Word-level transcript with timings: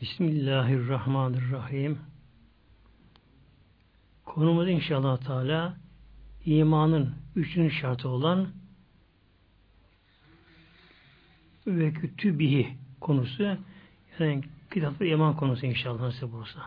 Bismillahirrahmanirrahim. 0.00 1.98
Konumuz 4.24 4.68
inşallah 4.68 5.20
Teala 5.20 5.76
imanın 6.44 7.14
üçüncü 7.36 7.74
şartı 7.74 8.08
olan 8.08 8.48
ve 11.66 11.92
kütübihi 11.92 12.76
konusu 13.00 13.56
yani 14.18 14.42
kitaplar 14.72 15.06
iman 15.06 15.36
konusu 15.36 15.66
inşallah 15.66 16.00
nasip 16.00 16.34
olursa. 16.34 16.60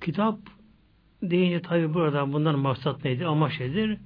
Kitap 0.00 0.38
deyince 1.22 1.62
tabi 1.62 1.94
burada 1.94 2.32
bundan 2.32 2.58
maksat 2.58 3.04
nedir? 3.04 3.24
Amaç 3.24 3.60
nedir? 3.60 3.98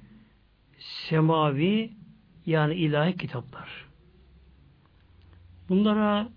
Semavi 0.79 2.04
yani 2.45 2.75
ilahi 2.75 3.17
kitaplar. 3.17 3.85
Bunlara 5.69 6.29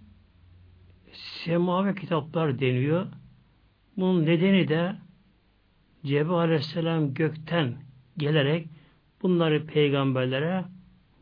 semavi 1.13 1.95
kitaplar 1.95 2.61
deniyor. 2.61 3.07
Bunun 3.97 4.27
nedeni 4.27 4.69
de 4.69 4.97
Cebrail 6.05 6.39
Aleyhisselam 6.39 7.15
gökten 7.15 7.77
gelerek 8.17 8.69
bunları 9.23 9.67
peygamberlere 9.67 10.65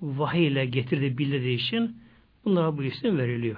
vahiy 0.02 0.46
ile 0.46 0.66
getirdi 0.66 1.18
bildirdiği 1.18 1.56
için 1.56 2.02
bunlara 2.44 2.78
bu 2.78 2.82
isim 2.82 3.18
veriliyor. 3.18 3.56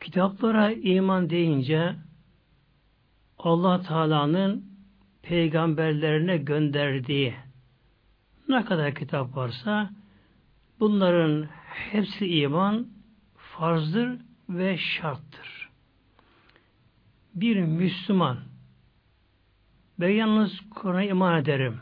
Kitaplara 0.00 0.72
iman 0.72 1.30
deyince 1.30 1.94
Allah 3.38 3.82
Teala'nın 3.82 4.75
peygamberlerine 5.28 6.36
gönderdiği 6.36 7.34
ne 8.48 8.64
kadar 8.64 8.94
kitap 8.94 9.36
varsa 9.36 9.90
bunların 10.80 11.48
hepsi 11.92 12.26
iman 12.40 12.86
farzdır 13.36 14.18
ve 14.48 14.78
şarttır. 14.78 15.68
Bir 17.34 17.56
Müslüman 17.56 18.38
ben 20.00 20.08
yalnız 20.08 20.60
Kur'an'a 20.70 21.02
iman 21.02 21.40
ederim. 21.40 21.80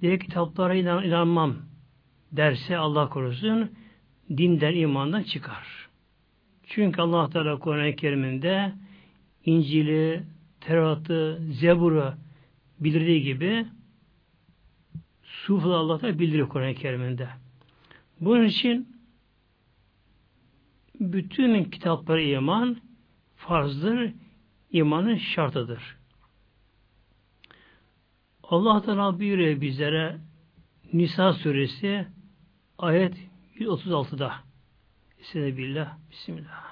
Diğer 0.00 0.20
kitaplara 0.20 0.74
inan, 0.74 1.04
inanmam 1.04 1.56
derse 2.32 2.76
Allah 2.76 3.08
korusun 3.08 3.70
dinden 4.28 4.74
imandan 4.74 5.22
çıkar. 5.22 5.88
Çünkü 6.66 7.02
Allah 7.02 7.30
Teala 7.30 7.58
Kur'an-ı 7.58 7.96
Kerim'inde 7.96 8.72
İncil'i, 9.44 10.22
Tevrat'ı, 10.66 11.40
Zebur'u 11.50 12.14
bildirdiği 12.80 13.22
gibi 13.22 13.66
Sufla 15.22 15.76
Allah 15.76 16.00
da 16.00 16.18
bildiriyor 16.18 16.48
Kur'an-ı 16.48 16.74
Kerim'inde. 16.74 17.28
Bunun 18.20 18.44
için 18.44 18.96
bütün 21.00 21.64
kitaplara 21.64 22.20
iman 22.20 22.76
farzdır, 23.36 24.12
imanın 24.70 25.16
şartıdır. 25.16 25.96
Allah 28.42 28.82
Teala 28.82 29.18
buyuruyor 29.18 29.60
bizlere 29.60 30.18
Nisa 30.92 31.32
suresi 31.32 32.06
ayet 32.78 33.14
136'da. 33.58 34.34
Bismillah. 35.20 35.98
Bismillah. 36.10 36.71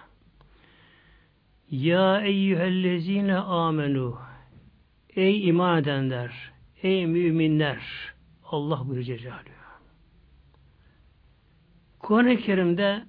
Ya 1.71 2.21
eyyühellezine 2.21 3.37
amenu 3.37 4.19
Ey 5.17 5.49
iman 5.49 5.83
edenler, 5.83 6.33
ey 6.83 7.07
müminler 7.07 7.79
Allah 8.45 8.89
buyuruyor 8.89 9.19
Celaluhu. 9.19 9.45
Kur'an-ı 11.99 12.37
Kerim'de 12.37 13.05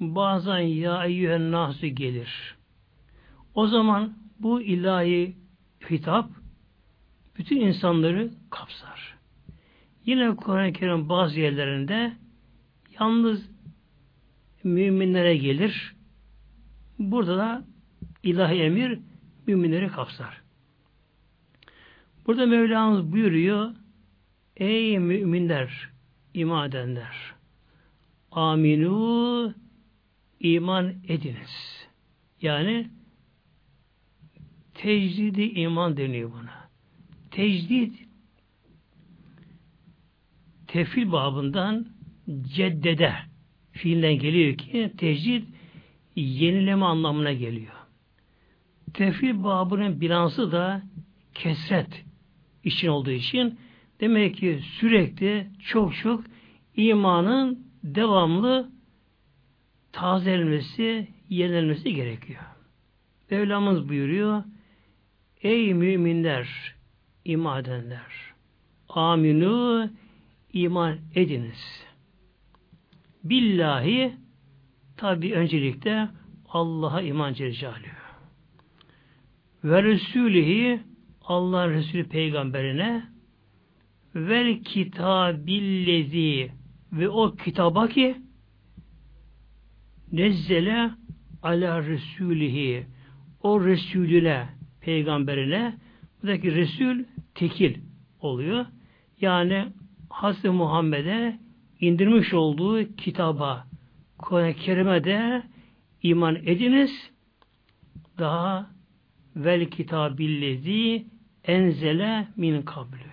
bazen 0.00 0.58
ya 0.58 1.04
eyyühen 1.04 1.52
nasu 1.52 1.86
gelir. 1.86 2.56
O 3.54 3.66
zaman 3.66 4.16
bu 4.38 4.62
ilahi 4.62 5.36
hitap 5.90 6.30
bütün 7.38 7.60
insanları 7.60 8.30
kapsar. 8.50 9.14
Yine 10.06 10.36
Kur'an-ı 10.36 10.72
Kerim 10.72 11.08
bazı 11.08 11.40
yerlerinde 11.40 12.12
yalnız 13.00 13.50
müminlere 14.64 15.36
gelir. 15.36 15.94
Burada 17.10 17.36
da 17.36 17.64
ilahi 18.22 18.54
emir 18.54 18.98
müminleri 19.46 19.88
kapsar. 19.88 20.42
Burada 22.26 22.46
Mevlamız 22.46 23.12
buyuruyor 23.12 23.70
Ey 24.56 24.98
müminler, 24.98 25.88
iman 26.34 26.68
edenler 26.68 27.34
aminu 28.32 29.54
iman 30.40 30.94
ediniz. 31.08 31.86
Yani 32.42 32.88
tecdidi 34.74 35.42
iman 35.42 35.96
deniyor 35.96 36.32
buna. 36.32 36.68
Tecdid 37.30 37.94
tefil 40.66 41.12
babından 41.12 41.86
ceddede 42.42 43.14
fiilden 43.72 44.18
geliyor 44.18 44.56
ki 44.56 44.92
tecdid 44.98 45.44
yenileme 46.16 46.84
anlamına 46.84 47.32
geliyor. 47.32 47.72
Tefil 48.94 49.44
babının 49.44 50.00
bilansı 50.00 50.52
da 50.52 50.82
kesret 51.34 52.04
için 52.64 52.88
olduğu 52.88 53.10
için 53.10 53.58
demek 54.00 54.36
ki 54.36 54.60
sürekli 54.62 55.46
çok 55.60 55.96
çok 55.96 56.24
imanın 56.76 57.66
devamlı 57.84 58.70
tazelenmesi, 59.92 61.08
yenilenmesi 61.28 61.94
gerekiyor. 61.94 62.42
Mevlamız 63.30 63.88
buyuruyor 63.88 64.44
Ey 65.42 65.74
müminler, 65.74 66.74
iman 67.24 67.60
edenler 67.60 68.32
aminu 68.88 69.90
iman 70.52 70.98
ediniz. 71.14 71.84
Billahi 73.24 74.12
tabi 75.02 75.34
öncelikle 75.34 76.08
Allah'a 76.48 77.02
iman 77.02 77.32
Celle 77.32 77.72
ve 79.64 79.82
Resulihi 79.82 80.80
Allah 81.22 81.70
Resulü 81.70 82.08
peygamberine 82.08 83.02
vel 84.14 84.62
kitabillezi 84.62 86.50
ve 86.92 87.08
o 87.08 87.34
kitaba 87.34 87.88
ki 87.88 88.16
nezzele 90.12 90.90
ala 91.42 91.86
Resulihi 91.86 92.86
o 93.42 93.64
Resulüne 93.64 94.48
peygamberine 94.80 95.78
buradaki 96.22 96.54
Resul 96.54 97.04
tekil 97.34 97.78
oluyor. 98.20 98.66
Yani 99.20 99.66
Hazreti 100.10 100.50
Muhammed'e 100.50 101.38
indirmiş 101.80 102.34
olduğu 102.34 102.96
kitaba 102.96 103.71
Kur'an-ı 104.22 104.54
Kerim'e 104.54 105.04
de 105.04 105.42
iman 106.02 106.36
ediniz. 106.36 107.10
Daha 108.18 108.70
vel 109.36 109.70
kitabillezi 109.70 111.06
enzele 111.44 112.28
min 112.36 112.62
kablü. 112.62 113.12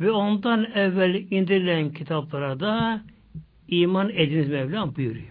Ve 0.00 0.10
ondan 0.10 0.64
evvel 0.64 1.14
indirilen 1.30 1.92
kitaplara 1.92 2.60
da 2.60 3.02
iman 3.68 4.10
ediniz 4.10 4.48
Mevlam 4.48 4.96
buyuruyor. 4.96 5.26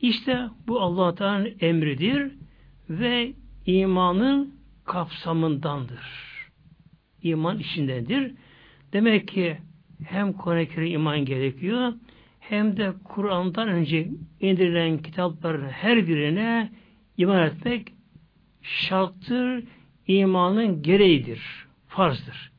İşte 0.00 0.48
bu 0.66 0.80
Allah 0.80 1.14
Teala'nın 1.14 1.52
emridir 1.60 2.32
ve 2.90 3.32
imanın 3.66 4.54
kapsamındandır. 4.84 6.22
İman 7.22 7.58
içindedir. 7.58 8.34
Demek 8.92 9.28
ki 9.28 9.58
hem 10.04 10.32
Kur'an-ı 10.32 10.84
iman 10.84 11.24
gerekiyor 11.24 11.92
hem 12.52 12.76
de 12.76 12.92
Kur'an'dan 13.04 13.68
önce 13.68 14.08
indirilen 14.40 14.98
kitapların 14.98 15.68
her 15.68 16.06
birine 16.06 16.72
iman 17.16 17.42
etmek 17.42 17.92
şarttır, 18.62 19.64
imanın 20.06 20.82
gereğidir, 20.82 21.66
farzdır. 21.88 22.52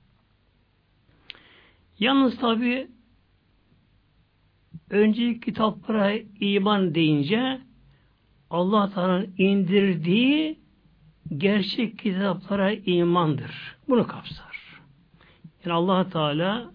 Yalnız 1.99 2.37
tabi 2.37 2.87
önceki 4.89 5.39
kitaplara 5.39 6.13
iman 6.39 6.95
deyince 6.95 7.61
Allah 8.49 8.93
Teala'nın 8.93 9.33
indirdiği 9.37 10.59
gerçek 11.37 11.99
kitaplara 11.99 12.71
imandır. 12.71 13.75
Bunu 13.89 14.07
kapsar. 14.07 14.81
Yani 15.65 15.73
allah 15.73 16.09
Teala 16.09 16.71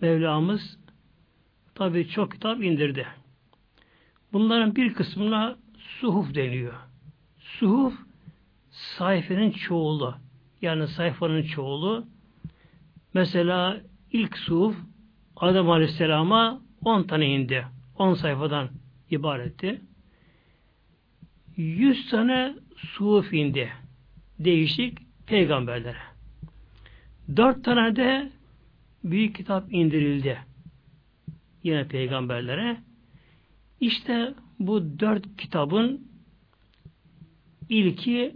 Mevlamız 0.00 0.85
tabi 1.76 2.08
çok 2.08 2.32
kitap 2.32 2.62
indirdi. 2.62 3.06
Bunların 4.32 4.76
bir 4.76 4.94
kısmına 4.94 5.56
suhuf 5.78 6.34
deniyor. 6.34 6.74
Suhuf 7.38 7.94
sayfanın 8.70 9.50
çoğulu. 9.50 10.14
Yani 10.62 10.88
sayfanın 10.88 11.42
çoğulu. 11.42 12.06
Mesela 13.14 13.80
ilk 14.12 14.38
suhuf 14.38 14.76
Adem 15.36 15.70
Aleyhisselam'a 15.70 16.60
10 16.84 17.02
tane 17.02 17.26
indi. 17.26 17.66
10 17.98 18.14
sayfadan 18.14 18.68
ibaretti. 19.10 19.80
100 21.56 22.10
tane 22.10 22.54
suhuf 22.76 23.32
indi. 23.32 23.72
Değişik 24.38 24.98
peygamberlere. 25.26 25.98
4 27.36 27.64
tane 27.64 27.96
de 27.96 28.30
büyük 29.04 29.36
kitap 29.36 29.72
indirildi. 29.72 30.38
Yine 31.66 31.88
peygamberlere. 31.88 32.76
İşte 33.80 34.34
bu 34.58 35.00
dört 35.00 35.36
kitabın 35.36 36.08
ilki 37.68 38.34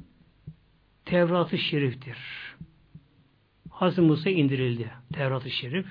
Tevrat-ı 1.04 1.58
Şerif'tir. 1.58 2.16
Hazreti 3.70 4.00
Musa 4.00 4.30
indirildi. 4.30 4.90
Tevrat-ı 5.12 5.50
Şerif. 5.50 5.86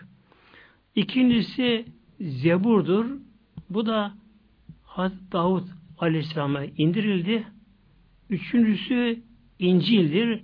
İkincisi 0.96 1.86
Zebur'dur. 2.20 3.06
Bu 3.70 3.86
da 3.86 4.14
Hazreti 4.84 5.32
Davud 5.32 5.68
Aleyhisselam'a 5.98 6.66
indirildi. 6.66 7.48
Üçüncüsü 8.30 9.24
İncil'dir. 9.60 10.42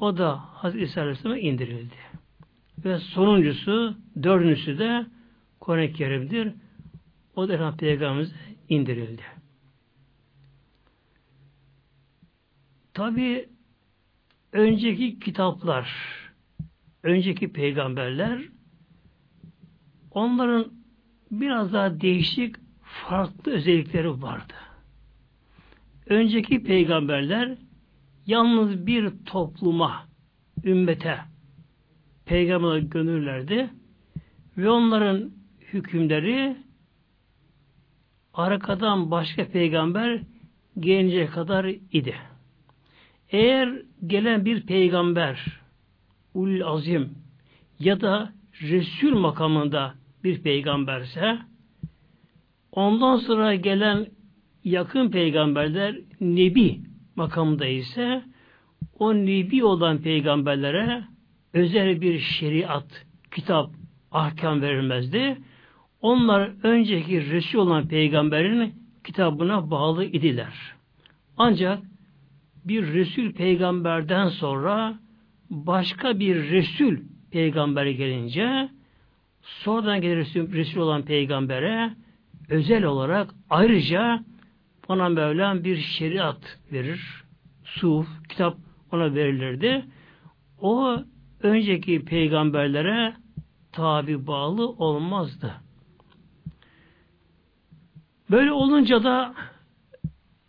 O 0.00 0.16
da 0.16 0.36
Hazreti 0.36 0.84
İsa 0.84 1.00
Aleyhisselam'a 1.00 1.38
indirildi. 1.38 1.96
Ve 2.84 2.98
sonuncusu, 2.98 3.96
dördüncüsü 4.22 4.78
de 4.78 5.06
Kur'an-ı 5.60 5.92
Kerim'dir. 5.92 6.52
O 7.36 7.48
da 7.48 7.76
Peygamberimiz 7.76 8.34
indirildi. 8.68 9.22
Tabi 12.94 13.48
önceki 14.52 15.20
kitaplar, 15.20 15.90
önceki 17.02 17.52
peygamberler 17.52 18.42
onların 20.10 20.72
biraz 21.30 21.72
daha 21.72 22.00
değişik 22.00 22.56
farklı 22.82 23.52
özellikleri 23.52 24.22
vardı. 24.22 24.54
Önceki 26.06 26.62
peygamberler 26.62 27.58
yalnız 28.26 28.86
bir 28.86 29.12
topluma, 29.26 30.08
ümmete 30.64 31.18
peygamber 32.24 32.78
gönüllerdi 32.78 33.70
ve 34.56 34.70
onların 34.70 35.37
hükümleri 35.72 36.56
arkadan 38.34 39.10
başka 39.10 39.48
peygamber 39.48 40.20
gelince 40.78 41.26
kadar 41.26 41.64
idi. 41.92 42.14
Eğer 43.30 43.82
gelen 44.06 44.44
bir 44.44 44.66
peygamber 44.66 45.60
ul 46.34 46.60
azim 46.60 47.14
ya 47.80 48.00
da 48.00 48.32
Resul 48.62 49.18
makamında 49.18 49.94
bir 50.24 50.42
peygamberse 50.42 51.38
ondan 52.72 53.16
sonra 53.16 53.54
gelen 53.54 54.06
yakın 54.64 55.10
peygamberler 55.10 55.96
Nebi 56.20 56.80
makamında 57.16 57.66
ise 57.66 58.22
o 58.98 59.14
Nebi 59.14 59.64
olan 59.64 59.98
peygamberlere 59.98 61.04
özel 61.52 62.00
bir 62.00 62.18
şeriat, 62.18 63.06
kitap, 63.34 63.70
ahkam 64.12 64.62
verilmezdi. 64.62 65.38
Onlar 66.00 66.50
önceki 66.62 67.30
Resul 67.30 67.58
olan 67.58 67.88
peygamberin 67.88 68.74
kitabına 69.04 69.70
bağlı 69.70 70.04
idiler. 70.04 70.54
Ancak 71.36 71.82
bir 72.64 72.92
Resul 72.92 73.32
peygamberden 73.32 74.28
sonra 74.28 74.98
başka 75.50 76.18
bir 76.18 76.50
Resul 76.50 76.96
peygamber 77.30 77.86
gelince 77.86 78.68
sonradan 79.42 80.00
gelen 80.00 80.16
Resul, 80.16 80.52
Resul 80.52 80.80
olan 80.80 81.02
peygambere 81.02 81.90
özel 82.48 82.84
olarak 82.84 83.34
ayrıca 83.50 84.24
ona 84.88 85.08
Mevlam 85.08 85.64
bir 85.64 85.76
şeriat 85.76 86.58
verir. 86.72 87.24
Suf, 87.64 88.06
kitap 88.28 88.56
ona 88.92 89.14
verilirdi. 89.14 89.84
O 90.60 90.96
önceki 91.42 92.04
peygamberlere 92.04 93.14
tabi 93.72 94.26
bağlı 94.26 94.68
olmazdı. 94.68 95.54
Böyle 98.30 98.52
olunca 98.52 99.02
da 99.04 99.34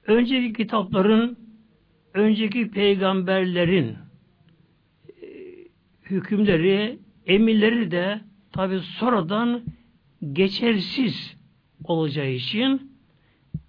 önceki 0.07 0.53
kitapların, 0.53 1.37
önceki 2.13 2.71
peygamberlerin 2.71 3.97
e, 5.09 5.27
hükümleri, 6.03 6.99
emirleri 7.25 7.91
de 7.91 8.21
tabi 8.51 8.79
sonradan 8.79 9.61
geçersiz 10.33 11.37
olacağı 11.83 12.29
için 12.29 12.91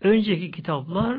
önceki 0.00 0.50
kitaplar 0.50 1.18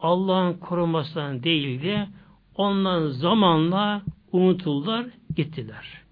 Allah'ın 0.00 0.54
korumasından 0.54 1.42
değildi. 1.42 2.08
Ondan 2.54 3.06
zamanla 3.06 4.02
unutuldular, 4.32 5.06
gittiler. 5.36 6.02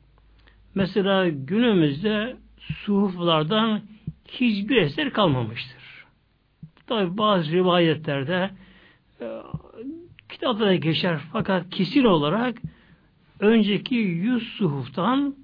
Mesela 0.75 1.29
günümüzde 1.29 2.37
suhuflardan 2.59 3.81
hiçbir 4.29 4.77
eser 4.77 5.13
kalmamıştır. 5.13 5.78
Tabi 6.89 7.19
bazı 7.19 7.53
rivayetlerde 7.53 8.51
e, 9.21 9.27
kitapta 10.29 10.75
geçer. 10.75 11.21
Fakat 11.33 11.71
kesin 11.71 12.05
olarak 12.05 12.57
önceki 13.41 13.95
yüz 13.95 14.43
suhuftan 14.43 15.35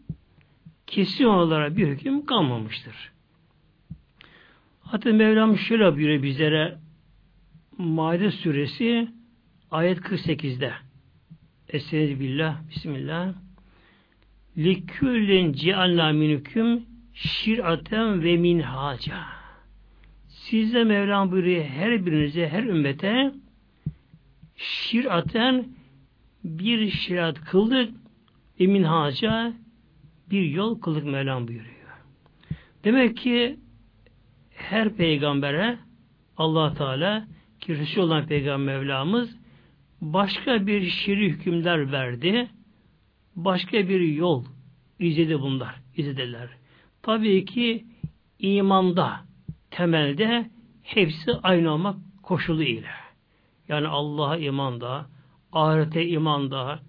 kesin 0.86 1.24
olarak 1.24 1.76
bir 1.76 1.88
hüküm 1.88 2.26
kalmamıştır. 2.26 3.12
Hatta 4.80 5.12
Mevlam 5.12 5.58
şöyle 5.58 5.96
buyuruyor 5.96 6.22
bizlere 6.22 6.78
Maide 7.78 8.30
suresi 8.30 9.08
ayet 9.70 9.98
48'de 9.98 10.72
Estaizu 11.68 12.20
billah, 12.20 12.68
bismillah. 12.70 13.34
Liküllin 14.56 15.52
cialna 15.52 16.12
minüküm 16.12 16.86
şir'aten 17.14 18.22
ve 18.24 18.36
minhaca 18.36 19.43
Size 20.44 20.84
Mevlam 20.84 21.30
buyuruyor 21.30 21.64
her 21.64 22.06
birinize, 22.06 22.48
her 22.48 22.62
ümmete 22.62 23.32
şir'aten 24.56 25.68
bir 26.44 26.90
şirat 26.90 27.40
kıldık 27.40 27.94
ve 28.60 28.66
minhaca 28.66 29.52
bir 30.30 30.42
yol 30.42 30.80
kıldık 30.80 31.04
Mevlam 31.04 31.48
buyuruyor. 31.48 31.74
Demek 32.84 33.16
ki 33.16 33.56
her 34.50 34.96
peygambere 34.96 35.78
allah 36.36 36.74
Teala 36.74 37.26
ki 37.60 37.78
Resul 37.78 38.02
olan 38.02 38.26
Peygamber 38.26 38.78
Mevlamız 38.78 39.36
başka 40.00 40.66
bir 40.66 40.82
şiri 40.88 41.30
hükümler 41.30 41.92
verdi. 41.92 42.48
Başka 43.36 43.88
bir 43.88 44.00
yol 44.00 44.44
izledi 44.98 45.40
bunlar. 45.40 45.74
izlediler. 45.96 46.48
Tabii 47.02 47.44
ki 47.44 47.84
imanda, 48.38 49.20
temelde 49.74 50.50
hepsi 50.82 51.32
aynı 51.42 51.72
olmak 51.72 51.96
koşulu 52.22 52.62
ile. 52.62 52.90
Yani 53.68 53.88
Allah'a 53.88 54.36
imanda, 54.36 55.06
ahirete 55.52 56.08
imanda, 56.08 56.80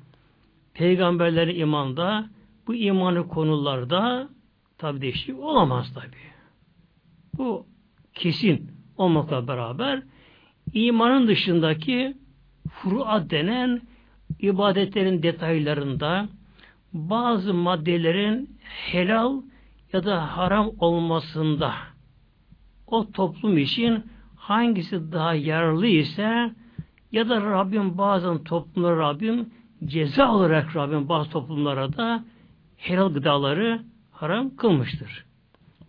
peygamberlere 0.74 1.56
imanda, 1.56 2.30
bu 2.68 2.76
imanı 2.76 3.28
konularda 3.28 4.30
tabi 4.78 5.02
değişik 5.02 5.40
olamaz 5.40 5.94
tabi. 5.94 6.16
Bu 7.38 7.66
kesin 8.14 8.72
olmakla 8.98 9.48
beraber 9.48 10.04
imanın 10.74 11.28
dışındaki 11.28 12.18
furuat 12.70 13.30
denen 13.30 13.82
ibadetlerin 14.40 15.24
detaylarında 15.24 16.30
bazı 16.94 17.54
maddelerin 17.54 18.58
helal 18.64 19.42
ya 19.94 20.06
da 20.06 20.38
haram 20.38 20.72
olmasında 20.80 21.95
o 22.88 23.12
toplum 23.12 23.58
için 23.58 24.04
hangisi 24.36 25.12
daha 25.12 25.34
yararlı 25.34 25.88
ise 25.88 26.52
ya 27.12 27.30
da 27.30 27.42
Rabbim 27.42 27.98
bazen 27.98 28.44
toplumlara 28.44 28.98
Rabbim 28.98 29.50
ceza 29.86 30.32
olarak 30.32 30.76
Rabbim 30.76 31.10
bazı 31.10 31.30
toplumlara 31.30 31.98
da 31.98 32.26
helal 32.78 33.14
gıdaları 33.14 33.82
haram 34.12 34.56
kılmıştır. 34.56 35.26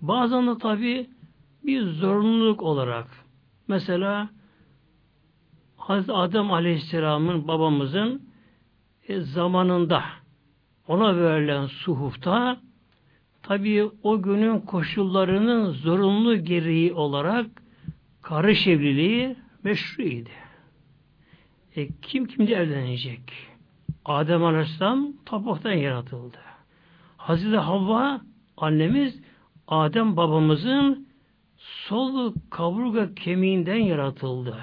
Bazen 0.03 0.47
de 0.47 0.59
tabi 0.59 1.11
bir 1.65 1.83
zorunluluk 1.83 2.63
olarak 2.63 3.07
mesela 3.69 4.29
Hazreti 5.77 6.13
Adem 6.13 6.53
Aleyhisselam'ın 6.53 7.49
babamızın 7.49 8.23
e, 9.09 9.21
zamanında 9.21 10.03
ona 10.89 11.17
verilen 11.17 11.67
suhufta 11.67 12.57
tabi 13.49 13.85
o 14.03 14.23
günün 14.23 14.61
koşullarının 14.61 15.71
zorunlu 15.73 16.45
gereği 16.45 16.93
olarak 16.93 17.47
karış 18.23 18.67
evliliği 18.67 19.37
meşruiydi. 19.65 20.31
E, 21.77 21.89
kim 22.03 22.27
kimde 22.27 22.55
evlenecek? 22.55 23.21
Adem 24.05 24.45
Aleyhisselam 24.45 25.13
topraktan 25.27 25.73
yaratıldı. 25.73 26.39
Hazreti 27.17 27.57
Havva 27.57 28.21
annemiz 28.57 29.21
Adem 29.69 30.17
babamızın 30.17 31.09
sol 31.57 32.35
kaburga 32.51 33.15
kemiğinden 33.15 33.77
yaratıldı. 33.77 34.57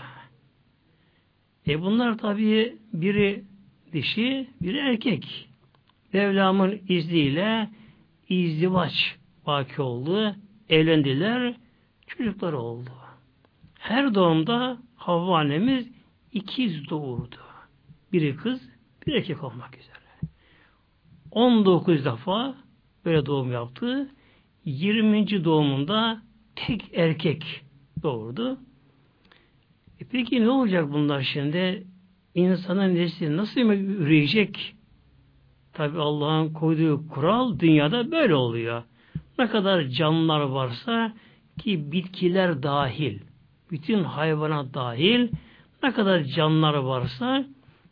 E 1.68 1.82
bunlar 1.82 2.18
tabii 2.18 2.78
biri 2.94 3.44
dişi, 3.94 4.48
biri 4.62 4.78
erkek. 4.78 5.50
Mevlam'ın 6.13 6.80
izniyle 6.88 7.70
izdivaç 8.30 9.15
vaki 9.46 9.82
oldu. 9.82 10.36
Evlendiler. 10.70 11.56
Çocuklar 12.08 12.53
oldu. 12.53 12.89
Her 13.80 14.15
doğumda 14.15 14.77
Havva 14.96 15.39
annemiz 15.39 15.88
ikiz 16.32 16.89
doğurdu. 16.89 17.36
Biri 18.13 18.36
kız, 18.36 18.70
bir 19.08 19.13
erkek 19.13 19.44
olmak 19.44 19.77
üzere. 19.77 19.94
19 21.32 22.06
defa 22.06 22.56
böyle 23.06 23.25
doğum 23.25 23.51
yaptı. 23.51 24.10
20. 24.65 25.44
doğumunda 25.44 26.22
tek 26.56 26.94
erkek 26.94 27.62
doğurdu. 28.03 28.60
E 30.00 30.06
peki 30.12 30.42
ne 30.42 30.50
olacak 30.50 30.94
bunlar 30.94 31.22
şimdi? 31.22 31.88
İnsanın 32.36 32.96
nesli 32.96 33.38
nasıl 33.38 33.62
üreyecek? 33.62 34.75
Tabi 35.74 36.00
Allah'ın 36.00 36.53
koyduğu 36.53 37.08
kural 37.08 37.60
dünyada 37.60 38.12
böyle 38.12 38.36
oluyor. 38.36 38.84
Ne 39.39 39.48
kadar 39.48 39.84
canlılar 39.84 40.42
varsa 40.42 41.13
ki 41.60 41.92
bitkiler 41.92 42.63
dahil, 42.63 43.20
bütün 43.72 44.03
hayvana 44.03 44.74
dahil 44.74 45.30
ne 45.84 45.92
kadar 45.94 46.24
canlılar 46.24 46.74
varsa 46.74 47.46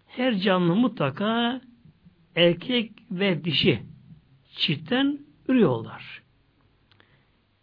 her 0.07 0.35
canlı 0.35 0.75
mutlaka 0.75 1.61
erkek 2.35 2.91
ve 3.11 3.43
dişi 3.43 3.83
çiftten 4.55 5.19
ürüyorlar. 5.47 6.21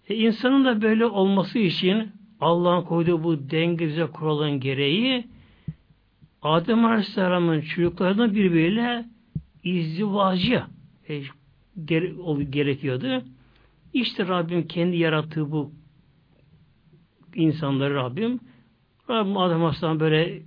E 0.09 0.15
insanın 0.15 0.65
da 0.65 0.83
böyle 0.83 1.07
olması 1.07 1.59
için 1.59 2.13
Allah'ın 2.41 2.83
koyduğu 2.83 3.25
bu 3.25 3.51
denge 3.51 4.07
kuralın 4.07 4.61
gereği 4.61 5.25
Adem 6.43 6.85
Aleyhisselam'ın 6.85 7.61
çocuklarından 7.61 8.35
birbiriyle 8.35 9.05
izdivacı 9.65 10.63
e, 11.09 11.23
gerekiyordu. 12.51 13.23
İşte 13.93 14.29
Rabbim 14.29 14.67
kendi 14.67 14.97
yarattığı 14.97 15.53
bu 15.53 15.73
insanları 17.35 17.95
Rabbim 17.95 18.41
Rabbim 19.11 19.37
Adem 19.37 19.65
Aleyhisselam 19.65 20.01
böyle 20.01 20.43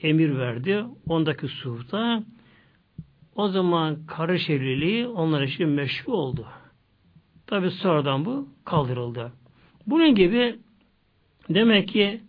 emir 0.00 0.38
verdi. 0.38 0.84
Ondaki 1.08 1.48
suhta 1.48 2.22
o 3.34 3.48
zaman 3.48 4.06
karış 4.06 4.50
evliliği 4.50 5.06
onlar 5.06 5.42
için 5.42 5.68
meşru 5.68 6.12
oldu. 6.12 6.46
Tabi 7.46 7.70
sonradan 7.70 8.24
bu 8.24 8.48
kaldırıldı. 8.64 9.32
Bunun 9.86 10.14
gibi 10.14 10.56
demek 11.48 11.88
ki 11.88 12.20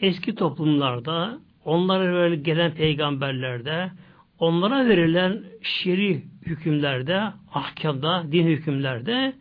eski 0.00 0.34
toplumlarda 0.34 1.40
onlara 1.64 2.12
böyle 2.12 2.36
gelen 2.36 2.74
peygamberlerde 2.74 3.90
onlara 4.40 4.88
verilen 4.88 5.44
şer'i 5.62 6.24
hükümlerde, 6.46 7.32
ahkamda, 7.52 8.32
din 8.32 8.46
hükümlerde 8.46 9.32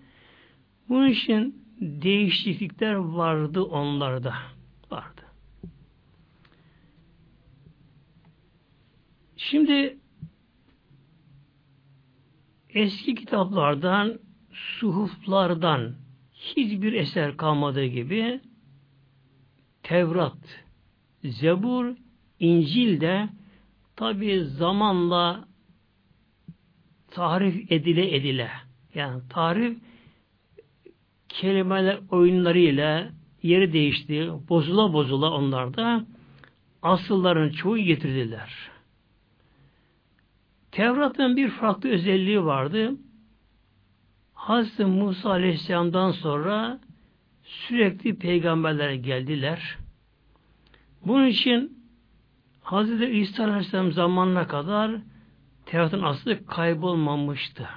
bunun 0.90 1.08
için 1.08 1.66
değişiklikler 1.82 2.94
vardı 2.94 3.62
onlarda. 3.62 4.34
Vardı. 4.92 5.22
Şimdi 9.38 9.98
eski 12.70 13.16
kitaplardan, 13.16 14.20
suhuflardan 14.52 15.96
hiçbir 16.34 16.94
eser 16.94 17.38
kalmadığı 17.38 17.86
gibi 17.86 18.40
Tevrat, 19.84 20.64
Zebur, 21.24 21.96
İncil 22.40 23.02
de 23.02 23.30
tabi 24.00 24.44
zamanla 24.44 25.48
tarif 27.12 27.72
edile 27.72 28.16
edile 28.16 28.52
yani 28.96 29.22
tarif 29.30 29.78
kelimeler 31.30 32.00
oyunlarıyla 32.12 33.10
yeri 33.44 33.74
değişti, 33.74 34.32
bozula 34.50 34.94
bozula 34.94 35.32
onlarda 35.32 36.06
asılların 36.82 37.50
çoğu 37.50 37.78
getirdiler. 37.78 38.70
Tevrat'ın 40.72 41.38
bir 41.38 41.50
farklı 41.50 41.90
özelliği 41.90 42.46
vardı. 42.46 42.96
Hazreti 44.34 44.86
Musa 44.86 45.30
Aleyhisselam'dan 45.30 46.12
sonra 46.12 46.80
sürekli 47.44 48.16
peygamberlere 48.16 48.98
geldiler. 48.98 49.78
Bunun 51.06 51.28
için 51.28 51.79
Hazreti 52.70 53.06
İsa 53.06 53.44
Aleyhisselam 53.44 53.92
zamanına 53.92 54.48
kadar 54.48 54.92
Tevrat'ın 55.66 56.02
aslı 56.02 56.46
kaybolmamıştı. 56.46 57.68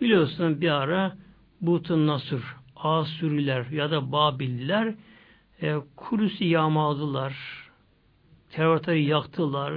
Biliyorsun 0.00 0.60
bir 0.60 0.70
ara 0.70 1.16
Butun 1.60 2.06
Nasur, 2.06 2.56
Asuriler 2.76 3.66
ya 3.66 3.90
da 3.90 4.12
Babilliler 4.12 4.94
e, 5.62 5.74
Kurus'u 5.96 6.44
yağmaladılar. 6.44 7.34
Tevrat'ı 8.50 8.92
yaktılar. 8.92 9.74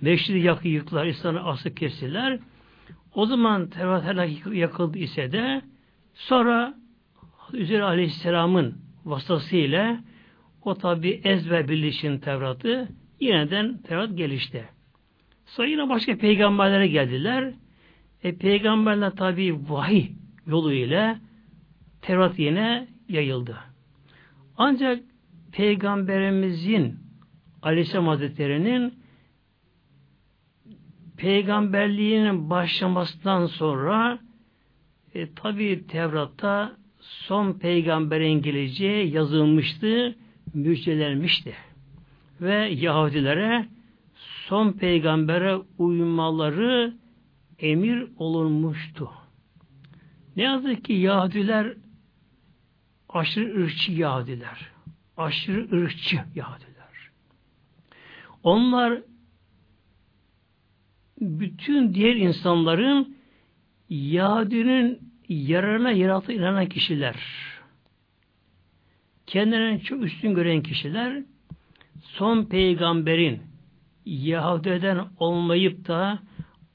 Meşridi 0.00 0.38
yakı 0.38 0.68
yıktılar. 0.68 1.06
İslam'ı 1.06 1.40
asık 1.44 1.76
kestiler. 1.76 2.38
O 3.14 3.26
zaman 3.26 3.66
Tevrat 3.66 4.04
her 4.04 4.52
yakıldı 4.52 4.98
ise 4.98 5.32
de 5.32 5.62
sonra 6.14 6.74
Üzeri 7.52 7.84
Aleyhisselam'ın 7.84 8.78
vasıtasıyla 9.04 10.00
o 10.62 10.74
tabi 10.74 11.20
ezber 11.24 11.68
birleşin 11.68 12.18
Tevrat'ı 12.18 12.88
yeniden 13.20 13.78
Tevrat 13.82 14.16
gelişti. 14.16 14.68
Sonra 15.46 15.68
yine 15.68 15.88
başka 15.88 16.16
peygamberlere 16.18 16.88
geldiler. 16.88 17.52
E, 18.22 18.36
peygamberler 18.36 19.10
tabi 19.10 19.54
vahiy 19.68 20.06
yoluyla 20.46 21.18
Tevrat 22.02 22.38
yine 22.38 22.88
yayıldı. 23.08 23.56
Ancak 24.56 25.02
peygamberimizin 25.52 26.98
Aleyhisselam 27.62 28.06
Hazretleri'nin 28.06 28.94
peygamberliğinin 31.16 32.50
başlamasından 32.50 33.46
sonra 33.46 34.18
e, 35.14 35.34
tabi 35.34 35.86
Tevrat'ta 35.86 36.76
son 37.00 37.52
peygamberin 37.52 38.42
geleceği 38.42 39.14
yazılmıştı, 39.14 40.16
müjdelenmişti. 40.54 41.54
Ve 42.40 42.54
Yahudilere 42.54 43.68
son 44.48 44.72
peygambere 44.72 45.56
uymaları 45.78 46.94
emir 47.58 48.08
olunmuştu. 48.16 49.10
Ne 50.36 50.42
yazık 50.42 50.84
ki 50.84 50.92
Yahudiler 50.92 51.74
aşırı 53.08 53.64
ırkçı 53.64 53.92
Yahudiler. 53.92 54.70
Aşırı 55.16 55.76
ırkçı 55.76 56.16
Yahudiler. 56.34 57.10
Onlar 58.42 59.02
bütün 61.20 61.94
diğer 61.94 62.16
insanların 62.16 63.16
Yahudinin 63.88 65.12
yararına 65.28 65.90
yaratı 65.90 66.32
inanan 66.32 66.68
kişiler. 66.68 67.16
Kendilerini 69.26 69.82
çok 69.82 70.04
üstün 70.04 70.34
gören 70.34 70.62
kişiler 70.62 71.22
son 72.18 72.44
peygamberin 72.44 73.42
Yahudi'den 74.04 75.06
olmayıp 75.18 75.88
da 75.88 76.18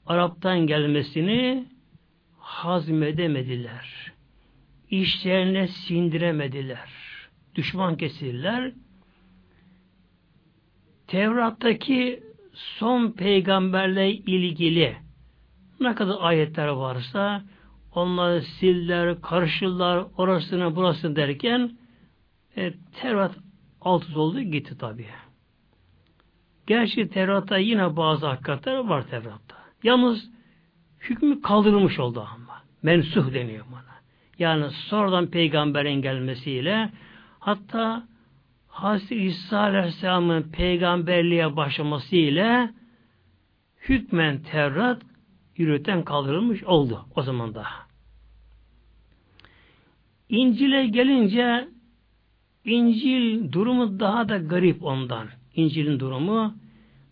Arap'tan 0.06 0.66
gelmesini 0.66 1.68
hazmedemediler. 2.38 4.12
İşlerine 4.90 5.68
sindiremediler. 5.68 6.90
Düşman 7.54 7.96
kesildiler. 7.96 8.72
Tevrat'taki 11.06 12.22
son 12.54 13.12
peygamberle 13.12 14.12
ilgili 14.12 14.96
ne 15.80 15.94
kadar 15.94 16.16
ayetler 16.20 16.68
varsa 16.68 17.42
onları 17.94 18.42
siller, 18.42 19.20
karışırlar, 19.20 20.06
orasını 20.16 20.76
burasını 20.76 21.16
derken 21.16 21.76
e, 22.56 22.74
Tevrat 23.00 23.34
alt 23.80 24.16
oldu 24.16 24.40
gitti 24.40 24.78
tabi. 24.78 25.06
Gerçi 26.66 27.08
Tevrat'ta 27.08 27.58
yine 27.58 27.96
bazı 27.96 28.26
hakikatler 28.26 28.76
var 28.76 29.06
Tevrat'ta. 29.06 29.56
Yalnız 29.82 30.30
hükmü 31.00 31.42
kaldırılmış 31.42 31.98
oldu 31.98 32.28
ama. 32.34 32.62
Mensuh 32.82 33.34
deniyor 33.34 33.64
bana. 33.72 33.94
Yani 34.38 34.70
sonradan 34.70 35.26
peygamberin 35.26 36.02
gelmesiyle 36.02 36.90
hatta 37.38 38.06
Hazreti 38.68 39.14
İsa 39.16 39.58
Aleyhisselam'ın 39.58 40.42
peygamberliğe 40.42 41.56
başlaması 41.56 42.16
ile 42.16 42.70
hükmen 43.88 44.38
Tevrat 44.38 45.02
yürüten 45.56 46.04
kaldırılmış 46.04 46.64
oldu 46.64 47.06
o 47.14 47.22
zaman 47.22 47.54
da. 47.54 47.66
İncil'e 50.28 50.86
gelince 50.86 51.68
İncil 52.64 53.52
durumu 53.52 54.00
daha 54.00 54.28
da 54.28 54.38
garip 54.38 54.84
ondan. 54.84 55.28
İncil'in 55.56 56.00
durumu. 56.00 56.54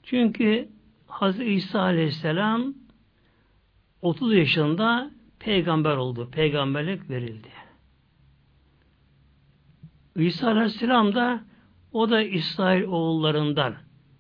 Çünkü 0.03 0.69
Hazreti 1.07 1.53
İsa 1.53 1.81
Aleyhisselam 1.81 2.75
30 4.03 4.35
yaşında 4.35 5.11
peygamber 5.39 5.97
oldu. 5.97 6.29
Peygamberlik 6.31 7.11
verildi. 7.11 7.49
İsa 10.17 10.49
Aleyhisselam 10.51 11.15
da 11.15 11.45
o 11.93 12.11
da 12.11 12.23
İsrail 12.23 12.83
oğullarından 12.83 13.75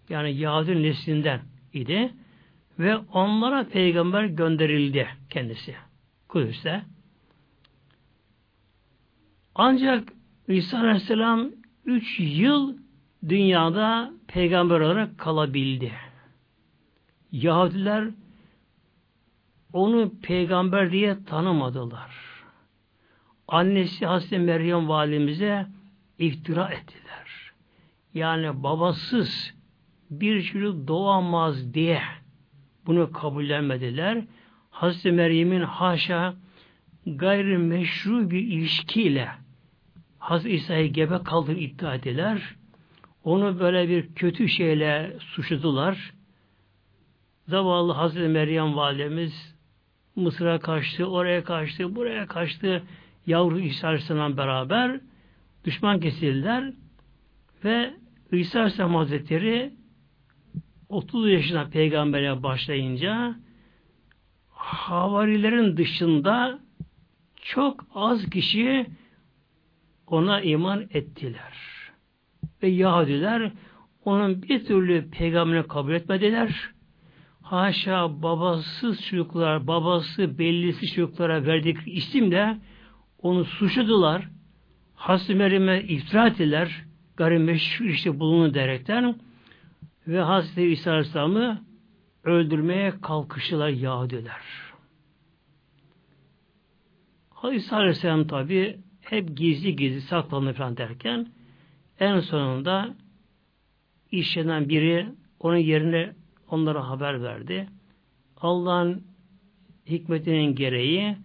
yani 0.08 0.36
Yahudi 0.36 0.82
neslinden 0.82 1.40
idi 1.72 2.12
ve 2.78 2.96
onlara 2.96 3.68
peygamber 3.68 4.24
gönderildi 4.24 5.08
kendisi 5.30 5.74
Kudüs'te. 6.28 6.82
Ancak 9.54 10.12
İsa 10.48 10.78
Aleyhisselam 10.78 11.50
üç 11.84 12.20
yıl 12.20 12.81
dünyada 13.28 14.12
peygamber 14.26 14.80
olarak 14.80 15.18
kalabildi. 15.18 15.92
Yahudiler 17.32 18.08
onu 19.72 20.12
peygamber 20.22 20.92
diye 20.92 21.24
tanımadılar. 21.24 22.10
Annesi 23.48 24.06
Hazreti 24.06 24.38
Meryem 24.38 24.88
valimize 24.88 25.66
iftira 26.18 26.68
ettiler. 26.68 27.52
Yani 28.14 28.62
babasız 28.62 29.54
bir 30.10 30.42
çocuk 30.42 30.88
doğamaz 30.88 31.74
diye 31.74 32.02
bunu 32.86 33.12
kabullenmediler. 33.12 34.24
Hazreti 34.70 35.12
Meryem'in 35.12 35.62
haşa 35.62 36.34
gayri 37.06 37.58
meşru 37.58 38.30
bir 38.30 38.40
ilişkiyle 38.40 39.28
Hazreti 40.18 40.54
İsa'yı 40.54 40.92
gebe 40.92 41.18
kaldığını 41.24 41.58
iddia 41.58 41.94
ettiler. 41.94 42.54
Onu 43.24 43.60
böyle 43.60 43.88
bir 43.88 44.14
kötü 44.14 44.48
şeyle 44.48 45.16
suçladılar. 45.18 46.14
Zavallı 47.48 47.92
Hazreti 47.92 48.28
Meryem 48.28 48.76
validemiz 48.76 49.54
Mısır'a 50.16 50.58
kaçtı, 50.58 51.06
oraya 51.06 51.44
kaçtı, 51.44 51.96
buraya 51.96 52.26
kaçtı. 52.26 52.82
Yavru 53.26 53.60
İsa 53.60 53.88
Aleyhisselam 53.88 54.36
beraber 54.36 55.00
düşman 55.64 56.00
kesildiler 56.00 56.72
ve 57.64 57.94
İsa 58.32 58.58
Aleyhisselam 58.58 58.94
Hazretleri 58.94 59.72
30 60.88 61.28
yaşına 61.30 61.68
peygambere 61.68 62.42
başlayınca 62.42 63.36
havarilerin 64.50 65.76
dışında 65.76 66.58
çok 67.42 67.86
az 67.94 68.30
kişi 68.30 68.86
ona 70.06 70.40
iman 70.40 70.82
ettiler. 70.90 71.71
Ve 72.62 72.68
Yahudiler 72.68 73.52
onun 74.04 74.42
bir 74.42 74.64
türlü 74.64 75.10
peygamberini 75.10 75.66
kabul 75.66 75.92
etmediler. 75.92 76.70
Haşa 77.42 78.22
babasız 78.22 79.02
çocuklar, 79.06 79.66
babası 79.66 80.38
bellisi 80.38 80.86
çocuklara 80.86 81.46
verdik 81.46 81.78
isimle 81.86 82.58
onu 83.18 83.44
suçladılar. 83.44 84.28
Hazreti 84.94 85.34
Meryem'e 85.34 85.82
iftira 85.82 86.26
ettiler. 86.26 86.84
Gayrimeşru 87.16 87.84
işte 87.84 88.20
bulunun 88.20 88.54
derekten 88.54 89.14
ve 90.06 90.20
Hazreti 90.20 90.62
İsa 90.62 90.90
Aleyhisselam'ı 90.90 91.64
öldürmeye 92.24 92.92
kalkıştılar 93.02 93.68
Yahudiler. 93.68 94.40
Hazreti 97.30 97.56
İsa 97.56 97.76
Aleyhisselam 97.76 98.26
tabi 98.26 98.78
hep 99.00 99.36
gizli 99.36 99.76
gizli 99.76 100.00
saklandı 100.00 100.52
falan 100.52 100.76
derken 100.76 101.26
en 102.00 102.20
sonunda 102.20 102.94
işlenen 104.10 104.68
biri 104.68 105.06
onun 105.40 105.56
yerine 105.56 106.12
onlara 106.48 106.88
haber 106.88 107.22
verdi. 107.22 107.68
Allah'ın 108.36 109.02
hikmetinin 109.86 110.54
gereği 110.54 111.16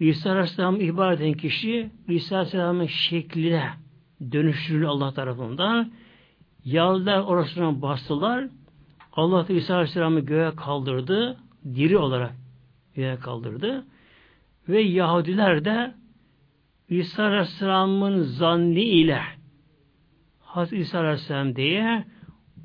İsa 0.00 0.30
Aleyhisselam 0.30 0.80
ihbar 0.80 1.12
eden 1.12 1.32
kişi 1.32 1.90
İsa 2.08 2.36
Aleyhisselam'ın 2.36 2.86
şekline 2.86 3.70
dönüştürülür 4.32 4.84
Allah 4.84 5.12
tarafından. 5.12 5.92
Yahudiler 6.64 7.18
orasına 7.18 7.82
bastılar. 7.82 8.48
Allah 9.12 9.46
İsa 9.48 9.74
Aleyhisselam'ı 9.74 10.20
göğe 10.20 10.50
kaldırdı. 10.50 11.36
Diri 11.64 11.98
olarak 11.98 12.32
göğe 12.94 13.16
kaldırdı. 13.16 13.84
Ve 14.68 14.80
Yahudiler 14.80 15.64
de 15.64 15.94
İsa 16.88 17.24
Aleyhisselam'ın 17.24 18.22
zanni 18.22 18.82
ile 18.82 19.37
Hazreti 20.48 20.82
İsa 20.82 20.98
Aleyhisselam 20.98 21.56
diye 21.56 22.04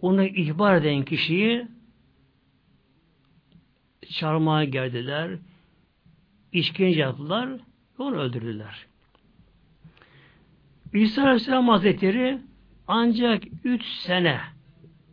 onu 0.01 0.23
ihbar 0.23 0.75
eden 0.75 1.05
kişiyi 1.05 1.67
çarmıha 4.09 4.63
geldiler, 4.63 5.31
işkence 6.51 6.99
yaptılar 6.99 7.49
onu 7.97 8.15
öldürdüler. 8.15 8.85
İsa 10.93 11.23
Aleyhisselam 11.23 11.67
Hazretleri 11.67 12.39
ancak 12.87 13.43
üç 13.63 13.85
sene 13.85 14.39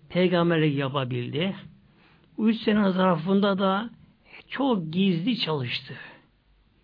peygamberlik 0.09 0.79
yapabildi. 0.79 1.57
Bu 2.39 2.51
üç 2.51 2.61
sene 2.61 2.91
zarfında 2.91 3.59
da 3.59 3.91
çok 4.49 4.93
gizli 4.93 5.39
çalıştı. 5.39 5.95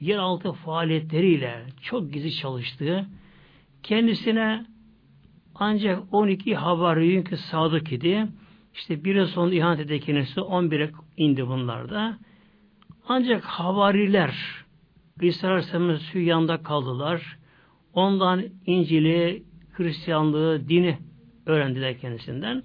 Yeraltı 0.00 0.52
faaliyetleriyle 0.52 1.66
çok 1.82 2.12
gizli 2.12 2.34
çalıştı. 2.34 3.06
Kendisine 3.82 4.66
ancak 5.58 6.14
12 6.14 6.54
havariyün 6.54 7.22
ki 7.22 7.36
sadık 7.36 7.92
idi. 7.92 8.26
İşte 8.74 9.04
biri 9.04 9.26
son 9.26 9.52
ihanet 9.52 9.80
eden 9.80 9.98
kendisi 9.98 10.40
11'e 10.40 10.90
indi 11.16 11.48
bunlarda. 11.48 12.18
Ancak 13.08 13.44
havariler 13.44 14.64
İsa 15.20 15.48
Aleyhisselam'ın 15.48 16.00
yanında 16.14 16.62
kaldılar. 16.62 17.38
Ondan 17.92 18.44
İncil'i, 18.66 19.42
Hristiyanlığı, 19.72 20.68
dini 20.68 20.98
öğrendiler 21.46 21.98
kendisinden. 21.98 22.62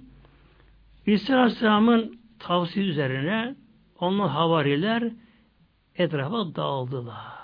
İsa 1.06 1.36
Aleyhisselam'ın 1.36 2.18
tavsiye 2.38 2.86
üzerine 2.86 3.54
onun 4.00 4.28
havariler 4.28 5.12
etrafa 5.96 6.54
dağıldılar. 6.54 7.42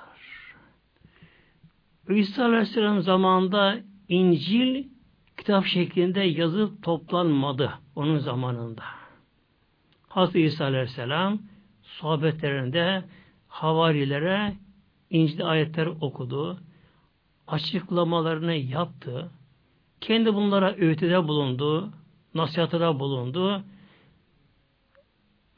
İsa 2.09 2.45
Aleyhisselam 2.45 3.03
zamanında 3.03 3.79
İncil 4.09 4.85
kitap 5.39 5.67
şeklinde 5.67 6.21
yazı 6.21 6.81
toplanmadı 6.83 7.73
onun 7.97 8.19
zamanında. 8.19 8.83
Hazreti 10.09 10.41
İsa 10.41 10.65
Aleyhisselam 10.65 11.39
sohbetlerinde 11.83 13.05
havarilere 13.49 14.55
İncil 15.11 15.49
ayetler 15.49 15.87
okudu. 15.87 16.61
Açıklamalarını 17.47 18.55
yaptı. 18.55 19.31
Kendi 20.01 20.35
bunlara 20.35 20.75
öğütüde 20.75 21.29
bulundu. 21.29 21.93
Nasihatı 22.35 22.81
bulundu. 23.01 23.63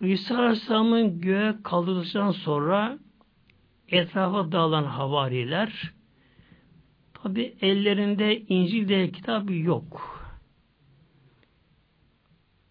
İsa 0.01 0.39
Aleyhisselam'ın 0.39 1.21
göğe 1.21 1.55
kaldırıldıktan 1.63 2.31
sonra 2.31 2.99
etrafa 3.89 4.53
dağılan 4.53 4.85
havariler 4.85 5.93
tabi 7.23 7.55
ellerinde 7.61 8.41
İncil 8.41 8.89
diye 8.89 9.11
kitap 9.11 9.51
yok. 9.51 10.21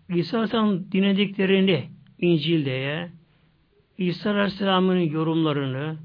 İsa 0.10 0.38
Aleyhisselam 0.38 0.92
dinlediklerini 0.92 1.90
İncil 2.20 2.66
diye 2.66 3.12
İsa 3.98 4.32
Aleyhisselam'ın 4.32 5.00
yorumlarını 5.00 5.98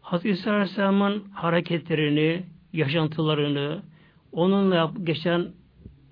Hazreti 0.00 0.28
İsa 0.28 0.52
Aleyhisselam'ın 0.52 1.24
hareketlerini, 1.32 2.42
yaşantılarını, 2.72 3.82
onunla 4.32 4.92
geçen 5.02 5.48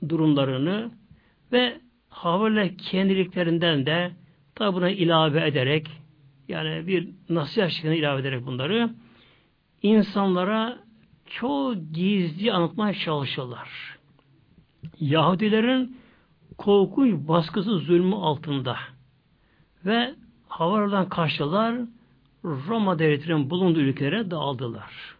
durumlarını 0.09 0.90
ve 1.53 1.81
havale 2.09 2.77
kendiliklerinden 2.77 3.87
de 3.87 4.11
tabi 4.55 4.77
buna 4.77 4.90
ilave 4.90 5.46
ederek 5.46 5.88
yani 6.48 6.87
bir 6.87 7.09
nasihat 7.29 7.70
şeklinde 7.70 7.98
ilave 7.98 8.20
ederek 8.20 8.46
bunları 8.46 8.90
insanlara 9.83 10.79
çok 11.30 11.76
gizli 11.92 12.52
anlatmaya 12.52 12.94
çalışırlar. 12.94 13.98
Yahudilerin 15.00 15.96
korkunç 16.58 17.28
baskısı 17.28 17.78
zulmü 17.78 18.14
altında 18.14 18.76
ve 19.84 20.14
havalardan 20.48 21.08
kaçtılar 21.08 21.80
Roma 22.44 22.98
devletinin 22.98 23.50
bulunduğu 23.50 23.80
ülkelere 23.80 24.30
dağıldılar. 24.30 25.16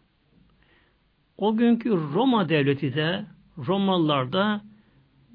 O 1.39 1.57
günkü 1.57 1.91
Roma 1.91 2.49
devleti 2.49 2.95
de 2.95 3.27
Romalılar 3.67 4.33
da 4.33 4.61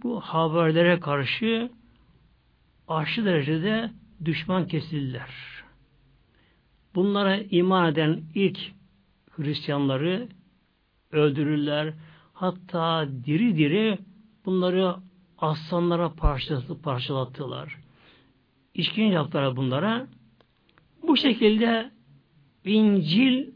bu 0.03 0.19
haberlere 0.19 0.99
karşı 0.99 1.71
aşırı 2.87 3.25
derecede 3.25 3.91
düşman 4.25 4.67
kesildiler. 4.67 5.29
bunlara 6.95 7.37
iman 7.37 7.91
eden 7.91 8.21
ilk 8.35 8.59
Hristiyanları 9.31 10.27
öldürürler. 11.13 11.93
Hatta 12.33 13.07
diri 13.25 13.57
diri 13.57 13.97
bunları 14.45 14.95
aslanlara 15.37 16.13
parçalattılar. 16.83 17.77
İşkence 18.73 19.13
yaptılar 19.13 19.55
bunlara. 19.55 20.07
Bu 21.07 21.17
şekilde 21.17 21.91
İncil 22.65 23.51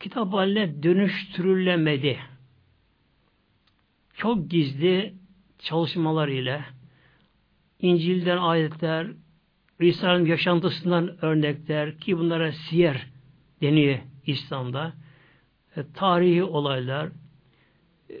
kitap 0.00 0.32
haline 0.32 0.82
dönüştürülemedi. 0.82 2.18
Çok 4.14 4.50
gizli 4.50 5.14
çalışmalar 5.58 6.28
ile 6.28 6.64
İncil'den 7.80 8.36
ayetler, 8.36 9.06
İsa'nın 9.80 10.26
yaşantısından 10.26 11.24
örnekler 11.24 11.98
ki 11.98 12.18
bunlara 12.18 12.52
siyer 12.52 13.06
deniyor 13.62 13.98
İslam'da. 14.26 14.92
E, 15.76 15.92
tarihi 15.94 16.44
olaylar, 16.44 17.08
e, 18.10 18.14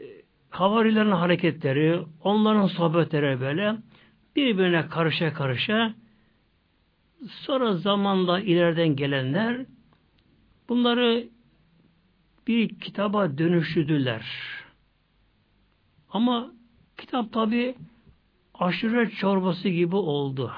havarilerin 0.50 1.10
hareketleri, 1.10 2.00
onların 2.24 2.66
sohbetleri 2.66 3.40
böyle 3.40 3.76
birbirine 4.36 4.88
karışa 4.88 5.32
karışa 5.32 5.94
sonra 7.28 7.76
zamanla 7.76 8.40
ileriden 8.40 8.96
gelenler 8.96 9.66
bunları 10.68 11.28
bir 12.46 12.68
kitaba 12.68 13.38
dönüştürdüler. 13.38 14.26
Ama 16.10 16.52
kitap 16.98 17.32
tabi 17.32 17.74
aşure 18.54 19.10
çorbası 19.10 19.68
gibi 19.68 19.96
oldu. 19.96 20.52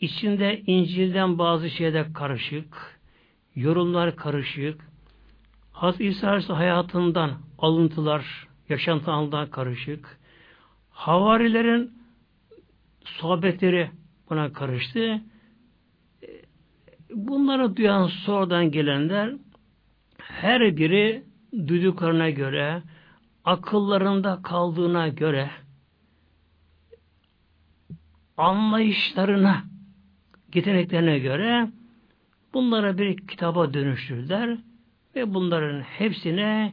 İçinde 0.00 0.62
İncil'den 0.66 1.38
bazı 1.38 1.70
şeyler 1.70 2.12
karışık, 2.12 3.00
yorumlar 3.54 4.16
karışık, 4.16 4.80
Hazreti 5.74 6.04
İsa 6.04 6.40
hayatından 6.48 7.32
alıntılar, 7.58 8.48
yaşantı 8.68 9.50
karışık, 9.50 10.18
havarilerin 10.90 11.92
sohbetleri 13.04 13.90
buna 14.30 14.52
karıştı. 14.52 15.20
Bunları 17.10 17.76
duyan 17.76 18.06
sonradan 18.06 18.70
gelenler 18.70 19.34
her 20.18 20.76
biri 20.76 21.24
duyduklarına 21.66 22.30
göre, 22.30 22.82
akıllarında 23.44 24.42
kaldığına 24.42 25.08
göre, 25.08 25.50
anlayışlarına, 28.36 29.64
yeteneklerine 30.54 31.18
göre 31.18 31.68
bunlara 32.54 32.98
bir 32.98 33.16
kitaba 33.16 33.74
dönüştürdüler 33.74 34.58
ve 35.16 35.34
bunların 35.34 35.80
hepsine 35.80 36.72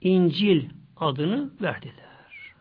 İncil 0.00 0.68
adını 0.96 1.50
verdiler. 1.62 2.54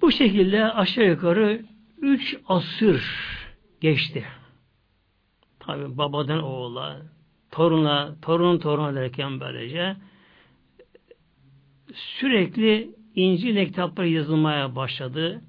Bu 0.00 0.12
şekilde 0.12 0.64
aşağı 0.64 1.04
yukarı 1.04 1.62
üç 1.98 2.36
asır 2.48 3.04
geçti. 3.80 4.24
Tabi 5.60 5.98
babadan 5.98 6.42
oğula, 6.42 7.02
toruna, 7.50 8.14
torun 8.22 8.58
toruna 8.58 8.94
derken 8.94 9.40
böylece 9.40 9.96
sürekli 11.94 12.90
İncil 13.14 13.66
kitapları 13.66 14.08
yazılmaya 14.08 14.76
başladı. 14.76 15.40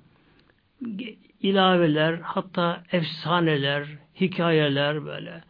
İlaveler, 1.42 2.14
hatta 2.14 2.84
efsaneler, 2.92 3.88
hikayeler 4.20 5.06
böyle. 5.06 5.44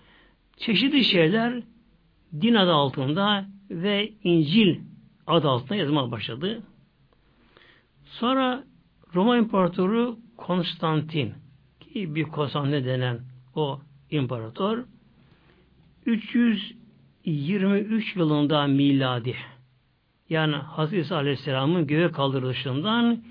Çeşitli 0.66 1.04
şeyler 1.04 1.64
din 2.42 2.56
adı 2.56 2.74
altında 2.74 3.46
ve 3.70 4.14
İncil 4.24 4.80
adı 5.28 5.50
altında 5.50 5.76
yazmaya 5.76 6.12
başladı. 6.12 6.64
Sonra 8.06 8.64
Roma 9.16 9.38
İmparatoru 9.38 10.18
Konstantin 10.38 11.34
ki 11.80 12.16
bir 12.16 12.24
Konstantin 12.24 12.86
denen 12.86 13.20
o 13.56 13.80
imparator 14.12 14.84
323 16.06 18.16
yılında 18.16 18.68
miladi 18.68 19.36
yani 20.30 20.56
Hazreti 20.56 21.14
Aleyhisselam'ın 21.14 21.88
göğe 21.88 22.12
kaldırılışından 22.12 23.24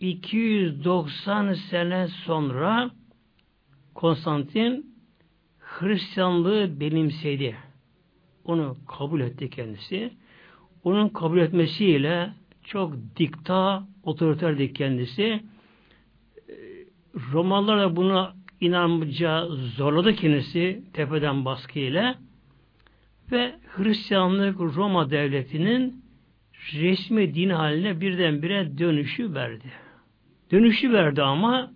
290 0.00 1.52
sene 1.52 2.08
sonra 2.08 2.90
Konstantin 3.94 4.87
Hristiyanlığı 5.80 6.80
benimsedi. 6.80 7.56
Onu 8.44 8.76
kabul 8.98 9.20
etti 9.20 9.50
kendisi. 9.50 10.10
Onun 10.84 11.08
kabul 11.08 11.38
etmesiyle 11.38 12.30
çok 12.64 12.94
dikta, 13.16 13.88
otoriterdi 14.02 14.72
kendisi. 14.72 15.40
Romalılar 17.32 17.80
da 17.80 17.96
buna 17.96 18.34
inanmaca 18.60 19.46
zorladı 19.76 20.14
kendisi 20.14 20.82
tepeden 20.92 21.44
baskıyla 21.44 22.18
ve 23.32 23.54
Hristiyanlık 23.76 24.60
Roma 24.60 25.10
devletinin 25.10 26.04
resmi 26.72 27.34
din 27.34 27.50
haline 27.50 28.00
birdenbire 28.00 28.78
dönüşü 28.78 29.34
verdi. 29.34 29.72
Dönüşü 30.50 30.92
verdi 30.92 31.22
ama 31.22 31.72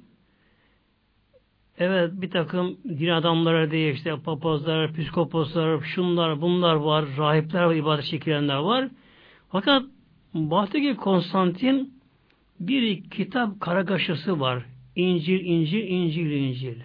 evet 1.79 2.11
bir 2.13 2.31
takım 2.31 2.77
din 2.85 3.09
adamları 3.09 3.71
diye 3.71 3.93
işte 3.93 4.17
papazlar, 4.25 4.93
psikoposlar, 4.93 5.81
şunlar, 5.81 6.41
bunlar 6.41 6.75
var, 6.75 7.05
rahipler 7.19 7.65
var, 7.65 7.75
ibadet 7.75 8.05
şekillenler 8.05 8.57
var. 8.57 8.89
Fakat 9.53 9.83
Bahtaki 10.35 10.97
Konstantin 10.97 11.95
bir 12.61 13.11
kitap 13.11 13.61
karagaşası 13.61 14.41
var. 14.41 14.63
İncil, 14.97 15.41
İncil, 15.45 15.89
İncil, 15.89 16.31
İncil. 16.31 16.81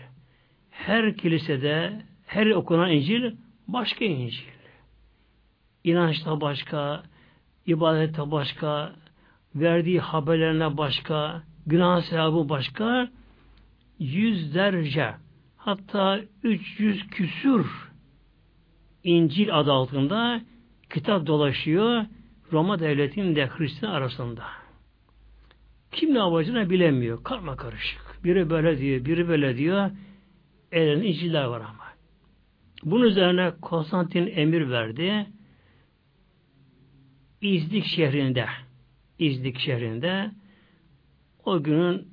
Her 0.71 1.17
kilisede, 1.17 2.01
her 2.25 2.47
okunan 2.47 2.91
İncil 2.91 3.31
başka 3.67 4.05
İncil. 4.05 4.43
İnançta 5.83 6.41
başka, 6.41 7.03
ibadette 7.65 8.31
başka, 8.31 8.93
verdiği 9.55 9.99
haberlerine 9.99 10.77
başka, 10.77 11.43
günah 11.65 12.01
sevabı 12.01 12.49
başka, 12.49 13.09
yüzlerce, 13.99 15.13
hatta 15.57 16.19
300 16.43 17.07
küsür 17.07 17.65
İncil 19.03 19.59
adı 19.59 19.71
altında 19.71 20.41
kitap 20.89 21.27
dolaşıyor 21.27 22.05
Roma 22.51 22.79
devletinin 22.79 23.35
de 23.35 23.47
Hristiyan 23.47 23.91
arasında. 23.93 24.43
Kim 25.91 26.13
ne 26.13 26.17
yapacağını 26.17 26.69
bilemiyor. 26.69 27.23
Karma 27.23 27.55
karışık. 27.55 28.19
Biri 28.23 28.49
böyle 28.49 28.77
diyor, 28.77 29.05
biri 29.05 29.27
böyle 29.27 29.57
diyor. 29.57 29.91
Elinde 30.71 31.07
İncil'ler 31.07 31.43
var 31.43 31.61
ama. 31.61 31.87
Bunun 32.83 33.03
üzerine 33.03 33.51
Konstantin 33.61 34.27
emir 34.27 34.69
verdi. 34.69 35.25
İzdik 37.41 37.85
şehrinde 37.85 38.45
İzdik 39.19 39.59
şehrinde 39.59 40.31
o 41.45 41.63
günün 41.63 42.07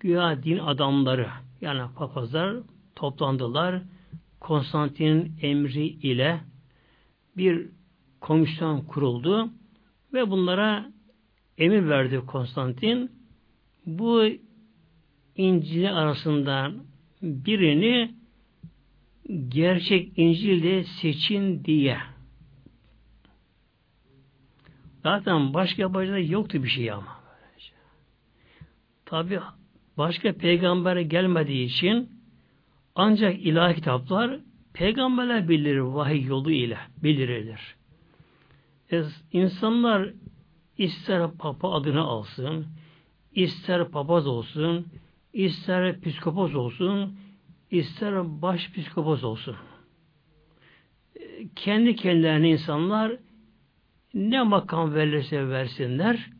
güya 0.00 0.42
din 0.42 0.58
adamları 0.58 1.28
yani 1.60 1.82
papazlar 1.96 2.56
toplandılar. 2.96 3.82
Konstantin'in 4.40 5.36
emri 5.42 5.86
ile 5.86 6.40
bir 7.36 7.66
komisyon 8.20 8.80
kuruldu 8.80 9.50
ve 10.12 10.30
bunlara 10.30 10.92
emir 11.58 11.88
verdi 11.88 12.20
Konstantin. 12.26 13.10
Bu 13.86 14.24
İncil 15.36 15.96
arasından 15.96 16.84
birini 17.22 18.14
gerçek 19.48 20.18
İncil'de 20.18 20.84
seçin 20.84 21.64
diye. 21.64 21.98
Zaten 25.02 25.54
başka 25.54 25.82
yapacak 25.82 26.30
yoktu 26.30 26.62
bir 26.62 26.68
şey 26.68 26.92
ama. 26.92 27.13
Tabi 29.06 29.40
başka 29.98 30.32
peygamber 30.32 30.96
gelmediği 30.96 31.66
için 31.66 32.10
ancak 32.94 33.46
ilahi 33.46 33.74
kitaplar 33.74 34.40
peygamberler 34.72 35.48
bildirir 35.48 35.78
vahiy 35.78 36.24
yolu 36.24 36.50
ile 36.50 36.78
bildirilir. 37.02 37.76
E, 38.92 39.02
insanlar 39.32 40.10
ister 40.78 41.30
papa 41.30 41.72
adını 41.72 42.00
alsın, 42.00 42.66
ister 43.32 43.88
papaz 43.88 44.26
olsun, 44.26 44.86
ister 45.32 46.00
psikopos 46.00 46.54
olsun, 46.54 47.18
ister 47.70 48.42
baş 48.42 48.70
psikopos 48.72 49.24
olsun. 49.24 49.56
E, 51.16 51.48
kendi 51.56 51.96
kendilerine 51.96 52.50
insanlar 52.50 53.16
ne 54.14 54.42
makam 54.42 54.94
verirse 54.94 55.48
versinler, 55.48 56.30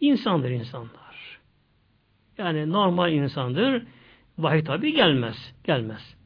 insandır 0.00 0.50
insanlar. 0.50 1.01
Yani 2.42 2.72
normal 2.72 3.12
insandır 3.12 3.82
Vahiy 4.38 4.64
tabi 4.64 4.92
gelmez. 4.92 5.54
Gelmez. 5.64 6.16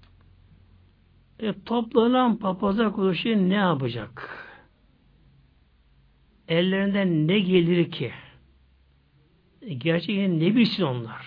E, 1.40 1.54
toplanan 1.64 2.36
papaza 2.38 2.92
kuruluşu 2.92 3.28
ne 3.28 3.54
yapacak? 3.54 4.42
Ellerinden 6.48 7.28
ne 7.28 7.38
gelir 7.38 7.90
ki? 7.90 8.12
E, 9.62 9.74
gerçekten 9.74 10.40
ne 10.40 10.56
bilsin 10.56 10.82
onlar? 10.82 11.26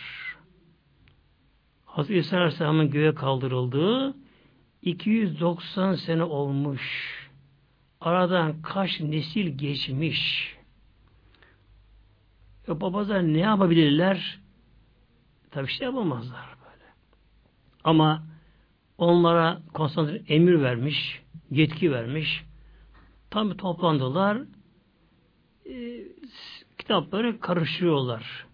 Hazreti 1.85 2.19
İsa 2.19 2.37
Aleyhisselam'ın 2.37 2.89
göğe 2.89 3.15
kaldırıldığı 3.15 4.15
290 4.81 5.95
sene 5.95 6.23
olmuş. 6.23 7.15
Aradan 8.01 8.61
kaç 8.61 8.99
nesil 8.99 9.57
geçmiş. 9.57 10.55
E 12.67 12.81
babalar 12.81 13.33
ne 13.33 13.39
yapabilirler? 13.39 14.39
Tabi 15.51 15.67
şey 15.67 15.85
yapamazlar 15.85 16.45
böyle. 16.45 16.85
Ama 17.83 18.23
onlara 18.97 19.61
Konstantin 19.73 20.25
emir 20.27 20.61
vermiş, 20.61 21.21
yetki 21.51 21.91
vermiş. 21.91 22.43
Tam 23.31 23.57
toplandılar. 23.57 24.37
E, 25.65 26.03
kitapları 26.77 27.39
karıştırıyorlar. 27.39 28.45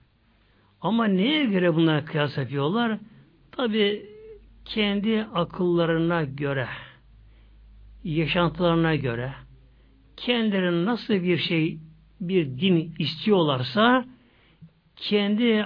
Ama 0.81 1.05
neye 1.05 1.45
göre 1.45 1.75
bunlar 1.75 2.05
kıyas 2.05 2.37
yapıyorlar? 2.37 2.99
Tabi 3.51 4.05
kendi 4.65 5.27
akıllarına 5.33 6.23
göre, 6.23 6.67
yaşantılarına 8.03 8.95
göre, 8.95 9.33
kendilerine 10.17 10.85
nasıl 10.85 11.13
bir 11.13 11.37
şey, 11.37 11.79
bir 12.21 12.45
din 12.59 12.95
istiyorlarsa, 12.99 14.05
kendi 14.95 15.65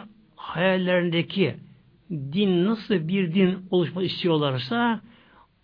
hayallerindeki 0.50 1.56
din 2.12 2.66
nasıl 2.66 3.08
bir 3.08 3.34
din 3.34 3.58
oluşmak 3.72 4.06
istiyorlarsa, 4.06 5.02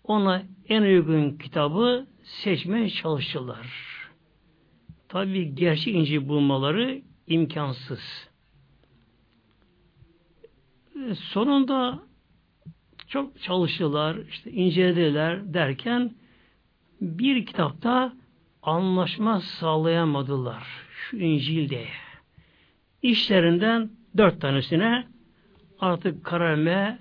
ona 0.04 0.42
en 0.68 0.82
uygun 0.82 1.30
kitabı 1.30 2.06
seçmeye 2.22 2.90
çalışırlar. 2.90 3.66
Tabi 5.08 5.54
gerçek 5.54 5.94
İncil 5.94 6.28
bulmaları 6.28 7.02
imkansız. 7.26 8.28
Sonunda 11.14 12.02
çok 13.08 13.42
çalıştılar, 13.42 14.16
işte 14.28 14.50
incelediler 14.50 15.54
derken 15.54 16.14
bir 17.00 17.46
kitapta 17.46 18.12
anlaşma 18.62 19.40
sağlayamadılar. 19.40 20.66
Şu 20.90 21.16
İncil'de. 21.16 21.84
İşlerinden 23.02 23.90
dört 24.18 24.40
tanesine 24.40 25.06
artık 25.80 26.24
karar 26.24 26.50
vermeye 26.50 26.98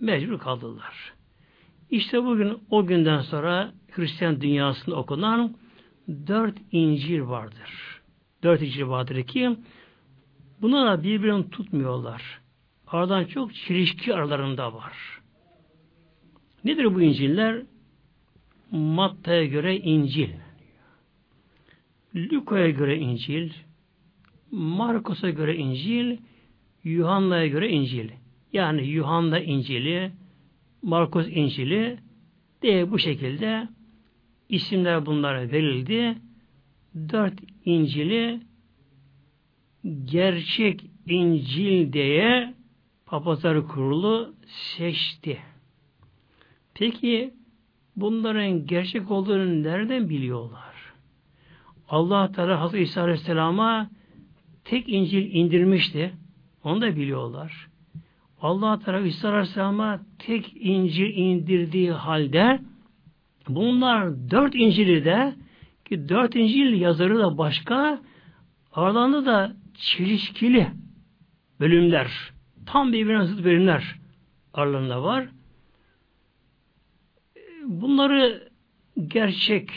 mecbur 0.00 0.38
kaldılar. 0.38 1.12
İşte 1.90 2.24
bugün 2.24 2.58
o 2.70 2.86
günden 2.86 3.20
sonra 3.20 3.72
Hristiyan 3.90 4.40
dünyasında 4.40 4.96
okunan 4.96 5.56
dört 6.08 6.58
İncil 6.72 7.20
vardır. 7.20 8.00
Dört 8.42 8.62
İncil 8.62 8.86
vardır 8.86 9.22
ki 9.22 9.56
bunlar 10.62 11.02
birbirini 11.02 11.50
tutmuyorlar. 11.50 12.40
Aradan 12.86 13.24
çok 13.24 13.54
çelişki 13.54 14.14
aralarında 14.14 14.74
var. 14.74 14.92
Nedir 16.64 16.94
bu 16.94 17.02
İncil'ler? 17.02 17.62
Matta'ya 18.70 19.44
göre 19.44 19.76
İncil. 19.76 20.30
Luka'ya 22.14 22.70
göre 22.70 22.98
İncil. 22.98 23.50
Markus'a 24.50 25.30
göre 25.30 25.56
İncil. 25.56 26.16
Yuhanna'ya 26.86 27.46
göre 27.46 27.68
İncil. 27.68 28.10
Yani 28.52 28.86
Yuhanna 28.86 29.40
İncil'i, 29.40 30.12
Markus 30.82 31.26
İncil'i 31.30 31.98
diye 32.62 32.90
bu 32.90 32.98
şekilde 32.98 33.68
isimler 34.48 35.06
bunlara 35.06 35.50
verildi. 35.52 36.18
Dört 36.94 37.34
İncil'i 37.64 38.40
gerçek 40.04 40.84
İncil 41.06 41.92
diye 41.92 42.54
Papazlar 43.06 43.68
Kurulu 43.68 44.34
seçti. 44.46 45.38
Peki 46.74 47.34
bunların 47.96 48.66
gerçek 48.66 49.10
olduğunu 49.10 49.62
nereden 49.62 50.08
biliyorlar? 50.08 50.74
Allah 51.88 52.32
Teala 52.32 52.60
Hazreti 52.60 52.82
İsa 52.82 53.02
Aleyhisselam'a 53.02 53.90
tek 54.64 54.88
İncil 54.88 55.34
indirmişti. 55.34 56.12
Onu 56.66 56.80
da 56.80 56.96
biliyorlar. 56.96 57.68
Allah 58.40 58.78
Teala 58.78 59.00
İsa 59.00 59.28
Aleyhisselam'a 59.28 60.00
tek 60.18 60.52
İncil 60.56 61.16
indirdiği 61.16 61.92
halde 61.92 62.60
bunlar 63.48 64.30
dört 64.30 64.54
İncil'i 64.54 65.04
de 65.04 65.34
ki 65.84 66.08
dört 66.08 66.36
İncil 66.36 66.80
yazarı 66.80 67.18
da 67.18 67.38
başka 67.38 68.00
aralarında 68.72 69.26
da 69.26 69.56
çelişkili 69.74 70.66
bölümler 71.60 72.32
tam 72.66 72.92
birbirine 72.92 73.26
zıt 73.26 73.44
bölümler 73.44 73.94
aralarında 74.54 75.02
var 75.02 75.28
bunları 77.64 78.48
gerçek 79.06 79.70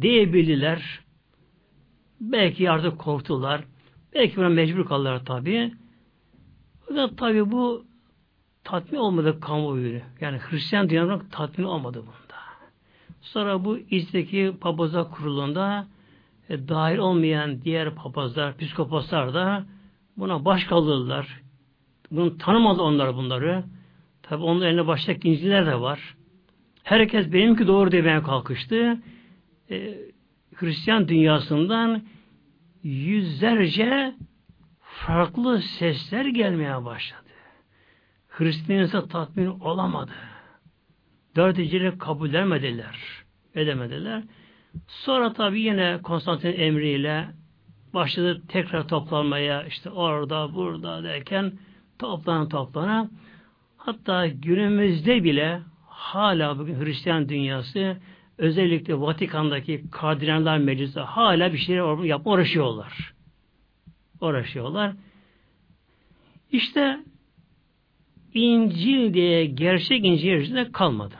diyebildiler. 0.00 1.00
Belki 2.20 2.70
artık 2.70 2.98
korktular. 2.98 3.64
Belki 4.14 4.36
buna 4.36 4.48
mecbur 4.48 4.84
kaldılar 4.84 5.24
tabi. 5.24 5.72
Fakat 6.90 7.18
tabi 7.18 7.50
bu 7.50 7.84
tatmin 8.64 8.98
olmadı 8.98 9.40
kamuoyu. 9.40 10.00
Yani 10.20 10.38
Hristiyan 10.38 10.90
dünyanın 10.90 11.22
tatmin 11.30 11.64
olmadı 11.64 11.98
bunda. 11.98 12.40
Sonra 13.20 13.64
bu 13.64 13.78
İz'deki 13.78 14.54
papazlar 14.60 15.10
kurulunda 15.10 15.86
e, 16.48 16.68
dahil 16.68 16.98
olmayan 16.98 17.62
diğer 17.62 17.94
papazlar, 17.94 18.56
psikopaslar 18.56 19.34
da 19.34 19.64
buna 20.16 20.44
baş 20.44 20.64
kaldırdılar. 20.64 21.40
Bunu 22.10 22.38
tanımadı 22.38 22.82
onlar 22.82 23.14
bunları. 23.14 23.64
Tabi 24.22 24.42
onun 24.42 24.62
eline 24.62 24.86
başka 24.86 25.12
inciler 25.12 25.66
de 25.66 25.80
var. 25.80 26.16
Herkes 26.82 27.32
benimki 27.32 27.66
doğru 27.66 27.92
demeye 27.92 28.22
kalkıştı. 28.22 28.98
Ee, 29.70 29.98
Hristiyan 30.54 31.08
dünyasından 31.08 32.02
yüzlerce 32.82 34.14
farklı 35.06 35.62
sesler 35.62 36.24
gelmeye 36.24 36.84
başladı. 36.84 37.20
Hristiyansa 38.28 39.08
tatmin 39.08 39.46
olamadı. 39.46 40.12
Dört 41.36 41.58
icri 41.58 41.98
kabul 41.98 42.28
edemediler. 42.28 42.96
Edemediler. 43.54 44.22
Sonra 44.86 45.32
tabi 45.32 45.60
yine 45.60 45.98
Konstantin 46.02 46.60
emriyle 46.60 47.28
başladı 47.94 48.42
tekrar 48.48 48.88
toplanmaya 48.88 49.64
işte 49.64 49.90
orada 49.90 50.54
burada 50.54 51.02
derken 51.04 51.52
toplana 51.98 52.48
toplana 52.48 53.08
hatta 53.76 54.26
günümüzde 54.26 55.24
bile 55.24 55.60
hala 55.86 56.58
bugün 56.58 56.84
Hristiyan 56.84 57.28
dünyası 57.28 57.96
özellikle 58.38 59.00
Vatikan'daki 59.00 59.90
kardinaller 59.90 60.58
meclisi 60.58 61.00
hala 61.00 61.52
bir 61.52 61.58
şeyler 61.58 62.04
yapma 62.04 62.32
uğraşıyorlar. 62.32 63.19
Uğraşıyorlar. 64.20 64.92
İşte 66.52 67.00
İncil 68.34 69.14
diye 69.14 69.46
gerçek 69.46 70.04
İncil 70.04 70.40
içinde 70.40 70.72
kalmadı. 70.72 71.14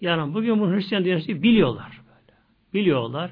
Yani 0.00 0.34
bugün 0.34 0.60
bu 0.60 0.70
Hristiyan 0.70 1.04
dünyası 1.04 1.42
biliyorlar. 1.42 2.00
Biliyorlar. 2.74 3.30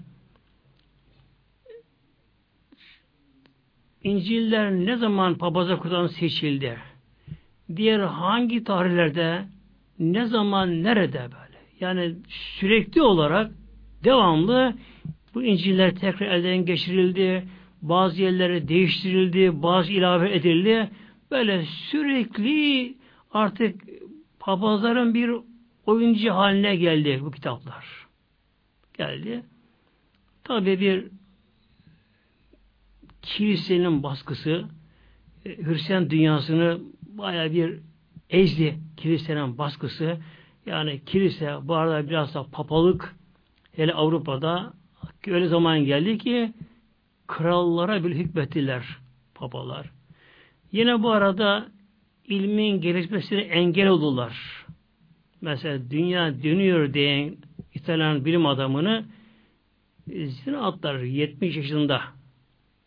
İncil'ler 4.03 4.73
ne 4.73 4.97
zaman 4.97 5.39
papaza 5.39 5.79
kurulan 5.79 6.07
seçildi? 6.07 6.79
Diğer 7.77 8.01
hangi 8.01 8.65
tarihlerde 8.65 9.45
ne 9.99 10.27
zaman 10.27 10.83
nerede 10.83 11.19
böyle. 11.19 11.59
Yani 11.81 12.15
sürekli 12.29 13.03
olarak 13.03 13.51
devamlı 14.05 14.75
bu 15.35 15.43
İncil'ler 15.43 15.95
tekrar 15.95 16.27
elden 16.27 16.65
geçirildi. 16.65 17.45
Bazı 17.88 18.22
yerlere 18.22 18.68
değiştirildi. 18.68 19.62
Bazı 19.62 19.92
ilave 19.92 20.35
edildi. 20.35 20.90
Böyle 21.31 21.62
sürekli 21.64 22.94
artık 23.33 23.81
papazların 24.38 25.14
bir 25.14 25.31
oyuncu 25.87 26.35
haline 26.35 26.77
geldi 26.77 27.20
bu 27.22 27.31
kitaplar. 27.31 28.07
Geldi. 28.99 29.42
Tabi 30.44 30.81
bir 30.81 31.07
kilisenin 33.22 34.03
baskısı 34.03 34.64
e, 35.46 35.62
Hristiyan 35.62 36.11
dünyasını 36.11 36.81
baya 37.03 37.53
bir 37.53 37.81
ezdi 38.31 38.79
kilisenin 38.96 39.59
baskısı. 39.59 40.16
Yani 40.66 41.05
kilise 41.05 41.57
bu 41.62 41.75
arada 41.75 42.09
biraz 42.09 42.35
da 42.35 42.46
papalık 42.53 43.14
hele 43.72 43.94
Avrupa'da 43.94 44.72
öyle 45.27 45.46
zaman 45.46 45.85
geldi 45.85 46.18
ki 46.18 46.53
krallara 47.27 48.05
bile 48.05 48.15
hükmettiler 48.15 48.85
papalar. 49.35 49.91
Yine 50.73 51.03
bu 51.03 51.11
arada 51.11 51.69
ilmin 52.25 52.81
gelişmesine 52.81 53.41
engel 53.41 53.89
oldular. 53.89 54.67
Mesela 55.41 55.91
dünya 55.91 56.43
dönüyor 56.43 56.95
diyen 56.95 57.37
İtalyan 57.75 58.25
bilim 58.25 58.47
adamını 58.47 59.05
zina 60.09 60.67
atlar 60.67 60.99
70 60.99 61.57
yaşında 61.57 62.03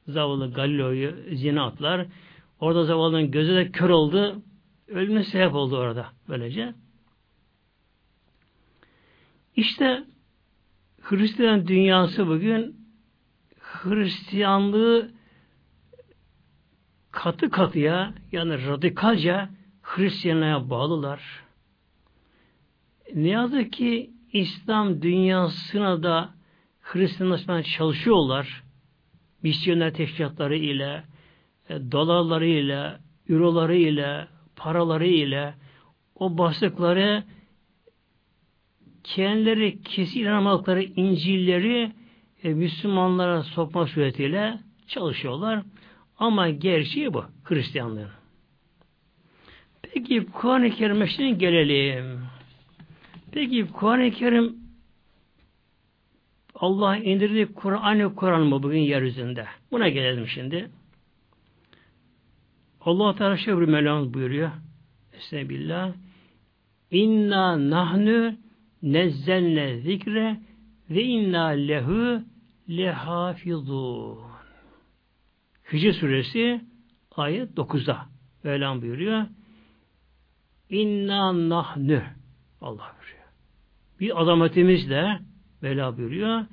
zavallı 0.08 0.54
Galileo'yu 0.54 1.15
zina 1.36 1.65
atlar. 1.65 2.08
Orada 2.60 2.84
zavallının 2.84 3.32
gözü 3.32 3.56
de 3.56 3.71
kör 3.71 3.89
oldu. 3.89 4.41
Ölümüne 4.88 5.23
sebep 5.23 5.54
oldu 5.56 5.78
orada 5.78 6.08
böylece. 6.30 6.73
İşte 9.56 10.04
Hristiyan 11.02 11.67
dünyası 11.67 12.28
bugün 12.28 12.78
Hristiyanlığı 13.83 15.11
katı 17.11 17.49
katıya 17.49 18.13
yani 18.31 18.67
radikalca 18.67 19.49
Hristiyanlığa 19.81 20.69
bağlılar. 20.69 21.43
Ne 23.15 23.27
yazık 23.27 23.73
ki 23.73 24.11
İslam 24.33 25.01
dünyasına 25.01 26.03
da 26.03 26.29
Hristiyanlaşmaya 26.81 27.63
çalışıyorlar. 27.63 28.63
Misyoner 29.43 29.93
teşkilatları 29.93 30.57
ile, 30.57 31.03
e, 31.69 31.91
dolarları 31.91 32.47
ile, 32.47 32.97
euroları 33.29 33.75
ile, 33.75 34.27
paraları 34.55 35.07
ile 35.07 35.53
o 36.15 36.37
bastıkları 36.37 37.23
kendileri 39.03 39.81
kesin 39.81 40.19
inanmadıkları 40.19 40.83
İncil'leri 40.83 41.91
e, 42.43 42.54
Müslümanlara 42.54 43.43
sokma 43.43 43.88
suretiyle 43.88 44.60
çalışıyorlar. 44.88 45.63
Ama 46.17 46.49
gerçeği 46.49 47.13
bu 47.13 47.25
Hristiyanlığın. 47.43 48.10
Peki 49.82 50.25
Kur'an-ı 50.25 50.69
Kerim'e 50.69 51.32
gelelim. 51.32 52.19
Peki 53.32 53.67
Kur'an-ı 53.73 54.12
Kerim 54.12 54.56
Allah 56.56 56.97
indirdiği 56.97 57.54
Kur'an 57.54 57.82
aynı 57.82 58.15
Kur'an 58.15 58.41
mı 58.41 58.63
bugün 58.63 58.80
yeryüzünde? 58.80 59.45
Buna 59.71 59.89
gelelim 59.89 60.28
şimdi. 60.28 60.69
Allah 62.82 63.15
Teala 63.15 63.38
şöyle 63.38 63.62
bir 63.62 64.13
buyuruyor. 64.13 64.52
Estağfirullah. 65.13 65.93
İnna 66.91 67.69
nahnu 67.69 68.36
nezzelne 68.84 69.78
zikre 69.78 70.39
ve 70.89 71.04
inna 71.04 71.47
lehu 71.47 72.23
lehafizun. 72.69 74.17
Hicr 75.73 75.93
suresi 75.93 76.62
ayet 77.15 77.49
9'da 77.58 78.06
Mevlam 78.43 78.82
buyuruyor. 78.82 79.25
İnna 80.69 81.49
nahnu 81.49 82.02
Allah 82.62 82.95
buyuruyor. 82.99 83.28
Bir 83.99 84.21
azametimizle 84.21 85.19
Mevla 85.62 85.97
buyuruyor. 85.97 86.45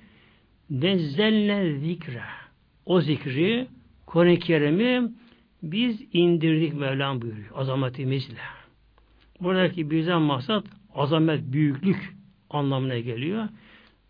Nezzelne 0.70 1.78
zikre. 1.78 2.22
O 2.86 3.00
zikri 3.00 3.68
Kur'an-ı 4.06 4.38
Kerim'i 4.38 5.10
biz 5.62 6.02
indirdik 6.12 6.74
Mevlam 6.74 7.22
buyuruyor. 7.22 7.50
Azametimizle. 7.54 8.40
Buradaki 9.40 9.90
bizden 9.90 10.22
maksat 10.22 10.64
azamet, 10.94 11.52
büyüklük 11.52 12.14
anlamına 12.50 12.98
geliyor. 12.98 13.48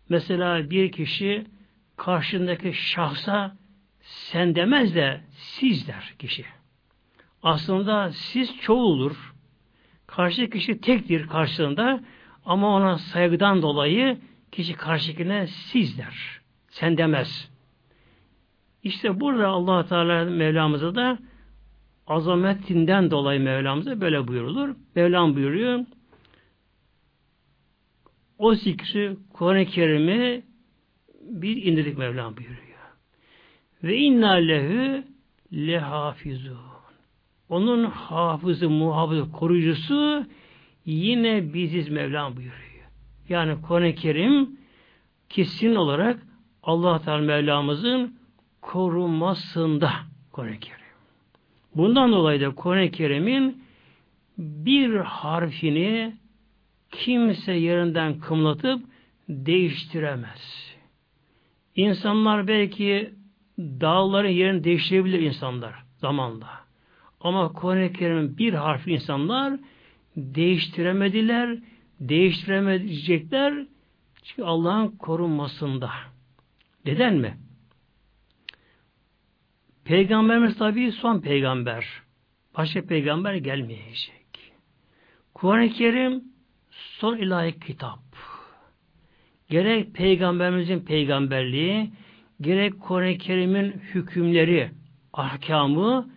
Mesela 0.09 0.69
bir 0.69 0.91
kişi 0.91 1.45
karşındaki 1.97 2.73
şahsa 2.73 3.55
sen 4.01 4.55
demez 4.55 4.95
de 4.95 5.21
siz 5.33 5.87
der 5.87 6.13
kişi. 6.19 6.45
Aslında 7.43 8.11
siz 8.11 8.57
çoğulur. 8.57 9.33
Karşı 10.07 10.49
kişi 10.49 10.81
tektir 10.81 11.27
karşısında 11.27 12.03
ama 12.45 12.75
ona 12.75 12.97
saygıdan 12.97 13.61
dolayı 13.61 14.17
kişi 14.51 14.73
karşıkine 14.73 15.47
siz 15.47 15.97
der. 15.97 16.41
Sen 16.69 16.97
demez. 16.97 17.51
İşte 18.83 19.19
burada 19.19 19.47
allah 19.47 19.85
Teala 19.87 20.25
Mevlamıza 20.25 20.95
da 20.95 21.19
azametinden 22.07 23.11
dolayı 23.11 23.39
Mevlamıza 23.39 24.01
böyle 24.01 24.27
buyurulur. 24.27 24.75
Mevlam 24.95 25.35
buyuruyor. 25.35 25.85
O 28.39 28.55
zikri 28.55 29.17
Kur'an-ı 29.33 29.65
Kerim'i 29.65 30.43
bir 31.21 31.63
indirdik 31.63 31.97
Mevlam 31.97 32.37
buyuruyor. 32.37 32.57
Ve 33.83 33.97
inna 33.97 34.31
lehu 34.31 35.03
lehafizun. 35.53 36.57
Onun 37.49 37.85
hafızı, 37.85 38.69
muhafızı, 38.69 39.31
koruyucusu 39.31 40.25
yine 40.85 41.53
biziz 41.53 41.89
Mevlam 41.89 42.35
buyuruyor. 42.35 42.57
Yani 43.29 43.61
Kur'an-ı 43.61 43.95
Kerim 43.95 44.59
kesin 45.29 45.75
olarak 45.75 46.19
Allah 46.63 47.01
Teala 47.01 47.21
Mevlamızın 47.21 48.19
korunmasında 48.61 49.91
Kur'an-ı 50.31 50.59
Kerim. 50.59 50.77
Bundan 51.75 52.11
dolayı 52.11 52.41
da 52.41 52.55
Kur'an-ı 52.55 52.91
Kerim'in 52.91 53.63
bir 54.37 54.95
harfini 54.95 56.13
kimse 56.91 57.53
yerinden 57.53 58.19
kımlatıp 58.19 58.85
değiştiremez. 59.29 60.73
İnsanlar 61.75 62.47
belki 62.47 63.13
dağların 63.59 64.29
yerini 64.29 64.63
değiştirebilir 64.63 65.19
insanlar 65.19 65.73
zamanla. 65.97 66.67
Ama 67.21 67.53
Kur'an-ı 67.53 67.93
Kerim'in 67.93 68.37
bir 68.37 68.53
harfi 68.53 68.91
insanlar 68.91 69.59
değiştiremediler, 70.15 71.59
değiştiremeyecekler 71.99 73.65
çünkü 74.23 74.43
Allah'ın 74.43 74.87
korunmasında. 74.87 75.91
Neden 76.85 77.15
mi? 77.15 77.37
Peygamberimiz 79.85 80.57
tabi 80.57 80.91
son 80.91 81.19
peygamber. 81.19 81.85
Başka 82.57 82.81
peygamber 82.85 83.33
gelmeyecek. 83.33 84.53
Kur'an-ı 85.33 85.69
Kerim 85.69 86.23
son 86.77 87.17
ilahi 87.17 87.59
kitap. 87.59 87.99
Gerek 89.49 89.93
peygamberimizin 89.93 90.79
peygamberliği, 90.79 91.91
gerek 92.41 92.79
Kur'an-ı 92.79 93.17
Kerim'in 93.17 93.71
hükümleri, 93.71 94.71
ahkamı 95.13 96.09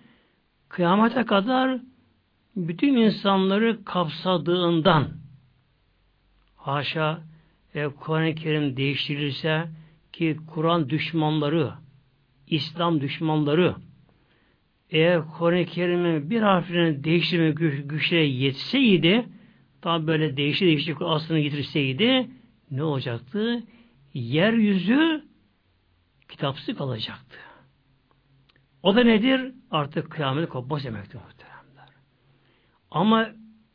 kıyamete 0.68 1.25
kadar 1.25 1.81
bütün 2.57 2.96
insanları 2.96 3.85
kapsadığından 3.85 5.09
haşa 6.57 7.20
e, 7.75 7.88
Kur'an-ı 7.88 8.35
Kerim 8.35 8.77
değiştirilirse 8.77 9.68
ki 10.12 10.37
Kur'an 10.46 10.90
düşmanları, 10.90 11.73
İslam 12.46 13.01
düşmanları 13.01 13.75
eğer 14.90 15.23
Kur'an-ı 15.38 15.64
Kerim'in 15.64 16.31
bir 16.31 16.42
harfini 16.42 17.05
değiştirme 17.05 17.51
güç, 17.51 17.83
güçlere 17.85 18.27
yetseydi 18.27 19.27
tam 19.83 20.07
böyle 20.07 20.37
değişti 20.37 20.66
değişti 20.66 20.97
aslını 21.01 21.40
getirseydi 21.40 22.31
ne 22.71 22.83
olacaktı? 22.83 23.62
Yeryüzü 24.14 25.25
kitapsız 26.29 26.77
kalacaktı. 26.77 27.37
O 28.83 28.97
da 28.97 29.05
nedir? 29.05 29.55
Artık 29.71 30.11
kıyamet 30.11 30.49
kopmaz 30.49 30.85
demektir 30.85 31.14
muhteremler. 31.14 31.88
Ama 32.90 33.31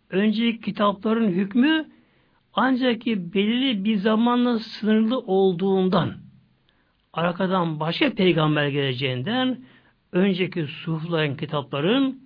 önceki 0.09 0.61
kitapların 0.61 1.27
hükmü 1.27 1.89
ancak 2.53 3.01
ki 3.01 3.33
belirli 3.33 3.83
bir 3.83 3.95
zamanla 3.95 4.59
sınırlı 4.59 5.19
olduğundan 5.19 6.13
arkadan 7.13 7.79
başka 7.79 8.13
peygamber 8.13 8.67
geleceğinden 8.67 9.65
önceki 10.11 10.67
suhufların 10.67 11.35
kitapların 11.37 12.24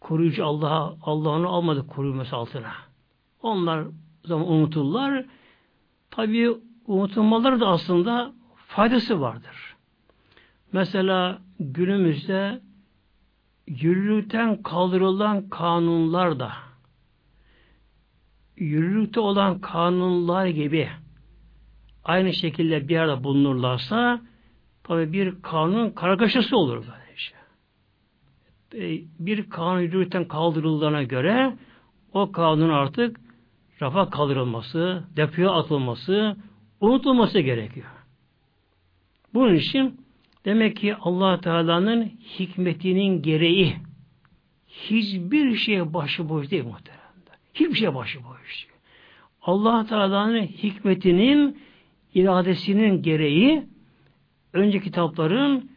koruyucu 0.00 0.44
Allah'a 0.44 0.96
Allah'ını 1.02 1.46
almadı 1.48 1.86
koruyması 1.86 2.36
altına. 2.36 2.72
Onlar 3.42 3.84
zaman 4.24 4.52
unuturlar. 4.52 5.24
Tabi 6.10 6.50
unutulmaları 6.86 7.60
da 7.60 7.66
aslında 7.68 8.32
faydası 8.66 9.20
vardır. 9.20 9.76
Mesela 10.72 11.38
günümüzde 11.60 12.60
yürürlükten 13.66 14.62
kaldırılan 14.62 15.48
kanunlar 15.48 16.40
da 16.40 16.52
yürürlükte 18.56 19.20
olan 19.20 19.60
kanunlar 19.60 20.46
gibi 20.46 20.88
aynı 22.04 22.32
şekilde 22.32 22.88
bir 22.88 22.96
arada 22.96 23.24
bulunurlarsa 23.24 24.20
tabi 24.84 25.12
bir 25.12 25.42
kanun 25.42 25.90
kargaşası 25.90 26.56
olur 26.56 26.76
böylece. 26.76 27.07
E, 28.74 29.00
bir 29.18 29.50
kanun 29.50 29.80
yürürlükten 29.80 30.28
kaldırıldığına 30.28 31.02
göre 31.02 31.56
o 32.12 32.32
kanun 32.32 32.68
artık 32.68 33.20
rafa 33.82 34.10
kaldırılması, 34.10 35.04
depoya 35.16 35.50
atılması, 35.50 36.36
unutulması 36.80 37.40
gerekiyor. 37.40 37.86
Bunun 39.34 39.54
için 39.54 40.00
demek 40.44 40.76
ki 40.76 40.96
allah 40.96 41.40
Teala'nın 41.40 42.04
hikmetinin 42.38 43.22
gereği 43.22 43.76
hiçbir 44.66 45.56
şeye 45.56 45.94
başıboş 45.94 46.50
değil 46.50 46.64
muhteremler. 46.64 47.38
Hiçbir 47.54 47.74
şeye 47.74 47.94
başıboş. 47.94 48.66
Allah 49.42 49.86
Teala'nın 49.86 50.42
hikmetinin 50.42 51.58
iradesinin 52.14 53.02
gereği 53.02 53.66
önce 54.52 54.80
kitapların 54.80 55.70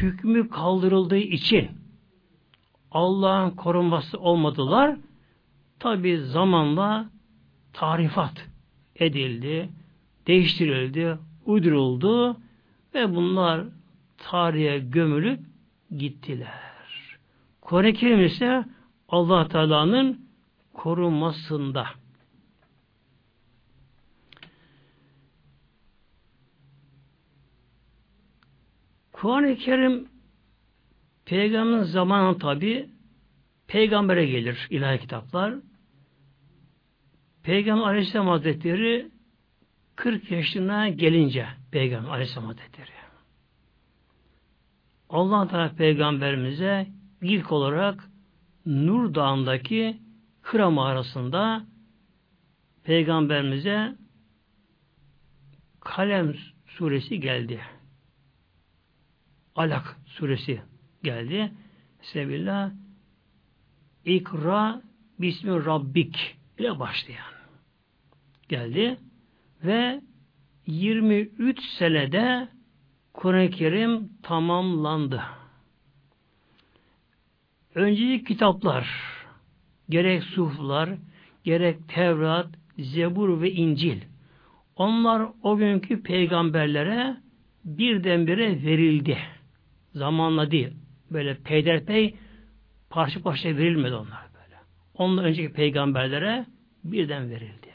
hükmü 0.00 0.48
kaldırıldığı 0.48 1.16
için 1.16 1.81
Allah'ın 2.92 3.50
korunması 3.50 4.18
olmadılar. 4.18 4.96
Tabi 5.78 6.18
zamanla 6.18 7.10
tarifat 7.72 8.48
edildi, 8.96 9.68
değiştirildi, 10.26 11.18
uyduruldu 11.46 12.36
ve 12.94 13.14
bunlar 13.14 13.64
tarihe 14.18 14.78
gömülüp 14.78 15.40
gittiler. 15.96 17.18
Kur'an-ı 17.60 17.92
Kerim 17.92 18.24
ise 18.24 18.64
allah 19.08 19.48
Teala'nın 19.48 20.28
korunmasında. 20.72 21.86
Kur'an-ı 29.12 29.56
Kerim 29.56 30.11
Peygamberin 31.24 31.82
zamanı 31.82 32.38
tabi 32.38 32.88
peygambere 33.66 34.26
gelir 34.26 34.66
ilahi 34.70 35.00
kitaplar. 35.00 35.54
Peygamber 37.42 37.84
Aleyhisselam 37.84 38.26
Hazretleri 38.26 39.10
40 39.96 40.30
yaşına 40.30 40.88
gelince 40.88 41.46
Peygamber 41.70 42.10
Aleyhisselam 42.10 42.46
Hazretleri 42.46 42.90
Allah 45.08 45.48
Teala 45.48 45.74
peygamberimize 45.74 46.86
ilk 47.22 47.52
olarak 47.52 48.08
Nur 48.66 49.14
Dağı'ndaki 49.14 49.98
Hıra 50.42 50.70
mağarasında 50.70 51.66
peygamberimize 52.84 53.96
Kalem 55.80 56.34
suresi 56.66 57.20
geldi. 57.20 57.60
Alak 59.54 59.96
suresi 60.06 60.62
geldi. 61.02 61.52
Sebillah 62.02 62.70
İkra 64.04 64.82
Bismi 65.18 65.64
Rabbik 65.64 66.36
ile 66.58 66.78
başlayan 66.78 67.32
geldi 68.48 68.98
ve 69.64 70.00
23 70.66 71.60
senede 71.78 72.48
Kur'an-ı 73.12 73.50
Kerim 73.50 74.08
tamamlandı. 74.22 75.22
Önceki 77.74 78.24
kitaplar 78.24 78.88
gerek 79.88 80.22
suflar, 80.22 80.90
gerek 81.44 81.88
Tevrat, 81.88 82.48
Zebur 82.78 83.40
ve 83.40 83.52
İncil 83.52 84.00
onlar 84.76 85.28
o 85.42 85.56
günkü 85.56 86.02
peygamberlere 86.02 87.16
birdenbire 87.64 88.62
verildi. 88.62 89.18
Zamanla 89.94 90.50
değil. 90.50 90.81
Böyle 91.12 91.34
peyderpey 91.34 92.14
parça 92.90 93.22
parça 93.22 93.48
verilmedi 93.48 93.94
onlar 93.94 94.22
böyle. 94.34 94.56
Ondan 94.94 95.24
önceki 95.24 95.52
peygamberlere 95.52 96.46
birden 96.84 97.30
verildi. 97.30 97.72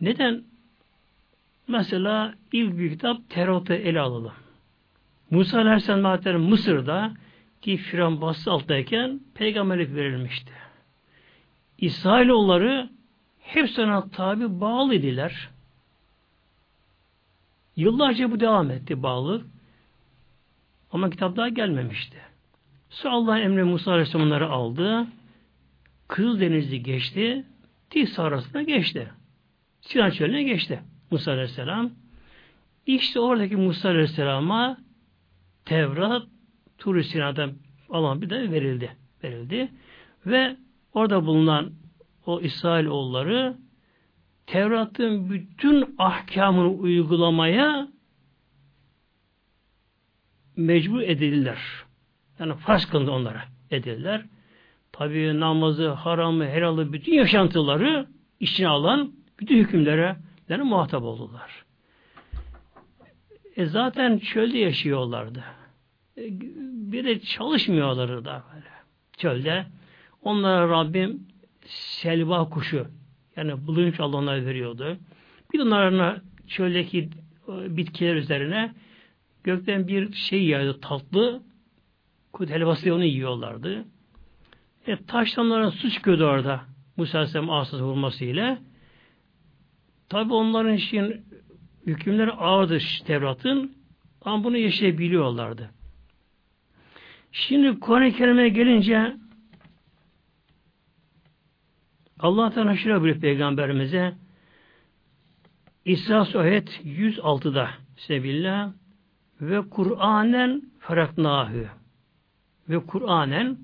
Neden? 0.00 0.44
Mesela 1.68 2.34
ilk 2.52 2.76
büyük 2.76 2.92
kitap 2.92 3.30
Tevrat'ı 3.30 3.74
ele 3.74 4.00
alalım. 4.00 4.32
Musa 5.30 5.58
Aleyhisselam 5.58 6.04
Hazretleri 6.04 6.38
Mısır'da 6.38 7.12
ki 7.60 7.76
Firavun 7.76 8.20
bastı 8.20 8.50
alttayken 8.50 9.20
peygamberlik 9.34 9.94
verilmişti. 9.94 10.52
İsrailoğulları 11.78 12.90
hepsine 13.40 14.00
tabi 14.12 14.60
bağlı 14.60 14.94
idiler. 14.94 15.48
Yıllarca 17.76 18.30
bu 18.30 18.40
devam 18.40 18.70
etti 18.70 19.02
bağlılık. 19.02 19.46
Ama 20.92 21.10
kitap 21.10 21.36
daha 21.36 21.48
gelmemişti. 21.48 22.16
Sonra 22.90 23.14
Allah 23.14 23.38
emri 23.38 23.64
Musa 23.64 23.92
Aleyhisselam 23.92 24.26
onları 24.26 24.48
aldı. 24.48 25.06
Kızıldeniz'i 26.08 26.82
geçti. 26.82 27.44
Tisa 27.90 28.22
arasına 28.22 28.62
geçti. 28.62 29.10
Sinan 29.80 30.10
çölüne 30.10 30.42
geçti 30.42 30.80
Musa 31.10 31.32
Aleyhisselam. 31.32 31.90
İşte 32.86 33.20
oradaki 33.20 33.56
Musa 33.56 33.88
Aleyhisselam'a 33.88 34.78
Tevrat 35.64 36.22
Tur-i 36.78 37.22
alan 37.90 38.22
bir 38.22 38.30
de 38.30 38.50
verildi. 38.50 38.96
Verildi. 39.24 39.68
Ve 40.26 40.56
orada 40.94 41.26
bulunan 41.26 41.72
o 42.26 42.40
İsrail 42.40 42.86
oğulları 42.86 43.56
Tevrat'ın 44.46 45.30
bütün 45.30 45.94
ahkamını 45.98 46.68
uygulamaya 46.68 47.88
mecbur 50.60 51.00
edildiler. 51.00 51.58
Yani 52.38 52.54
farz 52.54 52.84
kılındı 52.86 53.10
onlara 53.10 53.44
edildiler. 53.70 54.24
Tabi 54.92 55.40
namazı, 55.40 55.88
haramı, 55.88 56.44
helalı 56.44 56.92
bütün 56.92 57.12
yaşantıları 57.12 58.06
içine 58.40 58.68
alan 58.68 59.12
bütün 59.40 59.58
hükümlere 59.58 60.16
yani 60.48 60.62
muhatap 60.62 61.02
oldular. 61.02 61.64
E 63.56 63.66
zaten 63.66 64.18
çölde 64.18 64.58
yaşıyorlardı. 64.58 65.44
E, 66.16 66.22
bir 66.92 67.04
de 67.04 67.20
çalışmıyorlardı 67.20 68.24
da 68.24 68.42
böyle. 68.54 68.70
Çölde. 69.16 69.66
Onlara 70.22 70.68
Rabbim 70.68 71.26
selva 71.66 72.48
kuşu 72.50 72.86
yani 73.36 73.66
bulunmuş 73.66 74.00
Allah 74.00 74.46
veriyordu. 74.46 74.96
Bir 75.52 75.58
de 75.58 75.62
onlarına 75.62 76.22
çöldeki 76.46 77.10
e, 77.48 77.76
bitkiler 77.76 78.14
üzerine 78.14 78.72
gökten 79.44 79.88
bir 79.88 80.12
şey 80.12 80.44
yağdı 80.44 80.80
tatlı 80.80 81.42
kut 82.32 82.50
helvası 82.50 82.94
onu 82.94 83.04
yiyorlardı. 83.04 83.84
E, 84.86 84.96
taştan 84.96 85.70
su 85.70 85.90
çıkıyordu 85.90 86.24
orada. 86.24 86.60
Musa 86.96 87.18
Aleyhisselam 87.18 87.50
asası 87.50 87.84
vurmasıyla. 87.84 88.58
Tabi 90.08 90.32
onların 90.32 90.74
için 90.74 91.24
hükümleri 91.86 92.32
ağırdı 92.32 92.78
Tevrat'ın 93.06 93.76
ama 94.22 94.44
bunu 94.44 94.56
yaşayabiliyorlardı. 94.56 95.70
Şimdi 97.32 97.80
Kur'an-ı 97.80 98.12
Kerim'e 98.12 98.48
gelince 98.48 99.16
Allah 102.18 102.50
Teala 102.50 102.76
şöyle 102.76 103.00
buyuruyor 103.00 103.20
Peygamberimize 103.20 104.14
İsra 105.84 106.24
Suhet 106.24 106.80
106'da 106.84 107.70
Sebillah 107.96 108.72
ve 109.40 109.68
Kur'anen 109.70 110.62
feraknahü 110.78 111.68
ve 112.68 112.86
Kur'anen 112.86 113.58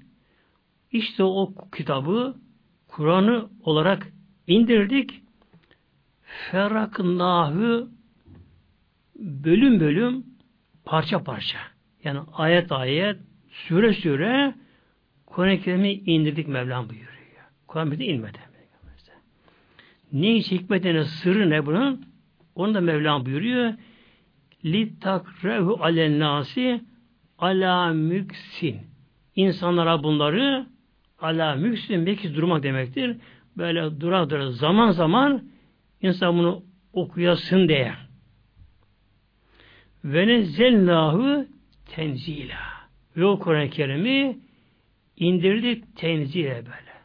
işte 0.92 1.24
o 1.24 1.54
kitabı 1.76 2.36
Kur'an'ı 2.88 3.48
olarak 3.60 4.12
indirdik 4.46 5.22
feraknahü 6.22 7.88
bölüm 9.16 9.80
bölüm 9.80 10.24
parça 10.84 11.22
parça 11.24 11.58
yani 12.04 12.20
ayet 12.32 12.72
ayet 12.72 13.16
süre 13.50 13.92
süre 13.92 14.54
Kur'an-ı 15.26 15.60
Kerim'i 15.60 15.92
indirdik 15.92 16.48
Mevlam 16.48 16.88
buyuruyor. 16.88 17.16
Kur'an 17.66 17.90
bize 17.90 18.04
inmedi. 18.04 18.38
Ne 20.12 20.36
iş 20.36 20.50
hikmetine 20.50 21.04
sırrı 21.04 21.50
ne 21.50 21.66
bunun? 21.66 22.06
Onu 22.54 22.74
da 22.74 22.80
Mevlam 22.80 23.26
buyuruyor. 23.26 23.74
Li 24.66 24.98
takrehu 24.98 25.78
alen 25.84 26.18
nasi 26.18 26.80
ala 27.38 27.92
müksin. 27.92 28.80
İnsanlara 29.36 30.02
bunları 30.02 30.66
ala 31.20 31.54
müksin 31.54 32.06
belki 32.06 32.34
durmak 32.34 32.62
demektir. 32.62 33.16
Böyle 33.56 34.00
dura 34.00 34.30
dura 34.30 34.50
zaman 34.50 34.90
zaman 34.90 35.42
insan 36.02 36.38
bunu 36.38 36.62
okuyasın 36.92 37.68
diye. 37.68 37.92
Ve 40.04 40.26
nezzellahu 40.26 41.46
tenzila. 41.86 42.76
Ve 43.16 43.24
o 43.24 43.38
Kur'an-ı 43.38 43.70
Kerim'i 43.70 44.38
indirdik 45.16 45.96
tenzile 45.96 46.54
böyle. 46.54 46.96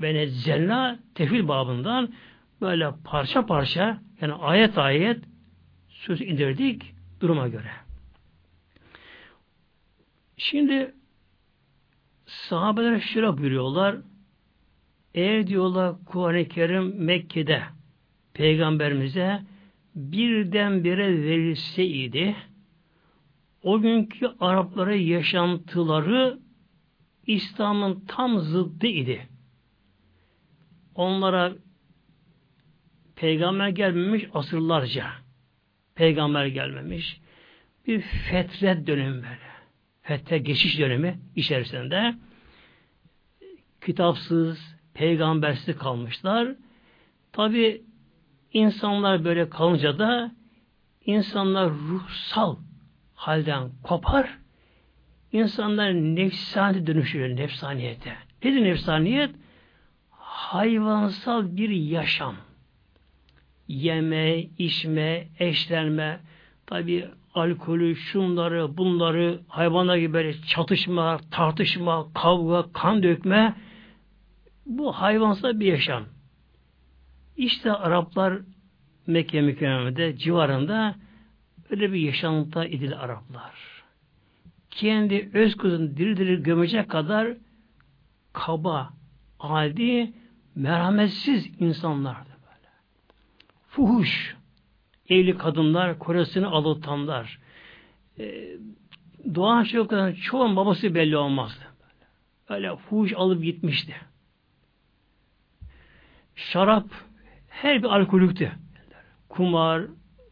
Ve 0.00 0.14
nezzelna 0.14 0.98
tefil 1.14 1.48
babından 1.48 2.12
böyle 2.60 2.90
parça 3.04 3.46
parça 3.46 3.98
yani 4.20 4.32
ayet 4.32 4.78
ayet 4.78 5.18
söz 6.06 6.20
indirdik 6.20 6.94
duruma 7.20 7.48
göre. 7.48 7.70
Şimdi 10.36 10.94
sahabeler 12.26 13.00
şöyle 13.00 13.38
buyuruyorlar. 13.38 13.96
Eğer 15.14 15.46
diyorlar 15.46 15.94
Kuran-ı 16.04 16.48
Kerim 16.48 17.04
Mekke'de 17.04 17.62
peygamberimize 18.34 19.42
birdenbire 19.94 21.22
verilseydi 21.22 22.36
o 23.62 23.80
günkü 23.80 24.26
Araplara 24.40 24.94
yaşantıları 24.94 26.38
İslam'ın 27.26 28.04
tam 28.08 28.38
zıddı 28.38 28.86
idi. 28.86 29.28
Onlara 30.94 31.52
peygamber 33.16 33.68
gelmemiş 33.68 34.24
asırlarca. 34.34 35.25
Peygamber 35.96 36.46
gelmemiş. 36.46 37.20
Bir 37.86 38.00
fetret 38.00 38.86
dönemi 38.86 39.14
böyle. 39.14 39.56
Fetret 40.02 40.46
geçiş 40.46 40.78
dönemi 40.78 41.18
içerisinde 41.36 42.14
kitapsız, 43.86 44.76
peygambersiz 44.94 45.78
kalmışlar. 45.78 46.48
Tabi 47.32 47.82
insanlar 48.52 49.24
böyle 49.24 49.48
kalınca 49.48 49.98
da 49.98 50.32
insanlar 51.04 51.70
ruhsal 51.70 52.56
halden 53.14 53.70
kopar. 53.82 54.38
İnsanlar 55.32 55.92
nefsani 55.94 56.86
dönüşüyor 56.86 57.28
nefsaniyete. 57.28 58.16
Nedir 58.44 58.64
nefsaniyet? 58.64 59.30
Hayvansal 60.10 61.56
bir 61.56 61.70
yaşam. 61.70 62.36
Yeme, 63.68 64.40
içme, 64.58 65.28
eşlenme, 65.38 66.20
tabi 66.66 67.08
alkolü, 67.34 67.96
şunları, 67.96 68.76
bunları, 68.76 69.40
hayvanlar 69.48 69.96
gibi 69.96 70.36
çatışma, 70.46 71.20
tartışma, 71.30 72.06
kavga, 72.14 72.72
kan 72.72 73.02
dökme, 73.02 73.54
bu 74.66 74.92
hayvansal 74.92 75.60
bir 75.60 75.66
yaşam. 75.66 76.04
İşte 77.36 77.72
Araplar 77.72 78.38
Mekke 79.06 79.40
mükerremede 79.40 80.16
civarında 80.16 80.94
öyle 81.70 81.92
bir 81.92 82.00
yaşantıda 82.00 82.66
idil 82.66 82.98
Araplar. 82.98 83.82
Kendi 84.70 85.30
öz 85.34 85.56
kızını 85.56 85.96
diri 85.96 86.16
diri 86.16 86.42
gömecek 86.42 86.90
kadar 86.90 87.36
kaba, 88.32 88.90
adi, 89.40 90.12
merhametsiz 90.54 91.50
insanlardı. 91.60 92.35
Fuhuş, 93.76 94.36
evli 95.08 95.38
kadınlar, 95.38 95.98
koresini 95.98 96.46
alıtanlar, 96.46 97.38
e, 98.18 98.48
doğan 99.34 99.64
çocukların 99.64 100.12
çoğun 100.12 100.56
babası 100.56 100.94
belli 100.94 101.16
olmazdı. 101.16 101.64
Böyle 102.50 102.76
fuhuş 102.76 103.12
alıp 103.12 103.42
gitmişti. 103.42 103.94
Şarap 106.34 106.86
her 107.48 107.82
bir 107.82 107.88
alkolüktü. 107.88 108.52
Kumar, 109.28 109.82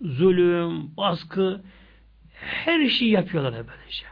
zulüm, 0.01 0.97
baskı 0.97 1.61
her 2.41 2.89
şeyi 2.89 3.11
yapıyorlar 3.11 3.53
böylece. 3.53 4.07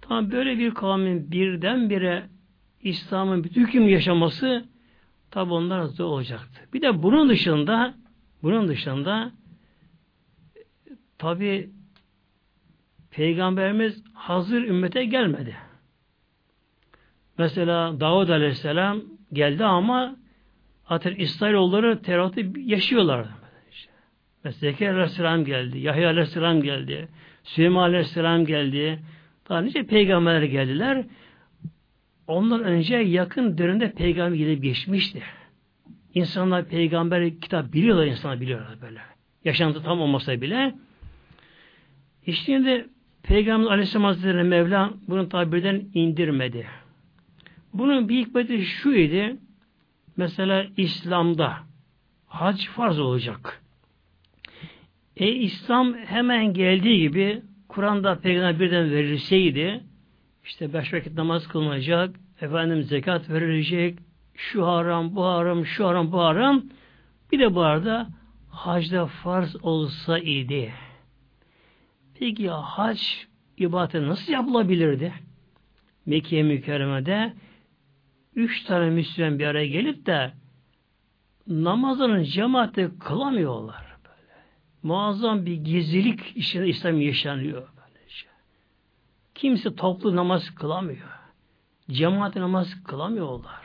Tam 0.00 0.30
böyle 0.30 0.58
bir 0.58 0.74
kavmin 0.74 1.30
birdenbire 1.30 2.28
İslam'ın 2.82 3.44
bütün 3.44 3.66
hüküm 3.66 3.88
yaşaması 3.88 4.64
tabi 5.30 5.52
onlar 5.52 5.84
zor 5.84 6.04
olacaktı. 6.04 6.60
Bir 6.72 6.82
de 6.82 7.02
bunun 7.02 7.28
dışında 7.28 8.01
bunun 8.42 8.68
dışında 8.68 9.32
tabi 11.18 11.70
Peygamberimiz 13.10 14.04
hazır 14.14 14.62
ümmete 14.62 15.04
gelmedi. 15.04 15.56
Mesela 17.38 18.00
Davud 18.00 18.28
Aleyhisselam 18.28 19.02
geldi 19.32 19.64
ama 19.64 20.16
Zaten 20.92 21.14
İsrailoğulları 21.14 22.02
Tevrat'ı 22.02 22.40
yaşıyorlardı. 22.56 23.28
Mesela 24.44 24.70
Zekeriya 24.70 24.94
Aleyhisselam 24.94 25.44
geldi, 25.44 25.78
Yahya 25.78 26.08
Aleyhisselam 26.08 26.62
geldi, 26.62 27.08
Süleyman 27.44 27.82
Aleyhisselam 27.82 28.46
geldi. 28.46 29.00
Daha 29.48 29.60
nice 29.60 29.82
peygamberler 29.82 30.42
geldiler. 30.42 31.04
Ondan 32.26 32.64
önce 32.64 32.96
yakın 32.96 33.58
dönemde 33.58 33.92
peygamber 33.92 34.36
gelip 34.36 34.62
geçmişti. 34.62 35.22
İnsanlar 36.14 36.64
peygamber 36.64 37.40
kitap 37.40 37.72
biliyorlar, 37.72 38.06
insanlar 38.06 38.40
biliyorlar 38.40 38.80
böyle. 38.82 39.00
Yaşantı 39.44 39.82
tam 39.82 40.00
olmasa 40.00 40.40
bile. 40.40 40.74
İşte 42.26 42.44
şimdi 42.44 42.88
Peygamber 43.22 43.70
Aleyhisselam 43.70 44.04
Hazretleri 44.04 44.42
Mevla 44.42 44.90
bunu 45.08 45.28
tabirden 45.28 45.84
indirmedi. 45.94 46.66
Bunun 47.74 48.08
bir 48.08 48.26
hikmeti 48.26 48.64
şu 48.64 48.92
idi. 48.92 49.36
Mesela 50.16 50.66
İslam'da 50.76 51.56
hac 52.26 52.66
farz 52.66 52.98
olacak. 52.98 53.62
E 55.16 55.28
İslam 55.28 55.94
hemen 55.94 56.54
geldiği 56.54 56.98
gibi 57.00 57.42
Kur'an'da 57.68 58.18
peygamber 58.18 58.60
birden 58.60 58.90
verilseydi 58.90 59.80
işte 60.44 60.72
beş 60.72 60.94
vakit 60.94 61.14
namaz 61.14 61.48
kılınacak, 61.48 62.16
efendim 62.40 62.82
zekat 62.82 63.30
verilecek, 63.30 63.98
şu 64.34 64.66
haram, 64.66 65.16
bu 65.16 65.24
haram, 65.24 65.66
şu 65.66 65.86
haram, 65.88 66.12
bu 66.12 66.20
haram. 66.20 66.62
Bir 67.32 67.38
de 67.38 67.54
bu 67.54 67.60
arada 67.60 68.08
hacda 68.50 69.06
farz 69.06 69.56
olsa 69.64 70.18
idi. 70.18 70.72
Peki 72.14 72.50
hac 72.50 73.02
ibadeti 73.56 74.06
nasıl 74.06 74.32
yapılabilirdi? 74.32 75.12
Mekke 76.06 76.42
mükerremede 76.42 77.32
üç 78.36 78.64
tane 78.64 78.90
Müslüman 78.90 79.38
bir 79.38 79.46
araya 79.46 79.66
gelip 79.66 80.06
de 80.06 80.32
namazının 81.46 82.22
cemaati 82.22 82.90
kılamıyorlar. 83.00 83.96
Böyle. 84.04 84.40
Muazzam 84.82 85.46
bir 85.46 85.54
gizlilik 85.54 86.36
içinde 86.36 86.68
İslam 86.68 87.00
yaşanıyor. 87.00 87.68
Böylece. 87.76 88.26
Kimse 89.34 89.74
toplu 89.74 90.16
namaz 90.16 90.50
kılamıyor. 90.54 91.08
Cemaat 91.90 92.36
namaz 92.36 92.82
kılamıyorlar. 92.84 93.61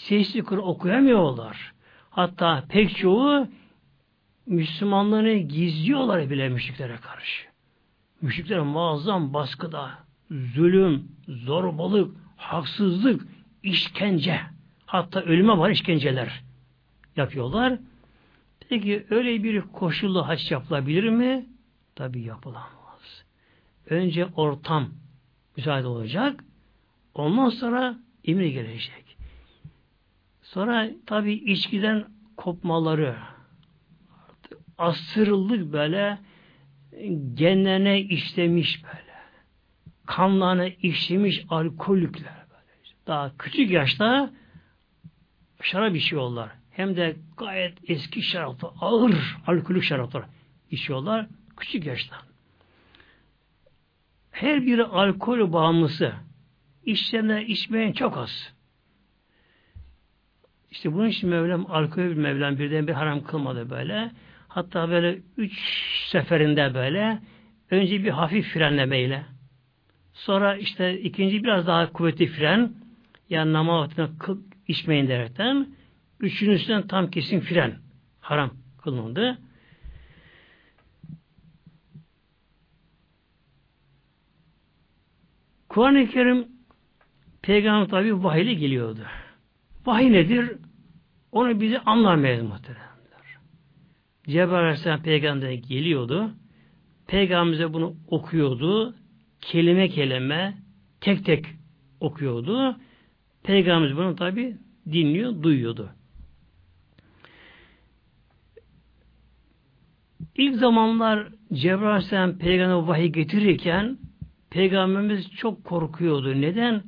Sesli 0.00 0.42
Kur 0.42 0.58
okuyamıyorlar. 0.58 1.72
Hatta 2.10 2.64
pek 2.68 2.96
çoğu 2.96 3.46
Müslümanlığını 4.46 5.32
gizliyorlar 5.34 6.30
bile 6.30 6.48
müşriklere 6.48 6.96
karşı. 6.96 7.46
Müşrikler 8.20 8.60
muazzam 8.60 9.34
baskıda, 9.34 9.90
zulüm, 10.30 11.08
zorbalık, 11.28 12.16
haksızlık, 12.36 13.22
işkence, 13.62 14.40
hatta 14.86 15.20
ölüme 15.20 15.58
var 15.58 15.70
işkenceler 15.70 16.42
yapıyorlar. 17.16 17.78
Peki 18.68 19.06
öyle 19.10 19.42
bir 19.42 19.60
koşullu 19.60 20.28
haç 20.28 20.50
yapılabilir 20.50 21.08
mi? 21.08 21.46
Tabi 21.94 22.20
yapılamaz. 22.20 23.24
Önce 23.86 24.26
ortam 24.26 24.88
müsaade 25.56 25.86
olacak. 25.86 26.44
Ondan 27.14 27.48
sonra 27.48 27.98
emir 28.24 28.46
gelecek. 28.46 29.09
Sonra 30.52 30.90
tabi 31.06 31.32
içkiden 31.32 32.04
kopmaları 32.36 33.16
asırlık 34.78 35.72
böyle 35.72 36.18
genlerine 37.34 38.00
işlemiş 38.00 38.84
böyle 38.84 39.14
kanlarına 40.06 40.66
işlemiş 40.66 41.44
alkolikler 41.48 42.44
daha 43.06 43.36
küçük 43.36 43.70
yaşta 43.70 44.30
şarap 45.62 45.96
içiyorlar. 45.96 46.50
Hem 46.70 46.96
de 46.96 47.16
gayet 47.36 47.90
eski 47.90 48.22
şaraplar, 48.22 48.70
ağır 48.80 49.36
alkolük 49.46 49.84
şaraplar 49.84 50.24
içiyorlar 50.70 51.26
küçük 51.56 51.86
yaşta. 51.86 52.16
Her 54.30 54.66
biri 54.66 54.84
alkol 54.84 55.52
bağımlısı. 55.52 56.12
İçtenler 56.84 57.40
içmeyen 57.40 57.92
çok 57.92 58.16
az. 58.16 58.59
İşte 60.70 60.92
bunun 60.92 61.08
için 61.08 61.28
Mevlam 61.30 61.70
alkol 61.70 62.02
Mevlam 62.02 62.58
birden 62.58 62.86
bir 62.86 62.92
haram 62.92 63.24
kılmadı 63.24 63.70
böyle. 63.70 64.10
Hatta 64.48 64.90
böyle 64.90 65.18
üç 65.36 65.52
seferinde 66.06 66.74
böyle 66.74 67.18
önce 67.70 68.04
bir 68.04 68.10
hafif 68.10 68.46
frenlemeyle 68.46 69.24
sonra 70.12 70.56
işte 70.56 71.00
ikinci 71.00 71.44
biraz 71.44 71.66
daha 71.66 71.92
kuvvetli 71.92 72.26
fren 72.26 72.72
yani 73.30 73.52
namaz 73.52 73.98
vaktinde 73.98 74.40
içmeyin 74.68 75.08
derekten 75.08 75.66
üçüncüsünden 76.20 76.86
tam 76.86 77.10
kesin 77.10 77.40
fren 77.40 77.78
haram 78.20 78.50
kılındı. 78.82 79.38
Kur'an-ı 85.68 86.08
Kerim 86.08 86.48
Peygamber 87.42 87.88
tabi 87.88 88.24
vahiyle 88.24 88.54
geliyordu. 88.54 89.06
Vahiy 89.86 90.12
nedir? 90.12 90.52
Onu 91.32 91.60
bize 91.60 91.78
anlamayız 91.78 92.42
muhteremler. 92.42 92.90
Cebrail 94.26 94.64
Aleyhisselam 94.64 95.02
peygamber 95.02 95.52
geliyordu. 95.52 96.30
Peygamberimize 97.06 97.72
bunu 97.72 97.96
okuyordu. 98.08 98.94
Kelime 99.40 99.88
kelime 99.88 100.54
tek 101.00 101.24
tek 101.24 101.46
okuyordu. 102.00 102.76
Peygamberimiz 103.42 103.96
bunu 103.96 104.16
tabi 104.16 104.56
dinliyor, 104.86 105.42
duyuyordu. 105.42 105.90
İlk 110.34 110.56
zamanlar 110.56 111.28
Cebrail 111.52 111.90
Aleyhisselam 111.90 112.38
peygamber 112.38 112.88
vahiy 112.88 113.08
getirirken 113.08 113.98
peygamberimiz 114.50 115.30
çok 115.30 115.64
korkuyordu. 115.64 116.40
Neden? 116.40 116.82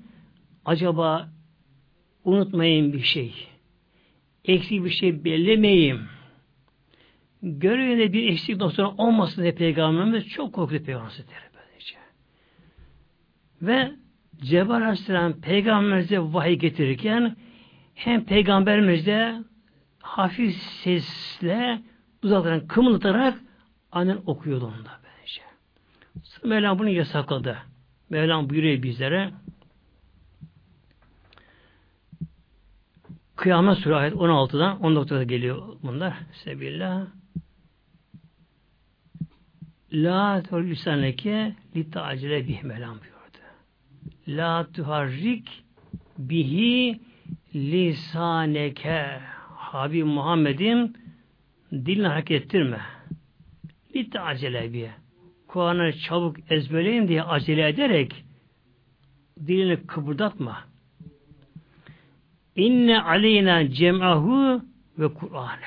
acaba 0.64 1.28
unutmayın 2.24 2.92
bir 2.92 3.02
şey. 3.02 3.34
Eksik 4.44 4.84
bir 4.84 4.90
şey 4.90 5.24
bellemeyeyim. 5.24 6.00
Görevinde 7.42 8.12
bir 8.12 8.28
eksik 8.28 8.56
noktası 8.56 8.88
olmasın 8.88 9.42
diye 9.42 9.54
Peygamberimiz 9.54 10.28
çok 10.28 10.52
korktu 10.52 10.84
Peygamberimiz 10.84 11.24
böylece. 11.54 11.96
Ve 13.62 13.92
Cebrail 14.40 14.82
Aleyhisselam 14.82 15.40
Peygamberimize 15.40 16.18
vahiy 16.18 16.58
getirirken 16.58 17.36
hem 17.94 18.24
Peygamberimiz 18.24 19.06
de 19.06 19.34
hafif 20.00 20.56
sesle 20.56 21.82
dudaklarını 22.22 22.68
kımıldatarak 22.68 23.38
annen 23.92 24.18
okuyordu 24.26 24.64
onda 24.64 25.00
böylece. 25.02 25.42
Mevlam 26.44 26.78
bunu 26.78 26.88
yasakladı. 26.88 27.58
Mevlam 28.10 28.50
buyuruyor 28.50 28.82
bizlere 28.82 29.30
Kıyamet 33.42 33.78
Suresi 33.78 33.94
ayet 33.94 34.14
16'dan 34.14 34.76
19'da 34.76 35.22
geliyor 35.22 35.62
bunlar. 35.82 36.14
Sebillah. 36.32 37.06
La 39.92 40.42
tuharrik 40.42 40.70
lisaneke 40.70 41.54
li 41.76 41.90
ta'cile 41.90 42.48
bih 42.48 42.62
melam 42.62 42.96
buyurdu. 43.00 43.42
La 44.28 44.66
tuharrik 44.72 45.48
bihi 46.18 47.00
lisaneke 47.54 49.20
Habib 49.56 50.04
Muhammed'im 50.06 50.92
dilini 51.72 52.06
hareket 52.06 52.42
ettirme. 52.42 52.80
Li 53.94 54.10
ta'cile 54.10 54.72
bih. 54.72 54.90
Kur'an'ı 55.48 55.92
çabuk 55.92 56.36
ezberleyin 56.50 57.08
diye 57.08 57.22
acele 57.22 57.68
ederek 57.68 58.24
dilini 59.46 59.86
kıpırdatma. 59.86 60.71
İnne 62.56 63.02
aleyna 63.02 63.68
cem'ahu 63.68 64.62
ve 64.98 65.14
Kur'an. 65.14 65.58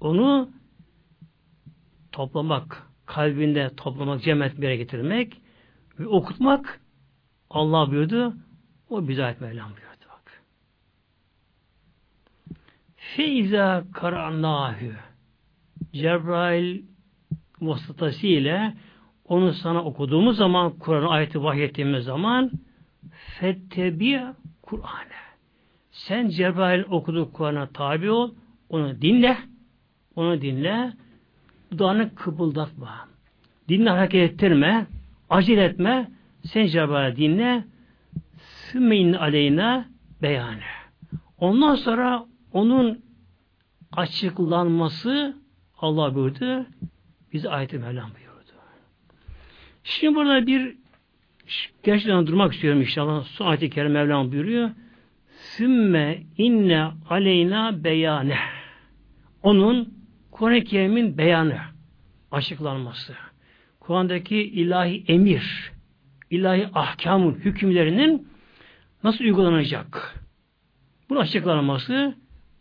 Onu 0.00 0.50
toplamak, 2.12 2.82
kalbinde 3.06 3.70
toplamak, 3.76 4.22
cem 4.22 4.42
etmeye 4.42 4.76
getirmek 4.76 5.40
ve 5.98 6.06
okutmak 6.06 6.80
Allah 7.50 7.90
buyurdu. 7.90 8.34
O 8.88 9.08
bize 9.08 9.24
ait 9.24 9.40
Mevlam 9.40 9.70
buyurdu 9.70 10.06
bak. 10.08 10.42
Feiza 12.96 13.84
karannahü 13.92 14.96
Cebrail 15.92 16.82
vasıtasıyla 17.60 18.74
onu 19.24 19.52
sana 19.52 19.84
okuduğumuz 19.84 20.36
zaman 20.36 20.78
Kur'an'ı 20.78 21.08
ayeti 21.08 21.42
vahyettiğimiz 21.42 22.04
zaman 22.04 22.50
fettebi 23.38 24.22
Kur'an'ı 24.62 25.13
sen 25.94 26.28
Cebrail 26.28 26.84
okuduğu 26.90 27.32
Kur'an'a 27.32 27.66
tabi 27.66 28.10
ol, 28.10 28.34
onu 28.68 29.02
dinle, 29.02 29.36
onu 30.16 30.40
dinle, 30.40 30.92
dudağını 31.72 32.14
kıpıldatma. 32.14 33.08
Dinle 33.68 33.90
hareket 33.90 34.32
ettirme, 34.32 34.86
acele 35.30 35.64
etme, 35.64 36.10
sen 36.44 36.66
Cebrail'i 36.66 37.16
dinle, 37.16 37.64
sümmeyin 38.38 39.12
aleyna 39.12 39.88
beyanı. 40.22 40.58
Ondan 41.38 41.74
sonra 41.74 42.26
onun 42.52 43.04
açıklanması 43.92 45.36
Allah 45.78 46.14
buyurdu, 46.14 46.66
bize 47.32 47.48
ayet-i 47.48 47.78
Mevlam 47.78 48.10
buyurdu. 48.10 48.52
Şimdi 49.84 50.14
burada 50.14 50.46
bir 50.46 50.76
gerçekten 51.82 52.26
durmak 52.26 52.54
istiyorum 52.54 52.80
inşallah. 52.80 53.24
Son 53.24 53.46
ayet-i 53.46 53.70
kerime 53.70 54.02
Mevlam 54.02 54.32
buyuruyor. 54.32 54.70
Sümme 55.56 56.22
inne 56.38 56.90
aleyna 57.10 57.84
beyane. 57.84 58.38
Onun 59.42 59.94
Kur'an-ı 60.30 60.64
Kerim'in 60.64 61.18
beyanı, 61.18 61.58
açıklanması. 62.30 63.14
Kur'an'daki 63.80 64.36
ilahi 64.36 65.04
emir, 65.08 65.72
ilahi 66.30 66.68
ahkamın 66.74 67.34
hükümlerinin 67.34 68.28
nasıl 69.04 69.24
uygulanacak? 69.24 70.20
Bunun 71.08 71.20
açıklanması 71.20 72.14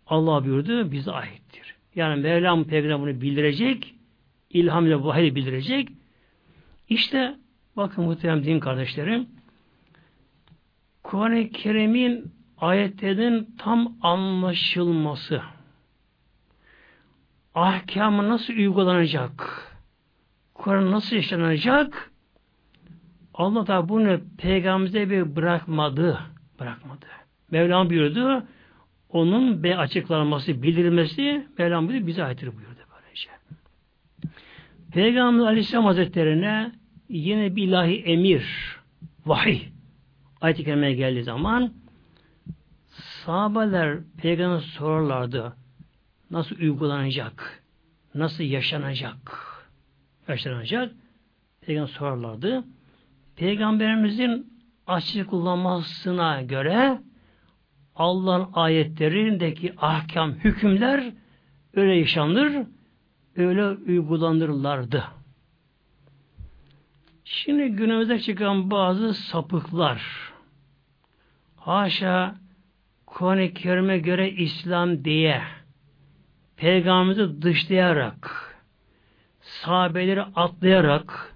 Allah 0.08 0.46
buyurdu, 0.46 0.92
bize 0.92 1.12
aittir. 1.12 1.76
Yani 1.96 2.22
Mevlam 2.22 2.64
Peygamber 2.64 3.00
bunu 3.00 3.22
bildirecek, 3.22 3.96
ilham 4.50 4.86
ile 4.88 5.04
vahiy 5.04 5.36
bildirecek. 5.36 5.90
İşte 6.90 7.36
bakın 7.78 8.04
muhterem 8.04 8.44
din 8.44 8.60
kardeşlerim, 8.60 9.28
Kur'an-ı 11.04 11.50
Kerim'in 11.50 12.33
ayetlerin 12.58 13.56
tam 13.58 13.94
anlaşılması, 14.02 15.42
ahkamı 17.56 18.30
nasıl 18.30 18.54
uygulanacak, 18.54 19.68
Kur'an 20.54 20.92
nasıl 20.92 21.16
işlenecek, 21.16 21.94
Allah 23.34 23.68
da 23.68 23.90
bunu 23.90 24.20
peygamberimize 24.38 25.10
bir 25.10 25.36
bırakmadı. 25.36 26.20
Bırakmadı. 26.60 27.06
Mevlam 27.52 27.90
buyurdu. 27.90 28.44
Onun 29.10 29.64
be 29.64 29.78
açıklanması, 29.78 30.64
bildirilmesi 30.64 31.48
Mevlam 31.58 31.88
buyurdu, 31.88 32.08
bize 32.08 32.24
aittir 32.24 32.48
buyurdu 32.48 32.80
böylece. 32.96 33.30
Peygamber 34.92 35.46
Aleyhisselam 35.46 35.86
Hazretlerine 35.86 36.72
yine 37.10 37.56
bir 37.56 37.64
ilahi 37.64 37.96
emir, 37.96 38.78
vahiy 39.26 39.62
ayet-i 40.42 40.64
geldiği 40.64 41.24
zaman 41.24 41.74
sahabeler 43.26 44.00
peygamber 44.18 44.60
sorarlardı. 44.60 45.54
Nasıl 46.32 46.56
uygulanacak? 46.56 47.64
Nasıl 48.16 48.44
yaşanacak? 48.44 49.32
Yaşanacak. 50.28 50.92
Peygamber 51.62 51.92
sorarlardı. 51.92 52.64
Peygamberimizin 53.36 54.54
açıklamasına 54.88 56.42
göre 56.42 57.02
Allah'ın 57.96 58.50
ayetlerindeki 58.54 59.74
ahkam, 59.78 60.32
hükümler 60.32 61.14
öyle 61.74 61.96
yaşanır, 61.96 62.68
öyle 63.36 63.68
uygulanırlardı. 63.68 65.04
Şimdi 67.26 67.70
günümüzde 67.70 68.20
çıkan 68.20 68.72
bazı 68.72 69.14
sapıklar, 69.14 70.32
haşa 71.56 72.43
Kur'an-ı 73.14 73.54
Kerim'e 73.54 73.98
göre 73.98 74.32
İslam 74.32 75.06
diye 75.06 75.42
Peygamberimizi 76.58 77.42
dışlayarak 77.42 78.56
sahabeleri 79.42 80.22
atlayarak 80.22 81.36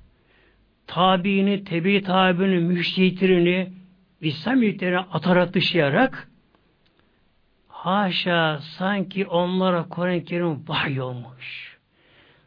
tabiini, 0.88 1.64
tebi 1.64 2.04
tabiini, 2.04 2.60
müştehitlerini 2.60 3.74
İslam 4.22 4.64
yüklerine 4.64 5.00
atarak 5.00 5.54
dışlayarak 5.54 6.30
haşa 7.68 8.60
sanki 8.62 9.26
onlara 9.26 9.90
Kur'an-ı 9.90 10.24
Kerim 10.24 10.68
vahiy 10.68 11.02
olmuş. 11.02 11.78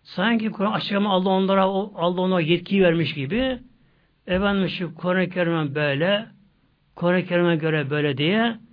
Sanki 0.03 0.51
Kur'an 0.51 0.73
açıklama 0.73 1.11
Allah 1.11 1.31
onlara 1.31 1.63
Allah 1.65 2.21
ona 2.21 2.41
yetki 2.41 2.83
vermiş 2.83 3.15
gibi 3.15 3.59
efendim 4.27 4.69
şu 4.69 4.95
Kur'an-ı 4.95 5.29
Kerim'e 5.29 5.75
böyle 5.75 6.27
Kur'an-ı 6.97 7.27
Kerim'e 7.27 7.57
göre 7.57 7.91
böyle 7.91 8.19
diye 8.19 8.70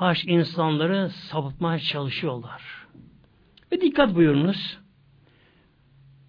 haş 0.00 0.24
insanları 0.24 1.10
sapıtmaya 1.10 1.78
çalışıyorlar. 1.78 2.62
Ve 3.72 3.80
dikkat 3.80 4.14
buyurunuz. 4.14 4.78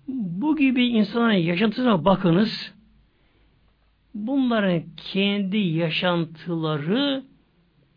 Bu 0.07 0.57
gibi 0.57 0.87
insanların 0.87 1.37
yaşantısına 1.37 2.05
bakınız. 2.05 2.73
Bunların 4.13 4.83
kendi 4.97 5.57
yaşantıları 5.57 7.23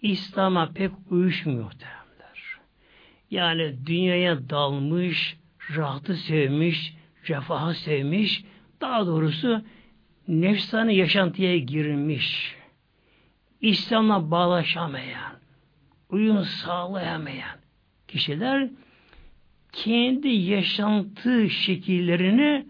İslam'a 0.03 0.73
pek 0.73 0.91
uyuşmuyor 1.11 1.73
derler. 1.73 2.59
Yani 3.31 3.87
dünyaya 3.87 4.51
dalmış, 4.51 5.37
rahatı 5.77 6.17
sevmiş, 6.17 6.95
refahı 7.29 7.75
sevmiş, 7.75 8.45
daha 8.81 9.07
doğrusu 9.07 9.63
nefsani 10.29 10.97
yaşantıya 10.97 11.59
girmiş, 11.59 12.57
İslam'la 13.61 14.31
bağlaşamayan, 14.31 15.44
uyum 16.15 16.45
sağlayamayan 16.45 17.59
kişiler 18.09 18.69
kendi 19.73 20.29
yaşantı 20.29 21.51
şekillerini 21.51 22.67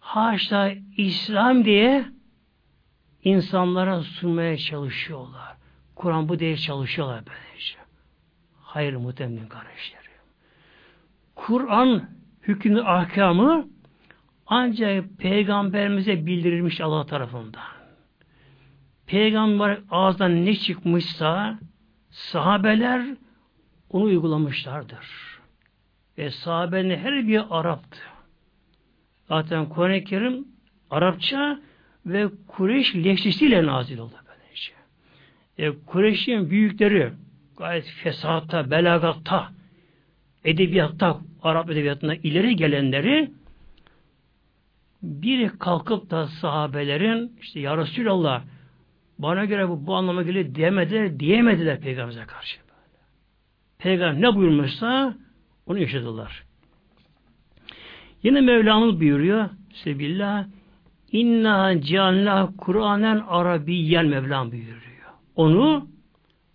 haşa 0.00 0.72
İslam 0.96 1.64
diye 1.64 2.04
insanlara 3.24 4.00
sunmaya 4.00 4.56
çalışıyorlar. 4.56 5.56
Kur'an 5.94 6.28
bu 6.28 6.38
diye 6.38 6.56
çalışıyorlar 6.56 7.22
böylece. 7.26 7.74
Hayır 8.60 8.94
muhtemelen 8.94 9.48
kardeşlerim. 9.48 10.10
Kur'an 11.34 12.08
hükmü 12.42 12.82
ahkamı 12.82 13.68
ancak 14.46 15.18
peygamberimize 15.18 16.26
bildirilmiş 16.26 16.80
Allah 16.80 17.06
tarafından. 17.06 17.62
peygamber 19.06 19.78
ağzından 19.90 20.46
ne 20.46 20.56
çıkmışsa 20.56 21.58
sahabeler 22.10 23.06
onu 23.90 24.04
uygulamışlardır. 24.04 25.06
Ve 26.18 26.30
sahabenin 26.30 26.96
her 26.96 27.28
bir 27.28 27.42
Arap'tı. 27.50 27.98
Zaten 29.28 29.68
Kur'an-ı 29.68 30.04
Kerim 30.04 30.48
Arapça 30.90 31.60
ve 32.06 32.28
Kureyş 32.46 32.94
lehçesiyle 32.94 33.66
nazil 33.66 33.98
oldu 33.98 34.14
böylece. 34.28 34.72
E, 35.58 35.84
Kureyş'in 35.86 36.50
büyükleri 36.50 37.12
gayet 37.56 37.84
fesahatta, 37.84 38.70
belagatta, 38.70 39.52
edebiyatta, 40.44 41.20
Arap 41.42 41.70
edebiyatında 41.70 42.14
ileri 42.14 42.56
gelenleri 42.56 43.30
biri 45.02 45.58
kalkıp 45.58 46.10
da 46.10 46.26
sahabelerin 46.26 47.32
işte 47.40 47.60
ya 47.60 47.76
Resulallah 47.76 48.42
bana 49.22 49.44
göre 49.44 49.68
bu, 49.68 49.86
bu 49.86 49.94
anlama 49.94 50.22
geliyor 50.22 50.54
demediler, 50.54 51.20
diyemediler 51.20 51.80
Peygamber'e 51.80 52.26
karşı. 52.26 52.60
Peygamber 53.78 54.22
ne 54.22 54.36
buyurmuşsa 54.36 55.14
onu 55.66 55.78
yaşadılar. 55.78 56.44
Yine 58.22 58.40
Mevlamız 58.40 59.00
buyuruyor 59.00 59.48
Sebillah 59.72 60.46
İnna 61.12 61.80
cealna 61.80 62.52
Kur'anen 62.58 63.24
Arabiyyen 63.28 64.06
Mevlam 64.06 64.52
buyuruyor. 64.52 64.80
Onu 65.36 65.88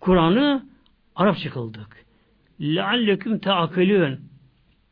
Kur'an'ı 0.00 0.66
Arapça 1.16 1.50
kıldık. 1.50 2.06
Lealleküm 2.60 3.38
teakülün 3.38 4.20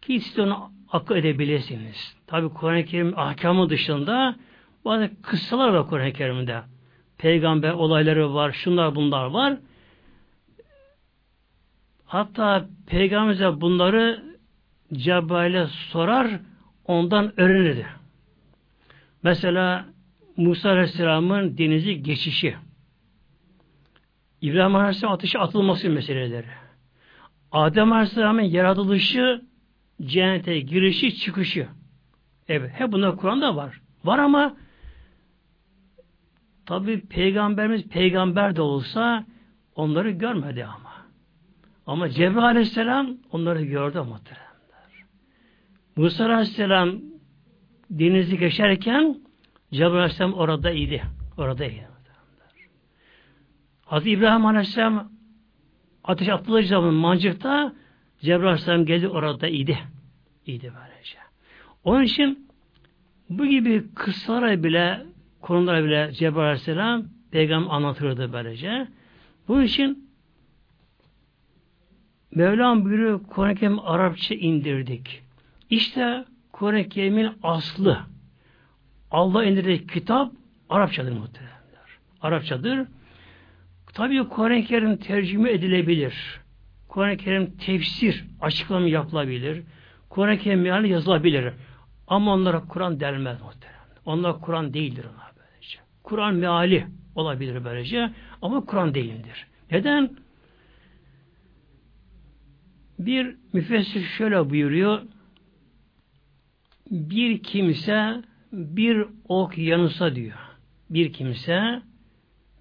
ki 0.02 0.20
siz 0.20 0.38
onu 0.38 0.70
akıl 0.92 1.16
edebilirsiniz. 1.16 2.16
Tabi 2.26 2.48
Kur'an-ı 2.48 2.84
Kerim 2.84 3.18
ahkamı 3.18 3.68
dışında 3.68 4.36
bazı 4.84 5.10
kıssalar 5.22 5.68
var 5.68 5.86
Kur'an-ı 5.86 6.12
Kerim'de. 6.12 6.62
Peygamber 7.24 7.72
olayları 7.72 8.34
var, 8.34 8.52
şunlar 8.52 8.94
bunlar 8.94 9.24
var. 9.26 9.56
Hatta 12.04 12.66
Peygamber'e 12.86 13.60
bunları 13.60 14.24
Cebrail'e 14.92 15.66
sorar, 15.66 16.40
ondan 16.84 17.40
öğrenirdi. 17.40 17.86
Mesela 19.22 19.86
Musa 20.36 20.70
Aleyhisselam'ın 20.70 21.58
denizi 21.58 22.02
geçişi, 22.02 22.56
İbrahim 24.40 24.74
Aleyhisselam 24.74 25.14
ateşe 25.14 25.38
atılması 25.38 25.90
meseleleri, 25.90 26.46
Adem 27.52 27.92
Aleyhisselam'ın 27.92 28.42
yaratılışı, 28.42 29.42
cennete 30.02 30.60
girişi, 30.60 31.16
çıkışı. 31.16 31.68
Evet, 32.48 32.70
hep 32.74 32.92
bunlar 32.92 33.16
Kur'an'da 33.16 33.56
var. 33.56 33.80
Var 34.04 34.18
ama 34.18 34.56
tabi 36.66 37.00
peygamberimiz 37.00 37.88
peygamber 37.88 38.56
de 38.56 38.62
olsa 38.62 39.24
onları 39.74 40.10
görmedi 40.10 40.64
ama. 40.64 40.94
Ama 41.86 42.08
Cebrail 42.08 42.46
Aleyhisselam 42.46 43.16
onları 43.32 43.64
gördü 43.64 43.98
muhteremler. 43.98 45.04
Musa 45.96 46.24
Aleyhisselam 46.24 47.00
denizi 47.90 48.38
geçerken 48.38 49.20
Cebrail 49.72 49.94
Aleyhisselam 49.94 50.34
orada 50.34 50.70
idi. 50.70 51.02
Orada 51.36 51.64
idi. 51.64 51.88
Hazreti 53.84 54.10
İbrahim 54.10 54.46
Aleyhisselam 54.46 55.12
ateş 56.04 56.28
attığı 56.28 56.62
zaman 56.62 56.94
mancıkta 56.94 57.72
Cebrail 58.20 58.46
Aleyhisselam 58.46 58.86
geldi 58.86 59.08
orada 59.08 59.48
idi. 59.48 59.78
İyiydi 60.46 60.72
böylece. 60.80 61.18
Onun 61.84 62.02
için 62.02 62.48
bu 63.30 63.46
gibi 63.46 63.94
kıssalara 63.94 64.62
bile 64.62 65.06
konulara 65.44 65.84
bile 65.84 66.12
Cebrail 66.12 66.46
Aleyhisselam 66.46 67.04
peygamber 67.30 67.70
anlatırdı 67.70 68.32
böylece. 68.32 68.88
Bunun 69.48 69.62
için 69.62 70.10
Mevlam 72.34 72.84
buyuruyor 72.84 73.20
Kur'an-ı 73.22 73.82
Arapça 73.84 74.34
indirdik. 74.34 75.22
İşte 75.70 76.24
Kur'an-ı 76.52 77.34
aslı. 77.42 77.98
Allah 79.10 79.44
indirdiği 79.44 79.86
kitap 79.86 80.32
Arapçadır 80.68 81.12
muhteremler. 81.12 81.88
Arapçadır. 82.20 82.86
Tabii 83.94 84.28
Kur'an-ı 84.28 84.64
Kerim 84.64 84.96
tercüme 84.96 85.52
edilebilir. 85.52 86.40
Kur'an-ı 86.88 87.16
Kerim 87.16 87.56
tefsir, 87.56 88.24
açıklama 88.40 88.88
yapılabilir. 88.88 89.62
Kur'an-ı 90.08 90.38
Kerim 90.38 90.60
meali 90.60 90.88
yazılabilir. 90.88 91.52
Ama 92.06 92.34
onlara 92.34 92.60
Kur'an 92.60 93.00
denmez 93.00 93.42
muhterem. 93.42 93.74
Onlar 94.04 94.40
Kur'an 94.40 94.74
değildir 94.74 95.04
onlar. 95.14 95.23
Kur'an 96.04 96.34
meali 96.34 96.86
olabilir 97.14 97.64
böylece 97.64 98.10
ama 98.42 98.64
Kur'an 98.64 98.94
değildir. 98.94 99.46
Neden? 99.70 100.10
Bir 102.98 103.36
müfessir 103.52 104.02
şöyle 104.02 104.50
buyuruyor. 104.50 105.02
Bir 106.90 107.42
kimse 107.42 108.22
bir 108.52 109.06
ok 109.28 109.58
yanısa 109.58 110.14
diyor. 110.14 110.38
Bir 110.90 111.12
kimse 111.12 111.82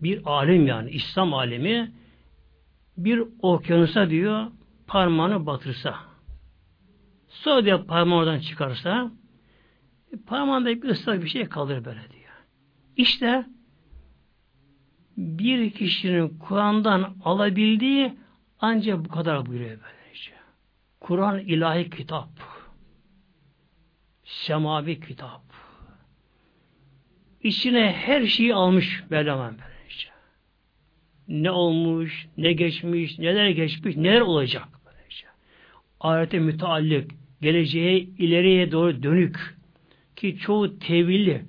bir 0.02 0.22
alim 0.26 0.68
yani 0.68 0.90
İslam 0.90 1.34
alemi 1.34 1.92
bir 2.98 3.24
okyanusa 3.42 4.10
diyor 4.10 4.52
parmağını 4.88 5.46
batırsa 5.46 5.96
sonra 7.28 7.66
diyor 7.66 7.86
parmağı 7.86 8.20
oradan 8.20 8.40
çıkarsa 8.40 9.12
parmağında 10.26 10.70
bir 10.70 10.90
ıslak 10.90 11.24
bir 11.24 11.30
şey 11.30 11.46
kalır 11.46 11.86
böyle. 11.86 12.13
İşte 12.98 13.46
bir 15.18 15.72
kişinin 15.72 16.38
Kur'an'dan 16.38 17.16
alabildiği 17.24 18.14
ancak 18.60 19.06
bu 19.06 19.10
kadar 19.10 19.46
buyuruyor 19.46 19.70
böylece. 19.84 20.32
Kur'an 21.00 21.40
ilahi 21.40 21.90
kitap. 21.90 22.30
Semavi 24.24 25.00
kitap. 25.00 25.42
İçine 27.44 27.92
her 27.92 28.26
şeyi 28.26 28.56
almış 28.56 29.04
Mevlam 29.10 29.40
böylece. 29.40 30.08
Ne 31.28 31.52
olmuş, 31.52 32.28
ne 32.38 32.54
geçmiş, 32.54 33.20
neler 33.20 33.50
geçmiş, 33.50 33.96
neler 33.96 34.22
olacak 34.22 34.68
böylece. 34.86 35.28
Ahirete 36.00 36.40
müteallik, 36.40 37.12
geleceğe, 37.42 38.00
ileriye 38.00 38.72
doğru 38.72 39.04
dönük 39.04 39.58
ki 40.16 40.38
çoğu 40.38 40.80
tevilli 40.80 41.46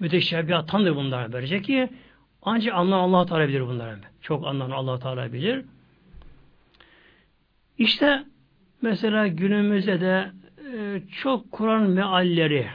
müteşebbihatandır 0.00 0.96
bunlar 0.96 1.32
böylece 1.32 1.62
ki 1.62 1.88
ancak 2.42 2.74
anlayan 2.74 3.00
Allah 3.00 3.26
Teala 3.26 3.48
bilir 3.48 3.60
bunları. 3.60 3.98
Çok 4.20 4.46
anlayan 4.46 4.70
Allah 4.70 4.98
Teala 4.98 5.32
bilir. 5.32 5.64
İşte 7.78 8.24
mesela 8.82 9.26
günümüzde 9.26 10.00
de 10.00 10.30
e, 10.72 11.02
çok 11.22 11.52
Kur'an 11.52 11.90
mealleri 11.90 12.66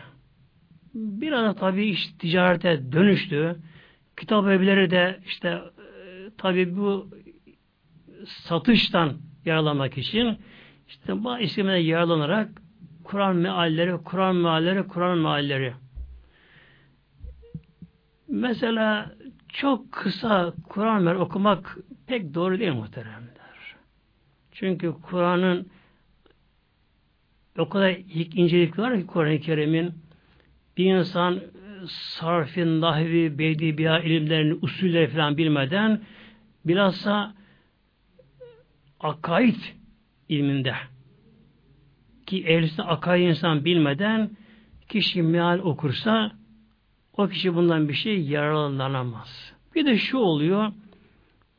biraz 0.93 1.45
da 1.45 1.59
tabii 1.59 1.85
iş 1.85 2.07
ticarete 2.19 2.91
dönüştü. 2.91 3.55
Kitap 4.17 4.47
evleri 4.47 4.91
de 4.91 5.19
işte 5.25 5.49
e, 5.49 5.61
tabii 6.37 6.77
bu 6.77 7.09
satıştan 8.25 9.17
yararlanmak 9.45 9.97
için 9.97 10.37
işte 10.87 11.23
bu 11.23 11.39
isimlerden 11.39 11.83
yararlanarak 11.83 12.49
Kur'an 13.03 13.35
mealleri, 13.35 13.97
Kur'an 14.03 14.35
mealleri, 14.35 14.87
Kur'an 14.87 15.17
mealleri. 15.17 15.73
Mesela 18.29 19.11
çok 19.49 19.91
kısa 19.91 20.53
Kur'an 20.69 21.19
okumak 21.21 21.77
pek 22.07 22.33
doğru 22.33 22.59
değil 22.59 22.73
muhteremler. 22.73 23.75
Çünkü 24.51 24.95
Kur'an'ın 25.01 25.67
o 27.57 27.69
kadar 27.69 27.97
incelik 28.35 28.79
var 28.79 28.99
ki 28.99 29.05
Kur'an-ı 29.07 29.39
Kerim'in 29.39 29.93
bir 30.77 30.95
insan 30.95 31.39
sarfin, 31.87 32.81
nahvi, 32.81 33.39
beydi, 33.39 33.77
biya 33.77 33.99
ilimlerini, 33.99 34.53
usulleri 34.61 35.07
falan 35.07 35.37
bilmeden 35.37 36.01
bilhassa 36.65 37.33
akaid 38.99 39.55
ilminde 40.29 40.73
ki 42.25 42.43
ehlisine 42.43 42.85
akaid 42.85 43.27
insan 43.27 43.65
bilmeden 43.65 44.29
kişi 44.89 45.21
meal 45.21 45.59
okursa 45.59 46.38
o 47.17 47.27
kişi 47.27 47.55
bundan 47.55 47.89
bir 47.89 47.93
şey 47.93 48.21
yararlanamaz. 48.21 49.53
Bir 49.75 49.85
de 49.85 49.97
şu 49.97 50.17
oluyor 50.17 50.71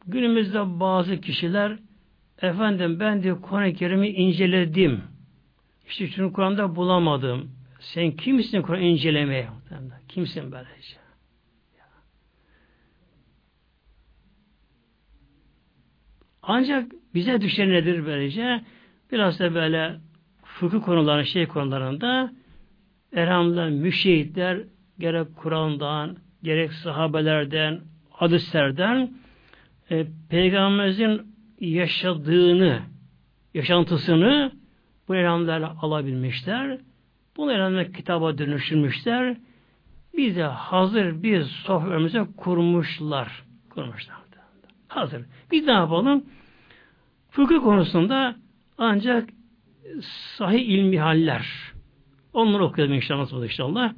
günümüzde 0.06 0.80
bazı 0.80 1.20
kişiler 1.20 1.78
efendim 2.42 3.00
ben 3.00 3.22
de 3.22 3.40
Kur'an-ı 3.40 3.74
Kerim'i 3.74 4.08
inceledim. 4.08 5.02
İşte 5.88 6.08
şunu 6.08 6.32
Kur'an'da 6.32 6.76
bulamadım. 6.76 7.50
Sen 7.80 8.10
kimsin 8.10 8.62
Kur'an 8.62 8.82
incelemeye? 8.82 9.48
Kimsin 10.08 10.52
böylece? 10.52 11.00
Ancak 16.42 16.92
bize 17.14 17.40
düşen 17.40 17.70
nedir 17.70 18.06
böylece? 18.06 18.64
Biraz 19.12 19.38
da 19.38 19.54
böyle 19.54 20.00
fıkıh 20.44 20.82
konularında, 20.82 21.24
şey 21.24 21.46
konularında 21.46 22.32
elhamdülillah 23.12 23.70
müşehitler 23.70 24.58
gerek 25.00 25.36
Kur'an'dan, 25.36 26.16
gerek 26.42 26.72
sahabelerden, 26.72 27.80
hadislerden 28.10 29.10
e, 29.90 30.06
Peygamberimizin 30.30 31.34
yaşadığını, 31.60 32.80
yaşantısını 33.54 34.52
bu 35.08 35.16
elhamdülerle 35.16 35.66
alabilmişler. 35.66 36.78
Bunu 37.36 37.52
elhamdülerle 37.52 37.92
kitaba 37.92 38.38
dönüştürmüşler. 38.38 39.36
Bir 40.16 40.36
de 40.36 40.44
hazır 40.44 41.22
bir 41.22 41.42
sohbetimize 41.42 42.26
kurmuşlar. 42.36 43.44
Kurmuşlar. 43.70 44.16
Hazır. 44.88 45.22
Biz 45.50 45.66
ne 45.66 45.72
yapalım? 45.72 46.24
Fıkıh 47.30 47.60
konusunda 47.60 48.36
ancak 48.78 49.28
sahih 50.36 50.68
ilmi 50.68 51.00
haller. 51.00 51.46
Onları 52.32 52.64
okuyalım 52.64 52.94
inşallah. 52.94 53.42
İnşallah. 53.42 53.92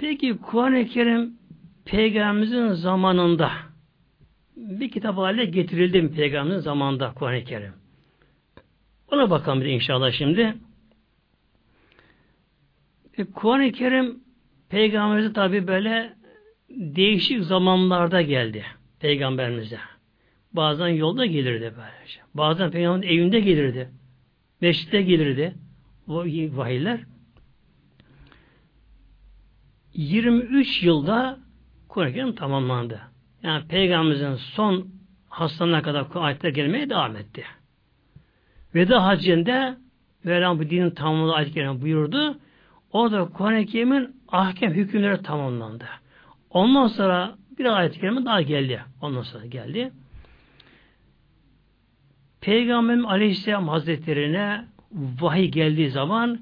Peki 0.00 0.38
Kur'an-ı 0.38 0.86
Kerim 0.86 1.34
Peygamberimizin 1.84 2.72
zamanında 2.72 3.50
bir 4.56 4.90
kitap 4.90 5.16
haline 5.16 5.44
getirildi 5.44 6.02
mi 6.02 6.12
Peygamberimizin 6.12 6.64
zamanında 6.64 7.12
Kur'an-ı 7.14 7.44
Kerim? 7.44 7.72
Ona 9.08 9.30
bakalım 9.30 9.60
bir 9.60 9.66
inşallah 9.66 10.12
şimdi. 10.12 10.54
E, 13.18 13.24
Kur'an-ı 13.24 13.72
Kerim 13.72 14.20
Peygamberimize 14.68 15.32
tabi 15.32 15.66
böyle 15.66 16.12
değişik 16.70 17.40
zamanlarda 17.40 18.22
geldi 18.22 18.64
Peygamberimize. 19.00 19.78
Bazen 20.52 20.88
yolda 20.88 21.26
gelirdi 21.26 21.74
böylece. 21.76 22.20
Bazen 22.34 22.70
Peygamberin 22.70 23.12
evinde 23.12 23.40
gelirdi. 23.40 23.90
Meşritte 24.60 25.02
gelirdi. 25.02 25.54
O 26.08 26.24
vahiyler. 26.56 27.00
23 29.94 30.82
yılda 30.82 31.38
Kerim 31.94 32.34
tamamlandı. 32.34 33.00
Yani 33.42 33.66
Peygamberimizin 33.66 34.34
son 34.34 34.88
hastalığına 35.28 35.82
kadar 35.82 36.06
ayetler 36.14 36.50
gelmeye 36.50 36.90
devam 36.90 37.16
etti. 37.16 37.44
Veda 38.74 39.04
hacinde 39.04 39.76
Mevlam 40.24 40.58
bu 40.58 40.70
dinin 40.70 40.90
tamamladığı 40.90 41.34
ayet 41.34 41.82
buyurdu. 41.82 42.38
Orada 42.92 43.28
Kur'an-ı 43.28 44.10
ahkem 44.28 44.72
hükümleri 44.72 45.22
tamamlandı. 45.22 45.84
Ondan 46.50 46.86
sonra 46.86 47.34
bir 47.58 47.64
ayet-i 47.64 48.00
kerime 48.00 48.24
daha 48.24 48.42
geldi. 48.42 48.84
Ondan 49.00 49.22
sonra 49.22 49.46
geldi. 49.46 49.92
Peygamberim 52.40 53.06
Aleyhisselam 53.06 53.68
Hazretlerine 53.68 54.64
vahiy 54.92 55.48
geldiği 55.48 55.90
zaman 55.90 56.40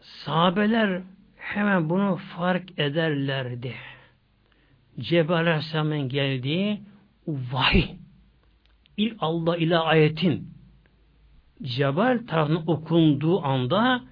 sahabeler 0.00 1.02
hemen 1.44 1.90
bunu 1.90 2.16
fark 2.16 2.78
ederlerdi. 2.78 3.74
Cebrail 5.00 5.46
Aleyhisselam'ın 5.46 6.08
geldiği 6.08 6.82
vahiy 7.26 7.84
il 8.96 9.14
Allah 9.18 9.56
ile 9.56 9.78
ayetin 9.78 10.54
Cebrail 11.62 12.26
tarafından 12.26 12.68
okunduğu 12.70 13.44
anda 13.44 14.02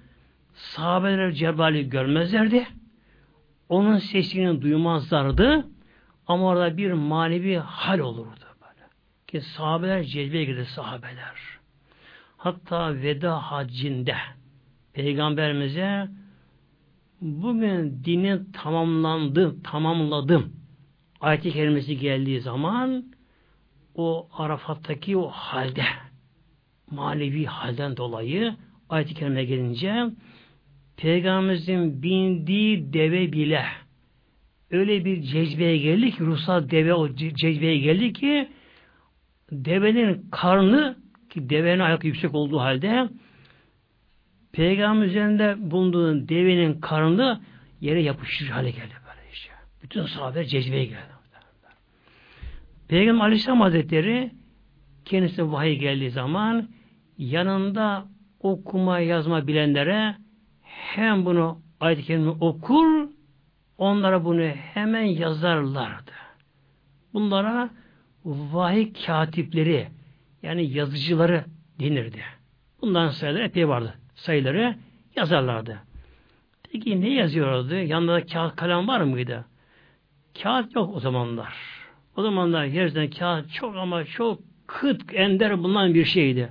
sahabeler 0.53 1.31
Cebrail'i 1.31 1.89
görmezlerdi. 1.89 2.67
Onun 3.69 3.97
sesini 3.97 4.61
duymazlardı. 4.61 5.67
Ama 6.27 6.47
orada 6.47 6.77
bir 6.77 6.91
manevi 6.91 7.57
hal 7.57 7.99
olurdu. 7.99 8.45
Böyle. 8.61 8.87
Ki 9.27 9.41
sahabeler 9.41 10.03
cezbeye 10.03 10.45
girdi 10.45 10.65
sahabeler. 10.65 11.33
Hatta 12.37 12.95
veda 12.95 13.51
haccinde 13.51 14.15
Peygamberimize 14.93 16.07
bugün 17.23 18.03
dinin 18.03 18.51
tamamlandı, 18.51 19.63
tamamladım. 19.63 20.53
Ayet-i 21.21 21.51
kerimesi 21.51 21.97
geldiği 21.97 22.41
zaman 22.41 23.05
o 23.95 24.29
Arafat'taki 24.37 25.17
o 25.17 25.27
halde 25.27 25.83
manevi 26.91 27.45
halden 27.45 27.97
dolayı 27.97 28.55
ayet-i 28.89 29.13
kerime 29.13 29.45
gelince 29.45 30.05
Peygamberimizin 30.97 32.03
bindiği 32.03 32.93
deve 32.93 33.31
bile 33.31 33.65
öyle 34.71 35.05
bir 35.05 35.21
cezbeye 35.21 35.77
geldi 35.77 36.11
ki 36.11 36.19
ruhsal 36.19 36.69
deve 36.69 36.93
o 36.93 37.15
cezbeye 37.15 37.77
geldi 37.77 38.13
ki 38.13 38.49
devenin 39.51 40.25
karnı 40.31 40.97
ki 41.29 41.49
devenin 41.49 41.79
ayak 41.79 42.03
yüksek 42.03 42.35
olduğu 42.35 42.59
halde 42.59 43.09
Peygamber 44.53 45.05
üzerinde 45.05 45.71
bulunduğu 45.71 46.29
devenin 46.29 46.81
karnı 46.81 47.41
yere 47.81 48.01
yapışır 48.01 48.47
hale 48.47 48.71
geldi 48.71 48.93
böyle 49.07 49.31
işte. 49.33 49.53
Bütün 49.83 50.05
sahabe 50.05 50.45
cezbeye 50.45 50.85
geldi. 50.85 51.13
Peygamber 52.87 53.25
Aleyhisselam 53.25 53.61
Hazretleri 53.61 54.31
kendisine 55.05 55.51
vahiy 55.51 55.79
geldiği 55.79 56.11
zaman 56.11 56.69
yanında 57.17 58.05
okuma 58.39 58.99
yazma 58.99 59.47
bilenlere 59.47 60.15
hem 60.61 61.25
bunu 61.25 61.61
ayet-i 61.79 62.19
okur 62.19 63.09
onlara 63.77 64.25
bunu 64.25 64.41
hemen 64.43 65.03
yazarlardı. 65.03 66.11
Bunlara 67.13 67.69
vahiy 68.25 68.93
katipleri 69.05 69.87
yani 70.43 70.65
yazıcıları 70.65 71.45
denirdi. 71.79 72.21
Bundan 72.81 73.09
sayıları 73.09 73.43
epey 73.43 73.67
vardı. 73.67 73.93
Sayıları 74.23 74.75
yazarlardı. 75.15 75.79
Peki 76.71 77.01
ne 77.01 77.13
yazıyordu? 77.13 77.75
Yanında 77.75 78.13
da 78.13 78.25
kağıt 78.25 78.55
kalem 78.55 78.87
var 78.87 79.01
mıydı? 79.01 79.45
Kağıt 80.43 80.75
yok 80.75 80.95
o 80.95 80.99
zamanlar. 80.99 81.53
O 82.15 82.21
zamanlar 82.21 82.65
yerden 82.65 83.09
kağıt 83.09 83.53
çok 83.53 83.75
ama 83.75 84.05
çok 84.05 84.39
kıt, 84.67 85.13
ender 85.13 85.57
bulunan 85.63 85.93
bir 85.93 86.05
şeydi. 86.05 86.49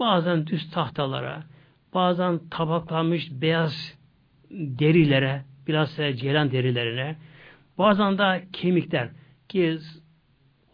Bazen 0.00 0.46
düz 0.46 0.70
tahtalara, 0.70 1.42
bazen 1.94 2.40
tabaklanmış 2.50 3.30
beyaz 3.30 3.98
derilere, 4.50 5.44
bilhassa 5.66 6.16
ceylan 6.16 6.52
derilerine, 6.52 7.16
bazen 7.78 8.18
de 8.18 8.44
kemikler 8.52 9.08
ki 9.48 9.78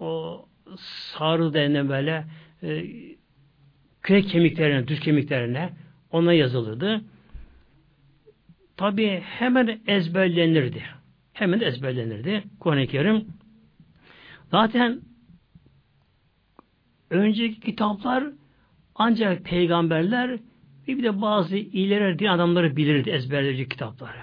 o 0.00 0.44
sarı 0.76 1.54
denilen 1.54 1.88
böyle 1.88 2.24
e, 2.62 2.84
kürek 4.07 4.28
kemiklerine, 4.28 4.88
düz 4.88 5.00
kemiklerine 5.00 5.70
ona 6.11 6.32
yazılırdı. 6.32 7.00
Tabi 8.76 9.20
hemen 9.20 9.80
ezberlenirdi. 9.86 10.82
Hemen 11.32 11.61
ezberlenirdi. 11.61 12.44
Kuran-ı 12.61 12.86
Kerim. 12.86 13.24
Zaten 14.50 15.00
önceki 17.11 17.61
kitaplar 17.61 18.24
ancak 18.94 19.44
peygamberler 19.44 20.30
ve 20.88 20.98
bir 20.98 21.02
de 21.02 21.20
bazı 21.20 21.57
ileri 21.57 22.18
din 22.18 22.26
adamları 22.26 22.76
bilirdi 22.76 23.11
ezberleyici 23.11 23.68
kitapları. 23.68 24.18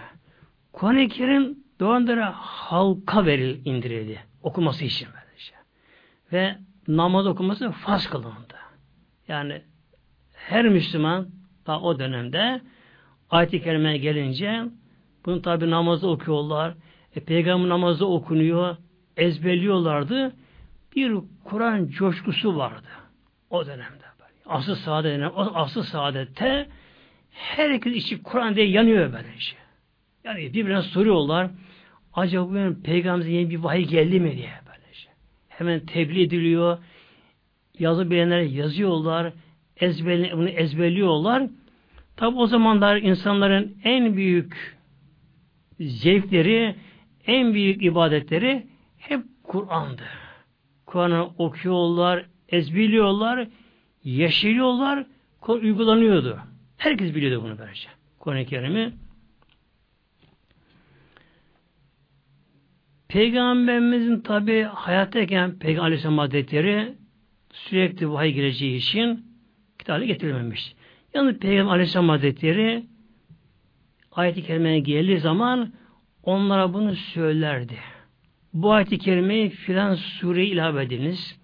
Kuran-ı 0.73 1.07
Kerim 1.07 1.57
doğanlara 1.79 2.33
halka 2.35 3.25
veril 3.25 3.65
indirildi. 3.65 4.19
Okuması 4.43 4.85
için 4.85 5.07
böylece. 5.13 5.53
Ve 6.31 6.57
namaz 6.87 7.27
okuması 7.27 7.71
farz 7.71 8.07
kılındı. 8.07 8.53
Yani 9.27 9.61
her 10.49 10.69
Müslüman 10.69 11.27
daha 11.67 11.81
o 11.81 11.99
dönemde 11.99 12.61
ayet-i 13.29 13.61
kerimeye 13.61 13.97
gelince 13.97 14.63
bunu 15.25 15.41
tabi 15.41 15.69
namazda 15.69 16.07
okuyorlar. 16.07 16.73
E, 17.15 17.19
peygamber 17.19 17.69
namazda 17.69 18.05
okunuyor. 18.05 18.77
Ezberliyorlardı. 19.17 20.35
Bir 20.95 21.13
Kur'an 21.43 21.87
coşkusu 21.87 22.57
vardı. 22.57 22.87
O 23.49 23.65
dönemde. 23.65 24.03
Asıl 24.45 24.75
saadet 24.75 25.31
asıl 25.35 25.83
saadette 25.83 26.67
herkes 27.31 27.95
içi 27.95 28.23
Kur'an 28.23 28.55
diye 28.55 28.67
yanıyor 28.69 29.13
böyle 29.13 29.39
şey. 29.39 29.57
Yani 30.23 30.53
birbirine 30.53 30.81
soruyorlar. 30.81 31.49
Acaba 32.13 32.49
bugün 32.49 32.75
peygamberimize 32.75 33.31
yeni 33.37 33.49
bir 33.49 33.57
vahiy 33.57 33.85
geldi 33.85 34.19
mi 34.19 34.35
diye 34.35 34.51
böyle 34.67 34.93
şey. 34.93 35.11
Hemen 35.49 35.79
tebliğ 35.79 36.23
ediliyor. 36.23 36.77
Yazı 37.79 38.11
bilenler 38.11 38.41
yazıyorlar. 38.41 39.33
Ezberli, 39.77 40.31
bunu 40.33 40.49
ezberliyorlar. 40.49 41.43
Tabi 42.15 42.37
o 42.37 42.47
zamanlar 42.47 42.97
insanların 42.97 43.77
en 43.83 44.15
büyük 44.15 44.77
zevkleri, 45.79 46.75
en 47.27 47.53
büyük 47.53 47.83
ibadetleri 47.83 48.67
hep 48.97 49.23
Kur'an'dı. 49.43 50.03
Kur'an'ı 50.85 51.25
okuyorlar, 51.37 52.25
ezberliyorlar, 52.49 53.47
yaşıyorlar, 54.03 55.05
uygulanıyordu. 55.47 56.39
Herkes 56.77 57.15
biliyordu 57.15 57.43
bunu 57.43 57.59
böylece. 57.59 57.89
Kur'an-ı 58.19 58.45
Kerim'i. 58.45 58.93
Peygamberimizin 63.07 64.21
tabi 64.21 64.61
hayattayken 64.61 65.59
Peygamber 65.59 65.85
Aleyhisselam 65.85 66.17
Hazretleri 66.17 66.93
sürekli 67.51 68.11
vahiy 68.11 68.33
geleceği 68.33 68.75
için 68.75 69.32
kitabı 69.83 70.03
getirilmemiş. 70.03 70.75
Yalnız 71.13 71.37
Peygamber 71.37 71.71
Aleyhisselam 71.71 72.09
Hazretleri 72.09 72.83
ayet-i 74.11 74.43
kerimeye 74.43 74.79
geldiği 74.79 75.19
zaman 75.19 75.73
onlara 76.23 76.73
bunu 76.73 76.95
söylerdi. 76.95 77.77
Bu 78.53 78.71
ayet-i 78.71 78.97
kerimeyi 78.97 79.49
filan 79.49 79.95
sureye 79.95 80.47
ilave 80.47 80.83
ediniz. 80.83 81.39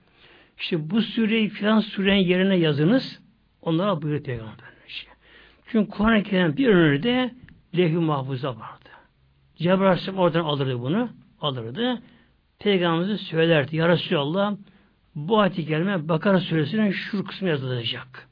İşte 0.59 0.89
bu 0.89 1.01
sureyi 1.01 1.49
filan 1.49 1.79
surenin 1.79 2.27
yerine 2.27 2.55
yazınız. 2.55 3.21
Onlara 3.61 4.01
buyuruyor 4.01 4.23
Peygamber. 4.23 4.69
Çünkü 5.65 5.89
Kur'an-ı 5.89 6.23
Kerim 6.23 6.57
bir 6.57 6.67
önünde 6.67 7.33
lehü 7.77 7.99
mahfuza 7.99 8.49
vardı. 8.49 8.89
Cebrail 9.55 10.17
oradan 10.17 10.43
alırdı 10.43 10.79
bunu. 10.79 11.09
Alırdı. 11.41 12.01
Peygamberimize 12.59 13.17
söylerdi. 13.17 13.75
Ya 13.75 13.89
Resulallah 13.89 14.55
bu 15.15 15.39
ayet-i 15.39 15.65
kerime 15.65 16.09
Bakara 16.09 16.39
suresinin 16.39 16.91
şu 16.91 17.23
kısmı 17.23 17.49
yazılacak. 17.49 18.28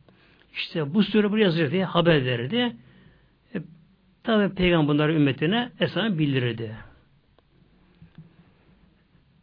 İşte 0.58 0.94
bu 0.94 1.04
sure 1.04 1.32
buraya 1.32 1.42
yazılacak 1.42 1.72
diye 1.72 1.86
haber 1.86 2.26
verirdi. 2.26 2.76
E, 3.56 3.62
Tabi 4.24 4.56
Peygamber 4.56 4.88
bunları 4.88 5.14
ümmetine 5.14 5.72
esasını 5.80 6.20
bildirirdi. 6.20 6.76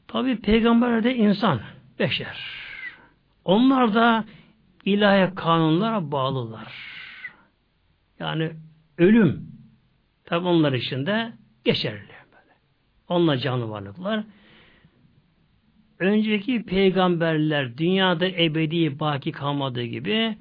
Tabi 0.08 0.36
peygamberler 0.36 1.04
de 1.04 1.14
insan, 1.14 1.60
beşer. 1.98 2.38
Onlar 3.44 3.94
da 3.94 4.24
ilahi 4.84 5.34
kanunlara 5.34 6.12
bağlılar. 6.12 6.72
Yani 8.18 8.50
ölüm 8.98 9.48
tabi 10.24 10.46
onlar 10.46 10.72
için 10.72 11.06
de 11.06 11.32
geçerli. 11.64 12.14
Onlar 13.08 13.36
canlı 13.36 13.70
varlıklar. 13.70 14.24
Önceki 15.98 16.62
peygamberler 16.62 17.78
dünyada 17.78 18.26
ebedi 18.26 19.00
baki 19.00 19.32
kalmadığı 19.32 19.84
gibi 19.84 20.36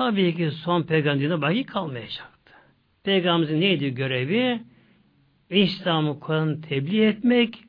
tabii 0.00 0.36
ki 0.36 0.50
son 0.50 0.82
peygamberinde 0.82 1.42
baki 1.42 1.66
kalmayacaktı. 1.66 2.52
Peygamberimizin 3.04 3.60
neydi 3.60 3.94
görevi? 3.94 4.62
İslam'ı 5.50 6.20
Kur'an'ı 6.20 6.60
tebliğ 6.60 7.04
etmek 7.04 7.64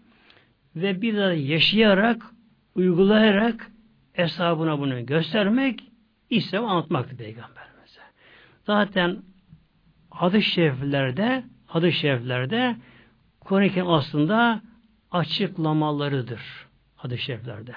ve 0.75 1.01
bir 1.01 1.17
daha 1.17 1.33
yaşayarak, 1.33 2.21
uygulayarak 2.75 3.71
hesabına 4.13 4.79
bunu 4.79 5.05
göstermek, 5.05 5.83
İslam'ı 6.29 6.69
anlatmaktı 6.69 7.17
Peygamberimize. 7.17 8.01
Zaten 8.65 9.17
hadis-i 10.09 10.51
şeriflerde, 10.51 11.43
hadis-i 11.65 11.97
şeriflerde 11.99 12.75
Kur'an-ı 13.39 13.93
aslında 13.93 14.61
açıklamalarıdır 15.11 16.41
hadis-i 16.95 17.23
şeriflerde. 17.23 17.73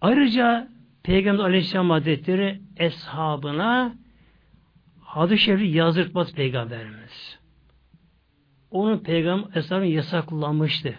Ayrıca 0.00 0.68
Peygamber 1.04 1.44
Aleyhisselam 1.44 1.90
Hazretleri 1.90 2.60
eshabına 2.76 3.94
hadis-i 5.00 5.44
şerifi 5.44 5.64
yazdırtmaz 5.64 6.34
Peygamberimiz. 6.34 7.38
Onun 8.70 8.98
Peygamber 8.98 9.56
eshabını 9.56 9.86
yasaklamıştı. 9.86 10.94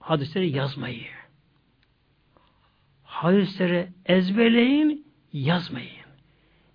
Hadisleri 0.00 0.56
yazmayı. 0.56 1.06
Hadisleri 3.02 3.88
ezberleyin, 4.06 5.06
yazmayın. 5.32 6.06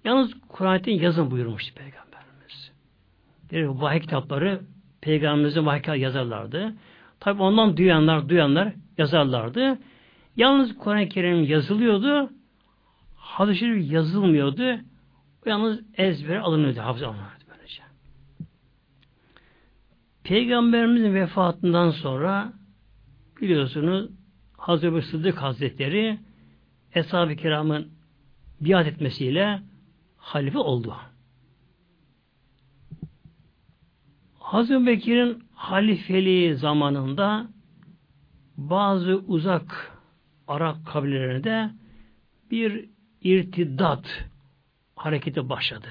Yalnız 0.04 0.34
Kur'an'ı 0.48 0.90
yazın 0.90 1.32
buyurmuştu 1.32 1.76
Peygamberimiz. 1.76 2.72
Bir 3.52 3.64
vahiy 3.64 4.00
kitapları 4.00 4.62
Peygamberimizin 5.02 5.66
vahiy 5.66 6.02
yazarlardı. 6.02 6.74
Tabi 7.20 7.42
ondan 7.42 7.78
duyanlar, 7.78 8.30
duyanlar 8.30 8.74
yazarlardı. 8.98 9.80
Yalnız 10.36 10.78
Kur'an-ı 10.78 11.10
Kerim 11.10 11.44
yazılıyordu. 11.44 12.30
Hadis-i 13.32 13.66
yazılmıyordu. 13.66 14.80
Yalnız 15.46 15.80
ezbere 15.98 16.40
alınıyordu, 16.40 16.80
hafıza 16.80 17.08
alınıyordu 17.08 17.44
böylece. 17.50 17.84
Peygamberimizin 20.24 21.14
vefatından 21.14 21.92
sonra 21.92 22.54
biliyorsunuz 23.42 24.10
Hazreti 24.58 25.08
Sıddık 25.08 25.42
Hazretleri 25.42 26.20
Eshab-ı 26.94 27.36
Kiram'ın 27.36 27.92
biat 28.62 28.88
etmesiyle 28.88 29.62
halife 30.18 30.58
oldu. 30.58 30.96
Hazreti 34.40 34.88
Bekir'in 34.88 35.44
halifeliği 35.56 36.56
zamanında 36.56 37.48
bazı 38.58 39.24
uzak 39.28 39.92
Arap 40.48 40.86
kabilelerinde 40.86 41.72
bir 42.52 42.90
irtidat 43.22 44.30
hareketi 44.96 45.50
başladı. 45.50 45.88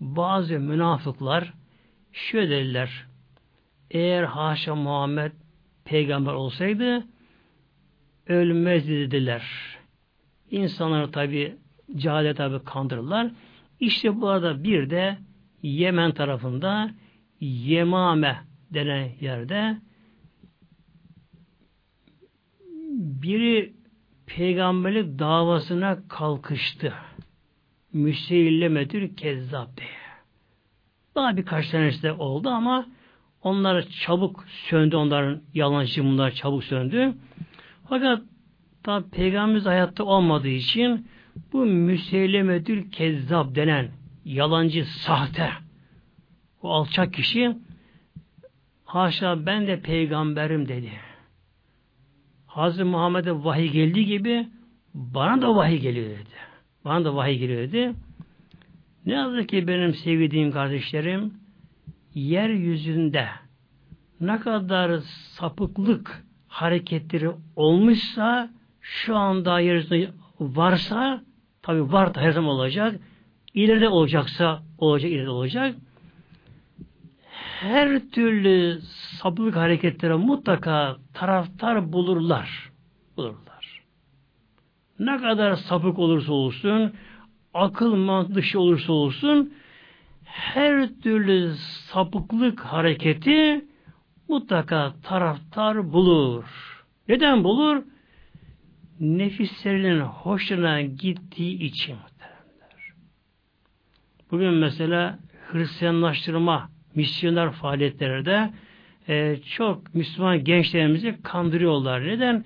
Bazı 0.00 0.60
münafıklar 0.60 1.52
şöyle 2.12 2.50
dediler. 2.50 3.06
Eğer 3.90 4.22
haşa 4.22 4.74
Muhammed 4.74 5.32
peygamber 5.84 6.32
olsaydı 6.32 7.04
ölmez 8.26 8.88
dediler. 8.88 9.42
İnsanlar 10.50 11.12
tabi 11.12 11.56
cahile 11.96 12.34
tabi 12.34 12.64
kandırırlar. 12.64 13.30
İşte 13.80 14.20
bu 14.20 14.28
arada 14.28 14.64
bir 14.64 14.90
de 14.90 15.18
Yemen 15.62 16.12
tarafında 16.12 16.90
Yemame 17.40 18.40
denen 18.70 19.10
yerde 19.20 19.78
biri 23.22 23.75
peygamberlik 24.26 25.18
davasına 25.18 25.98
kalkıştı. 26.08 26.92
Müseyillemetür 27.92 29.16
kezzab 29.16 29.76
diye. 29.76 29.88
Daha 31.14 31.36
birkaç 31.36 31.70
tanesi 31.70 32.12
oldu 32.12 32.48
ama 32.48 32.86
onlar 33.42 33.82
çabuk 33.82 34.44
söndü. 34.48 34.96
Onların 34.96 35.42
yalancı 35.54 36.04
bunlar 36.04 36.30
çabuk 36.30 36.64
söndü. 36.64 37.14
Fakat 37.88 38.22
tabi 38.82 39.10
peygamberimiz 39.10 39.66
hayatta 39.66 40.04
olmadığı 40.04 40.48
için 40.48 41.08
bu 41.52 41.66
müseylemedül 41.66 42.90
kezzab 42.90 43.54
denen 43.54 43.88
yalancı, 44.24 44.84
sahte 44.84 45.50
o 46.62 46.70
alçak 46.70 47.14
kişi 47.14 47.56
haşa 48.84 49.46
ben 49.46 49.66
de 49.66 49.80
peygamberim 49.80 50.68
dedi. 50.68 50.92
Hazreti 52.56 52.84
Muhammed'e 52.84 53.44
vahiy 53.44 53.70
geldiği 53.70 54.06
gibi 54.06 54.48
bana 54.94 55.42
da 55.42 55.56
vahiy 55.56 55.78
geliyor 55.78 56.10
dedi. 56.10 56.36
Bana 56.84 57.04
da 57.04 57.14
vahiy 57.14 57.38
geliyor 57.38 57.60
dedi. 57.60 57.92
Ne 59.06 59.12
yazık 59.12 59.48
ki 59.48 59.68
benim 59.68 59.94
sevdiğim 59.94 60.52
kardeşlerim 60.52 61.34
yeryüzünde 62.14 63.26
ne 64.20 64.40
kadar 64.40 65.00
sapıklık 65.38 66.24
hareketleri 66.48 67.30
olmuşsa 67.56 68.50
şu 68.80 69.16
anda 69.16 69.60
yeryüzünde 69.60 70.10
varsa 70.40 71.22
tabi 71.62 71.92
var 71.92 72.14
da 72.14 72.20
her 72.20 72.30
zaman 72.30 72.50
olacak. 72.50 73.00
İleride 73.54 73.88
olacaksa 73.88 74.62
olacak, 74.78 75.10
ileride 75.10 75.30
olacak. 75.30 75.74
Her 77.60 77.98
türlü 78.10 78.80
sapıklık 79.20 79.56
hareketlere 79.56 80.14
mutlaka 80.14 80.96
taraftar 81.14 81.92
bulurlar. 81.92 82.70
Bulurlar. 83.16 83.82
Ne 84.98 85.16
kadar 85.16 85.54
sapık 85.54 85.98
olursa 85.98 86.32
olsun, 86.32 86.92
akıl 87.54 87.96
mantık 87.96 88.34
dışı 88.34 88.60
olursa 88.60 88.92
olsun, 88.92 89.54
her 90.24 90.88
türlü 91.02 91.54
sapıklık 91.92 92.60
hareketi 92.60 93.64
mutlaka 94.28 94.94
taraftar 95.02 95.92
bulur. 95.92 96.44
Neden 97.08 97.44
bulur? 97.44 97.82
Nefislerinin 99.00 100.00
hoşuna 100.00 100.82
gittiği 100.82 101.62
için. 101.62 101.96
Bugün 104.30 104.54
mesela 104.54 105.18
Hristiyanlaştırma 105.52 106.75
misyoner 106.96 107.50
faaliyetlerde 107.50 108.50
e, 109.08 109.36
çok 109.36 109.94
Müslüman 109.94 110.44
gençlerimizi 110.44 111.18
kandırıyorlar. 111.22 112.06
Neden? 112.06 112.44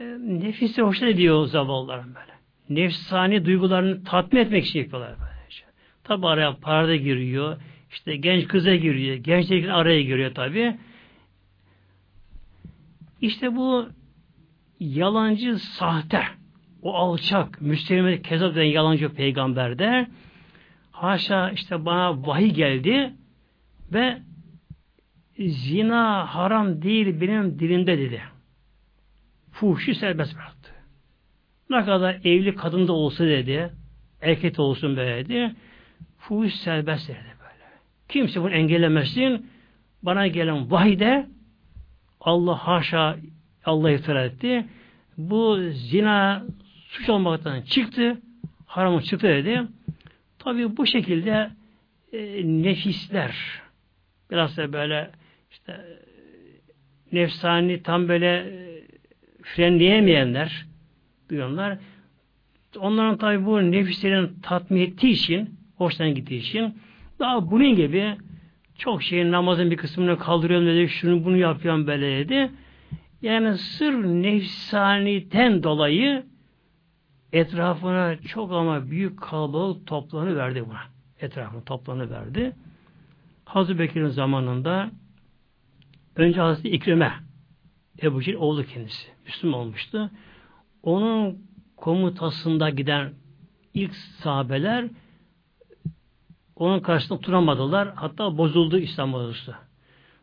E, 0.00 0.04
nefisi 0.20 0.82
hoşuna 0.82 1.08
ediyor 1.08 1.46
zavallıların 1.46 2.14
böyle. 2.14 2.36
Nefsani 2.68 3.44
duygularını 3.44 4.04
tatmin 4.04 4.40
etmek 4.40 4.66
için 4.66 4.78
yapıyorlar 4.78 5.10
böylece. 5.10 5.64
Tabi 6.04 6.26
araya 6.26 6.56
para 6.56 6.88
da 6.88 6.96
giriyor. 6.96 7.56
İşte 7.90 8.16
genç 8.16 8.48
kıza 8.48 8.74
giriyor. 8.74 9.16
Gençlik 9.16 9.68
araya 9.68 10.02
giriyor 10.02 10.34
tabi. 10.34 10.76
İşte 13.20 13.56
bu 13.56 13.88
yalancı 14.80 15.58
sahte 15.58 16.22
o 16.82 16.94
alçak 16.94 17.60
müslüman 17.60 18.16
kezap 18.16 18.56
yalancı 18.56 19.08
peygamberde 19.08 20.06
haşa 20.92 21.50
işte 21.50 21.84
bana 21.84 22.26
vahiy 22.26 22.50
geldi 22.50 23.12
ve 23.92 24.18
zina 25.38 26.34
haram 26.34 26.82
değil 26.82 27.20
benim 27.20 27.58
dilimde 27.58 27.98
dedi. 27.98 28.22
Fuhşu 29.52 29.94
serbest 29.94 30.36
bıraktı. 30.36 30.70
Ne 31.70 31.84
kadar 31.84 32.14
evli 32.24 32.54
kadın 32.54 32.88
da 32.88 32.92
olsa 32.92 33.24
dedi, 33.24 33.72
erkek 34.20 34.58
olsun 34.58 34.96
böyle 34.96 35.24
dedi, 35.24 35.54
fuhuş 36.18 36.54
serbest 36.54 37.08
dedi 37.08 37.18
böyle. 37.40 37.64
Kimse 38.08 38.42
bunu 38.42 38.50
engellemesin. 38.50 39.46
Bana 40.02 40.26
gelen 40.26 40.70
vahide 40.70 41.26
Allah 42.20 42.54
haşa 42.54 43.16
Allah 43.64 43.90
iftira 43.90 44.24
etti. 44.24 44.66
Bu 45.18 45.58
zina 45.70 46.44
suç 46.88 47.08
olmaktan 47.08 47.62
çıktı. 47.62 48.20
Haramı 48.66 49.02
çıktı 49.02 49.28
dedi. 49.28 49.62
Tabi 50.38 50.76
bu 50.76 50.86
şekilde 50.86 51.50
e, 52.12 52.42
nefisler 52.44 53.34
biraz 54.30 54.56
da 54.56 54.72
böyle 54.72 55.10
işte 55.50 55.80
nefsani 57.12 57.82
tam 57.82 58.08
böyle 58.08 58.36
e, 58.36 58.82
frenleyemeyenler 59.42 60.66
duyuyorlar. 61.30 61.78
Onların 62.78 63.18
tabi 63.18 63.46
bu 63.46 63.72
nefislerin 63.72 64.36
tatmin 64.42 64.80
ettiği 64.80 65.10
için 65.10 65.54
hoştan 65.76 66.14
gittiği 66.14 66.38
için 66.38 66.78
daha 67.18 67.50
bunun 67.50 67.76
gibi 67.76 68.16
çok 68.78 69.02
şeyin 69.02 69.32
namazın 69.32 69.70
bir 69.70 69.76
kısmını 69.76 70.18
kaldırıyorum 70.18 70.66
dedi, 70.66 70.88
şunu 70.88 71.24
bunu 71.24 71.36
yapıyorum 71.36 71.86
böyle 71.86 72.18
dedi. 72.18 72.50
Yani 73.22 73.58
sır 73.58 73.92
nefsaniten 73.94 75.62
dolayı 75.62 76.24
etrafına 77.32 78.16
çok 78.16 78.52
ama 78.52 78.90
büyük 78.90 79.20
kalabalık 79.20 79.86
toplanı 79.86 80.36
verdi 80.36 80.64
buna. 80.66 80.80
Etrafına 81.20 81.64
toplanı 81.64 82.10
verdi. 82.10 82.52
Hazreti 83.46 83.78
Bekir'in 83.78 84.08
zamanında 84.08 84.90
önce 86.16 86.40
Hazreti 86.40 86.68
İkrime 86.68 87.12
Ebu 88.02 88.22
Cehil 88.22 88.36
oğlu 88.36 88.66
kendisi. 88.66 89.08
Müslüman 89.26 89.60
olmuştu. 89.60 90.10
Onun 90.82 91.38
komutasında 91.76 92.70
giden 92.70 93.12
ilk 93.74 93.94
sahabeler 93.94 94.88
onun 96.56 96.80
karşısında 96.80 97.22
duramadılar. 97.22 97.92
Hatta 97.94 98.38
bozuldu 98.38 98.78
İslam 98.78 99.14
ordusu. 99.14 99.54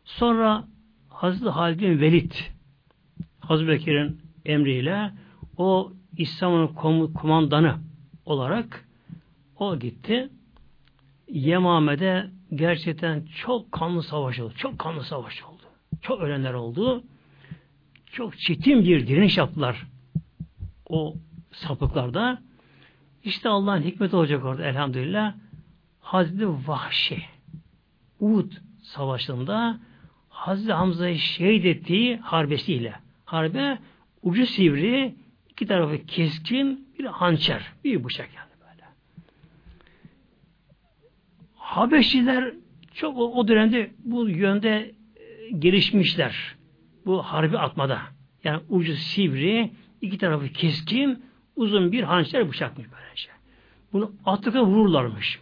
Sonra 0.06 0.68
Hazreti 1.10 1.50
Halid 1.50 1.80
bin 1.80 2.00
Velid 2.02 2.32
Hazreti 3.40 3.72
Bekir'in 3.72 4.22
emriyle 4.46 5.12
o 5.58 5.94
İslam'ın 6.18 6.68
kumandanı 7.14 7.76
olarak 8.26 8.88
o 9.56 9.80
gitti. 9.80 10.30
Yemame'de 11.28 12.30
gerçekten 12.56 13.26
çok 13.26 13.72
kanlı 13.72 14.04
savaş 14.04 14.40
oldu. 14.40 14.54
Çok 14.58 14.80
kanlı 14.80 15.04
savaş 15.04 15.44
oldu. 15.44 15.64
Çok 16.02 16.22
ölenler 16.22 16.54
oldu. 16.54 17.04
Çok 18.06 18.40
çetin 18.40 18.86
bir 18.86 19.08
direniş 19.08 19.38
yaptılar 19.38 19.88
o 20.90 21.16
sapıklarda. 21.52 22.42
İşte 23.24 23.50
Allah'ın 23.50 23.82
hikmeti 23.82 24.16
olacak 24.16 24.46
orada 24.46 24.66
elhamdülillah. 24.66 25.36
Hazreti 26.00 26.50
Vahşi 26.68 27.24
Uhud 28.20 28.52
savaşında 28.82 29.80
Hazreti 30.30 30.74
Hamza'yı 30.74 31.20
şehit 31.20 31.66
ettiği 31.66 32.18
harbesiyle. 32.18 32.94
Harbe 33.26 33.80
ucu 34.22 34.46
sivri, 34.46 35.16
iki 35.50 35.68
tarafı 35.68 36.06
keskin 36.06 36.88
bir 37.00 37.06
hançer, 37.06 37.74
bir 37.84 38.04
bıçak 38.04 38.30
yani 38.36 38.50
böyle. 38.62 38.84
Habeşliler 41.64 42.54
çok 42.94 43.18
o, 43.18 43.34
o 43.34 43.48
dönemde 43.48 43.92
bu 44.06 44.30
yönde 44.30 44.70
e, 44.70 45.52
gelişmişler. 45.60 46.56
Bu 47.06 47.22
harbi 47.22 47.58
atmada. 47.58 48.00
Yani 48.44 48.62
ucu 48.70 48.94
sivri, 48.94 49.72
iki 50.02 50.18
tarafı 50.18 50.48
keskin, 50.48 51.26
uzun 51.56 51.92
bir 51.92 52.04
hançer 52.04 52.50
bıçakmış 52.50 52.88
böylece. 52.92 53.30
Bunu 53.94 54.12
attıkça 54.26 54.66
vururlarmış. 54.66 55.40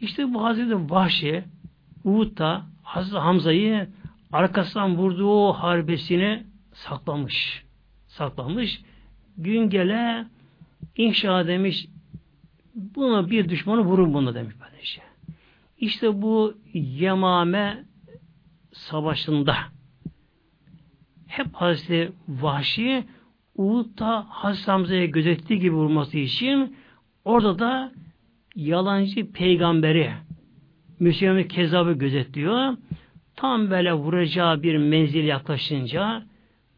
İşte 0.00 0.34
bu 0.34 0.44
Hazreti 0.44 0.90
Vahşi 0.90 1.44
Uhud'da 2.04 2.66
Hazreti 2.82 3.18
Hamza'yı 3.18 3.88
arkasından 4.32 4.96
vurduğu 4.96 5.52
harbesini 5.52 6.46
saklamış. 6.72 7.64
Saklamış. 8.06 8.82
Gün 9.38 9.70
gele 9.70 10.26
inşa 10.96 11.46
demiş 11.46 11.86
buna 12.74 13.30
bir 13.30 13.48
düşmanı 13.48 13.80
vurun 13.80 14.14
bunu 14.14 14.34
demiş 14.34 14.54
böylece. 14.60 15.02
İşte 15.78 16.22
bu 16.22 16.54
Yemame 16.72 17.84
savaşında 18.72 19.56
hep 21.26 21.54
Hazreti 21.54 22.12
Vahşi 22.28 23.04
Uhud'da 23.56 24.26
Hazreti 24.28 24.70
Hamza'ya 24.70 25.06
gözettiği 25.06 25.60
gibi 25.60 25.74
vurması 25.74 26.18
için 26.18 26.76
orada 27.24 27.58
da 27.58 27.92
yalancı 28.54 29.32
peygamberi 29.32 30.12
Müslümanı 31.00 31.48
kezabı 31.48 31.92
gözetliyor. 31.92 32.76
Tam 33.36 33.70
böyle 33.70 33.92
vuracağı 33.92 34.62
bir 34.62 34.76
menzil 34.76 35.24
yaklaşınca 35.24 36.22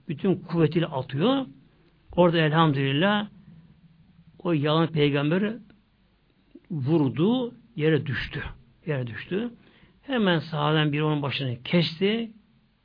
bütün 0.09 0.35
kuvvetiyle 0.35 0.87
atıyor. 0.87 1.47
Orada 2.17 2.39
elhamdülillah 2.39 3.29
o 4.39 4.53
yalan 4.53 4.87
peygamberi 4.87 5.53
vurdu, 6.71 7.55
yere 7.77 8.07
düştü. 8.07 8.43
Yere 8.87 9.07
düştü. 9.07 9.51
Hemen 10.03 10.39
sahaden 10.39 10.93
biri 10.93 11.03
onun 11.05 11.23
başını 11.23 11.63
kesti. 11.63 12.31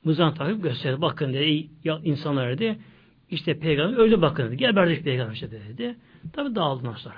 Mızan 0.03 0.33
takıp 0.33 0.63
gösterdi. 0.63 1.01
Bakın 1.01 1.33
dedi 1.33 1.69
insanlar 2.03 2.49
dedi. 2.49 2.79
İşte 3.29 3.59
peygamber 3.59 3.97
öldü 3.97 4.21
bakın 4.21 4.47
dedi. 4.47 4.57
Geberdik 4.57 5.03
peygamber 5.03 5.33
işte 5.33 5.51
dedi. 5.51 5.95
Tabi 6.33 6.55
dağıldılar 6.55 6.95
sonra. 6.95 7.15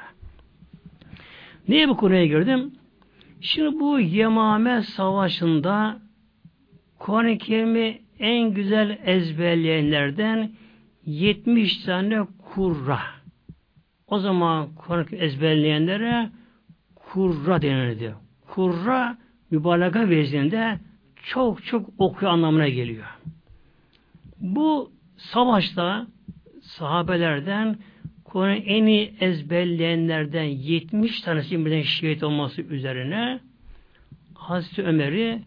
Niye 1.67 1.89
bu 1.89 1.97
konuya 1.97 2.25
girdim? 2.25 2.73
Şimdi 3.41 3.79
bu 3.79 3.99
Yemame 3.99 4.81
Savaşı'nda 4.81 6.01
Kuran-ı 6.99 7.37
Kerim'i 7.37 8.01
en 8.19 8.53
güzel 8.53 8.99
ezberleyenlerden 9.05 10.51
70 11.05 11.77
tane 11.77 12.27
kurra. 12.53 12.99
O 14.07 14.19
zaman 14.19 14.75
Kuran-ı 14.75 15.15
ezberleyenlere 15.15 16.29
kurra 17.13 17.61
denirdi. 17.61 18.15
Kurra 18.47 19.17
mübalağa 19.51 20.09
vezinde 20.09 20.79
çok 21.23 21.65
çok 21.65 21.89
okuyor 21.97 22.31
anlamına 22.31 22.67
geliyor. 22.67 23.05
Bu 24.39 24.91
savaşta 25.17 26.07
sahabelerden 26.61 27.77
Kur'an'ı 28.23 28.55
en 28.55 28.85
iyi 28.85 29.13
ezberleyenlerden 29.19 30.43
70 30.43 31.21
tanesi 31.21 31.65
birden 31.65 31.81
şehit 31.81 32.23
olması 32.23 32.61
üzerine 32.61 33.39
Hazreti 34.35 34.83
Ömer'i 34.83 35.41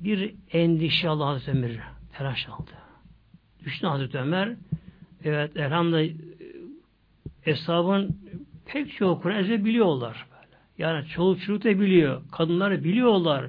bir 0.00 0.34
endişe 0.52 1.08
aldı 1.08 1.22
Hazreti 1.22 1.50
Ömer'i. 1.50 1.80
Telaş 2.18 2.48
aldı. 2.48 2.70
Düşünün 3.64 3.90
Hazreti 3.90 4.18
Ömer 4.18 4.56
evet 5.24 5.56
elhamdülillah 5.56 6.14
eshabın 7.46 8.16
pek 8.66 8.92
çoğu 8.96 9.20
Kur'an 9.20 9.38
ezber 9.38 9.64
biliyorlar. 9.64 10.26
Yani 10.78 11.06
çoluk 11.06 11.40
çocuk 11.40 11.64
da 11.64 11.80
biliyor. 11.80 12.22
Kadınlar 12.32 12.84
biliyorlar. 12.84 13.46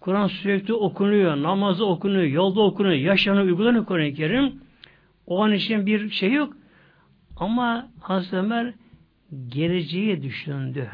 Kur'an 0.00 0.26
sürekli 0.26 0.74
okunuyor. 0.74 1.42
Namazı 1.42 1.86
okunuyor. 1.86 2.24
Yolda 2.24 2.60
okunuyor. 2.60 2.94
Yaşanıyor. 2.94 3.44
Uygulanıyor 3.44 3.84
Kur'an-ı 3.84 4.14
Kerim. 4.14 4.52
O 5.26 5.44
an 5.44 5.52
için 5.52 5.86
bir 5.86 6.10
şey 6.10 6.32
yok. 6.32 6.56
Ama 7.36 7.88
Hazreti 8.00 8.36
Ömer 8.36 8.74
geleceği 9.48 10.22
düşündü. 10.22 10.88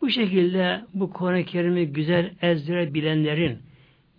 Bu 0.00 0.10
şekilde 0.10 0.84
bu 0.94 1.10
Kur'an-ı 1.10 1.44
Kerim'i 1.44 1.86
güzel 1.86 2.30
ezbere 2.42 2.94
bilenlerin 2.94 3.58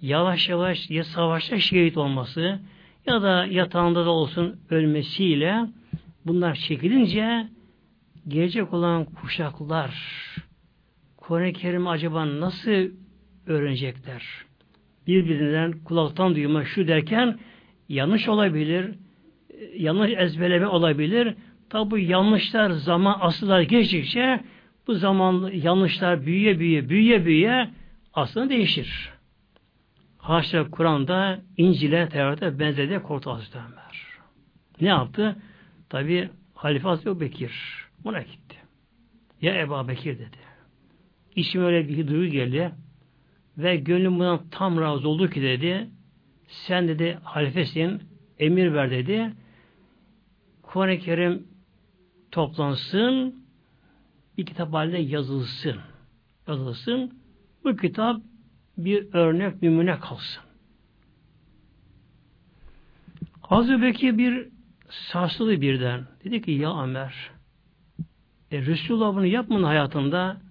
yavaş 0.01 0.49
yavaş 0.49 0.89
ya 0.89 1.03
savaşta 1.03 1.59
şehit 1.59 1.97
olması 1.97 2.59
ya 3.05 3.21
da 3.21 3.45
yatağında 3.45 4.05
da 4.05 4.09
olsun 4.09 4.59
ölmesiyle 4.69 5.65
bunlar 6.25 6.55
çekilince 6.55 7.47
gelecek 8.27 8.73
olan 8.73 9.05
kuşaklar 9.05 10.26
Kur'an-ı 11.27 11.53
Kerim'i 11.53 11.89
acaba 11.89 12.39
nasıl 12.39 12.71
öğrenecekler? 13.45 14.23
Birbirinden 15.07 15.71
kulaktan 15.71 16.35
duyma 16.35 16.65
şu 16.65 16.87
derken 16.87 17.39
yanlış 17.89 18.27
olabilir, 18.27 18.95
yanlış 19.75 20.11
ezberleme 20.17 20.67
olabilir. 20.67 21.35
Tabi 21.69 21.91
bu 21.91 21.97
yanlışlar 21.97 22.69
zaman 22.69 23.17
asıllar 23.21 23.61
geçtikçe 23.61 24.39
bu 24.87 24.93
zaman 24.93 25.51
yanlışlar 25.53 26.25
büyüye 26.25 26.59
büyüye 26.59 26.89
büyüye 26.89 27.25
büyüye 27.25 27.69
aslında 28.13 28.49
değişir. 28.49 29.09
Haşa 30.17 30.71
Kur'an'da 30.71 31.39
İncil'e 31.57 32.09
Tevrat'a 32.09 32.59
benzedi 32.59 32.99
korktu 32.99 33.31
Hazreti. 33.31 33.57
Ne 34.81 34.87
yaptı? 34.87 35.35
Tabi 35.89 36.29
Halife 36.55 36.87
Hazreti 36.87 37.19
Bekir. 37.19 37.51
Buna 38.03 38.21
gitti. 38.21 38.57
Ya 39.41 39.61
Ebu 39.61 39.87
Bekir 39.87 40.19
dedi. 40.19 40.46
İşim 41.37 41.63
öyle 41.63 41.87
bir 41.87 42.07
duygu 42.07 42.31
geldi 42.31 42.71
ve 43.57 43.75
gönlüm 43.75 44.19
bundan 44.19 44.41
tam 44.51 44.81
razı 44.81 45.09
oldu 45.09 45.29
ki 45.29 45.41
dedi 45.41 45.89
sen 46.47 46.87
dedi 46.87 47.19
halifesin 47.23 48.01
emir 48.39 48.73
ver 48.73 48.91
dedi 48.91 49.33
Kur'an-ı 50.61 50.99
Kerim 50.99 51.47
toplansın, 52.31 53.35
bir 54.37 54.45
kitap 54.45 54.73
halinde 54.73 54.97
yazılsın. 54.97 55.75
Yazılsın. 56.47 57.19
bu 57.63 57.75
kitap 57.75 58.21
bir 58.77 59.13
örnek 59.13 59.63
numune 59.63 59.99
kalsın. 59.99 60.43
Hazreti 63.41 63.81
Bekir 63.81 64.17
bir 64.17 64.47
sarsıldı 64.89 65.61
birden. 65.61 66.05
Dedi 66.23 66.41
ki 66.41 66.51
ya 66.51 66.83
Ömer 66.83 67.31
e, 68.51 68.65
Resulullah 68.65 69.15
bunu 69.15 69.25
yapmanın 69.25 69.63
hayatında 69.63 70.46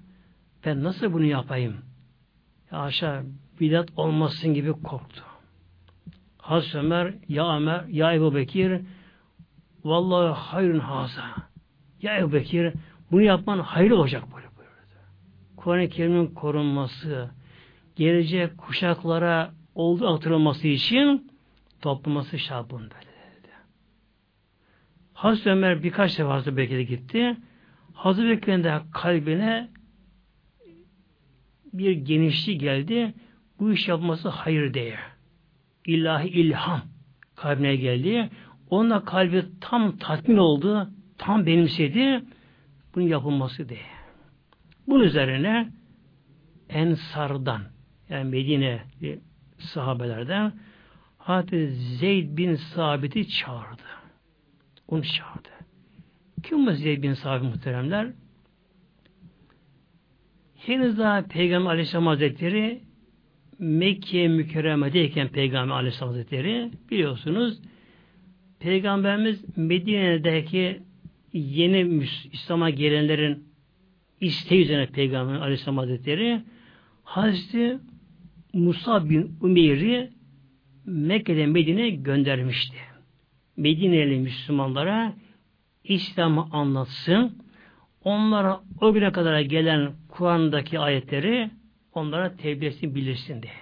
ben 0.66 0.84
nasıl 0.84 1.12
bunu 1.12 1.24
yapayım? 1.24 1.76
Ya 2.72 2.78
aşağı 2.78 3.24
bidat 3.60 3.88
olmasın 3.97 4.55
gibi 4.55 4.72
korktu. 4.72 5.22
Hazreti 6.38 6.78
Ömer, 6.78 7.14
ya 7.28 7.56
Ömer, 7.56 7.84
ya 7.84 8.14
Ebu 8.14 8.34
Bekir 8.34 8.80
vallahi 9.84 10.34
hayrın 10.34 10.78
haza. 10.78 11.22
Ya 12.02 12.18
Ebu 12.18 12.32
Bekir 12.32 12.72
bunu 13.10 13.22
yapman 13.22 13.59
hayır 13.59 13.90
olacak 13.90 14.22
böyle 14.22 14.47
buyurdu. 14.56 14.97
Kur'an-ı 15.56 15.88
Kerim'in 15.88 16.26
korunması, 16.26 17.30
gelecek 17.97 18.59
kuşaklara 18.59 19.51
oldu 19.74 20.09
aktarılması 20.09 20.68
için 20.68 21.32
toplaması 21.80 22.38
şart 22.38 22.72
böyle 22.72 22.84
dedi. 22.84 23.52
Hazreti 25.12 25.51
Ömer 25.51 25.82
birkaç 25.82 26.12
sefer 26.12 26.30
Hazreti 26.30 26.56
Bekir'e 26.56 26.82
gitti. 26.82 27.36
Hazreti 27.94 28.28
Bekir'in 28.28 28.64
de 28.64 28.80
kalbine 28.93 29.76
bir 31.78 31.93
genişlik 31.93 32.61
geldi. 32.61 33.15
Bu 33.61 33.73
iş 33.73 33.89
yapması 33.89 34.28
hayır 34.28 34.74
diye. 34.74 34.98
İlahi 35.86 36.28
ilham 36.28 36.82
kalbine 37.36 37.77
geldi. 37.77 38.31
Onunla 38.70 39.05
kalbi 39.05 39.44
tam 39.61 39.97
tatmin 39.97 40.36
oldu, 40.36 40.90
tam 41.19 41.47
benimsedi. 41.47 42.23
Bunun 42.94 43.07
yapılması 43.07 43.69
diye. 43.69 43.81
Bunun 44.89 45.05
üzerine 45.05 45.69
Ensar'dan 46.69 47.62
yani 48.09 48.31
Medine 48.31 48.82
sahabelerden 49.59 50.53
Hazreti 51.19 51.69
Zeyd 51.70 52.36
bin 52.36 52.55
Sabit'i 52.55 53.28
çağırdı. 53.28 53.82
Onu 54.89 55.03
çağırdı. 55.03 55.48
Kim 56.43 56.66
bu 56.66 56.73
Zeyd 56.73 57.03
bin 57.03 57.15
Sabit 57.15 57.55
muhteremler? 57.55 58.12
Henüz 60.66 60.98
daha 60.98 61.22
Peygamber 61.22 61.70
Aleyhisselam 61.70 62.06
Hazretleri 62.06 62.80
Mekke 63.59 64.28
mükerremedeyken 64.28 65.28
Peygamber 65.28 65.74
Aleyhisselam 65.74 66.09
Hazretleri 66.09 66.70
biliyorsunuz 66.90 67.59
Peygamberimiz 68.60 69.56
Medine'deki 69.56 70.82
yeni 71.32 72.05
İslam'a 72.32 72.70
gelenlerin 72.70 73.44
isteği 74.20 74.62
üzerine 74.62 74.86
Peygamber 74.86 75.34
Aleyhisselam 75.34 75.78
Hazretleri 75.78 76.43
Hazreti 77.05 77.78
Musa 78.52 79.10
bin 79.10 79.36
Umeyr'i 79.40 80.10
Mekke'den 80.86 81.51
Medine'ye 81.51 81.90
göndermişti. 81.90 82.76
Medine'li 83.56 84.18
Müslümanlara 84.18 85.14
İslam'ı 85.84 86.48
anlatsın, 86.52 87.45
onlara 88.07 88.61
o 88.81 88.93
güne 88.93 89.12
kadar 89.12 89.41
gelen 89.41 89.93
Kur'an'daki 90.09 90.78
ayetleri 90.78 91.51
onlara 91.95 92.37
tebliğ 92.37 92.95
bilirsin 92.95 93.43
diye. 93.43 93.53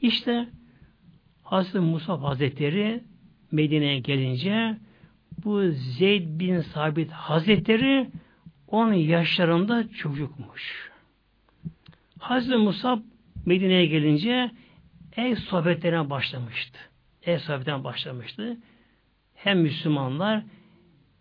İşte 0.00 0.48
Hazreti 1.42 1.78
Musa 1.78 2.22
Hazretleri 2.22 3.04
Medine'ye 3.52 3.98
gelince 3.98 4.76
bu 5.44 5.62
Zeyd 5.70 6.40
bin 6.40 6.60
Sabit 6.60 7.10
Hazretleri 7.10 8.10
onun 8.68 8.92
yaşlarında 8.92 9.88
çocukmuş. 9.88 10.90
Hazreti 12.18 12.56
Musa 12.56 13.02
Medine'ye 13.46 13.86
gelince 13.86 14.50
ev 15.16 15.36
sohbetlerine 15.36 16.10
başlamıştı. 16.10 16.78
Ev 17.22 17.38
sohbetlerine 17.38 17.84
başlamıştı. 17.84 18.56
Hem 19.34 19.60
Müslümanlar 19.60 20.42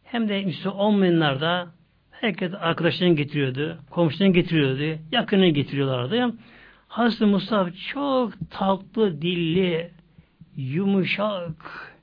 hem 0.03 0.29
de 0.29 0.45
Müslüman 0.45 0.77
olmayanlar 0.77 1.41
da 1.41 1.82
herkes 2.23 2.53
arkadaşlarını 2.53 3.15
getiriyordu, 3.15 3.79
komşularını 3.89 4.33
getiriyordu, 4.33 5.01
yakını 5.11 5.47
getiriyorlardı. 5.47 6.35
Hazreti 6.87 7.25
Musa 7.25 7.71
çok 7.87 8.33
tatlı 8.51 9.21
dilli, 9.21 9.91
yumuşak, 10.55 11.93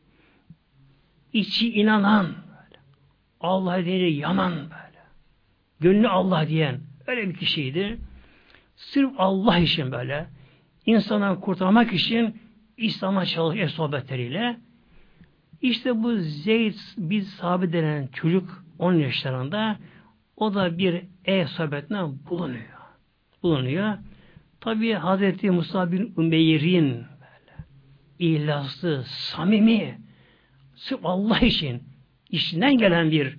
içi 1.32 1.72
inanan. 1.72 2.34
Allah 3.40 3.84
deyince 3.84 4.20
yanan 4.20 4.52
böyle. 4.52 5.00
Gönlü 5.80 6.08
Allah 6.08 6.48
diyen 6.48 6.80
öyle 7.06 7.28
bir 7.28 7.34
kişiydi. 7.34 7.98
Sırf 8.76 9.10
Allah 9.18 9.58
için 9.58 9.92
böyle 9.92 10.26
insanları 10.86 11.40
kurtarmak 11.40 11.92
için 11.92 12.40
İslam'a 12.76 13.26
çalışıyor 13.26 13.68
sohbetleriyle. 13.68 14.56
İşte 15.62 16.02
bu 16.02 16.16
Zeyd 16.16 16.74
bir 16.98 17.22
sahabe 17.22 17.72
denen 17.72 18.06
çocuk 18.06 18.64
10 18.78 18.94
yaşlarında 18.94 19.78
o 20.40 20.54
da 20.54 20.78
bir 20.78 21.04
ev 21.24 21.46
sohbetinden 21.46 22.18
bulunuyor. 22.30 22.80
Bulunuyor. 23.42 23.98
Tabi 24.60 24.92
Hazreti 24.92 25.50
Musa 25.50 25.92
bin 25.92 26.14
Ümeyr'in 26.18 26.94
böyle 26.94 27.56
ihlaslı, 28.18 29.04
samimi 29.04 30.00
sırf 30.74 31.00
Allah 31.04 31.38
için 31.38 31.82
işinden 32.30 32.78
gelen 32.78 33.10
bir 33.10 33.38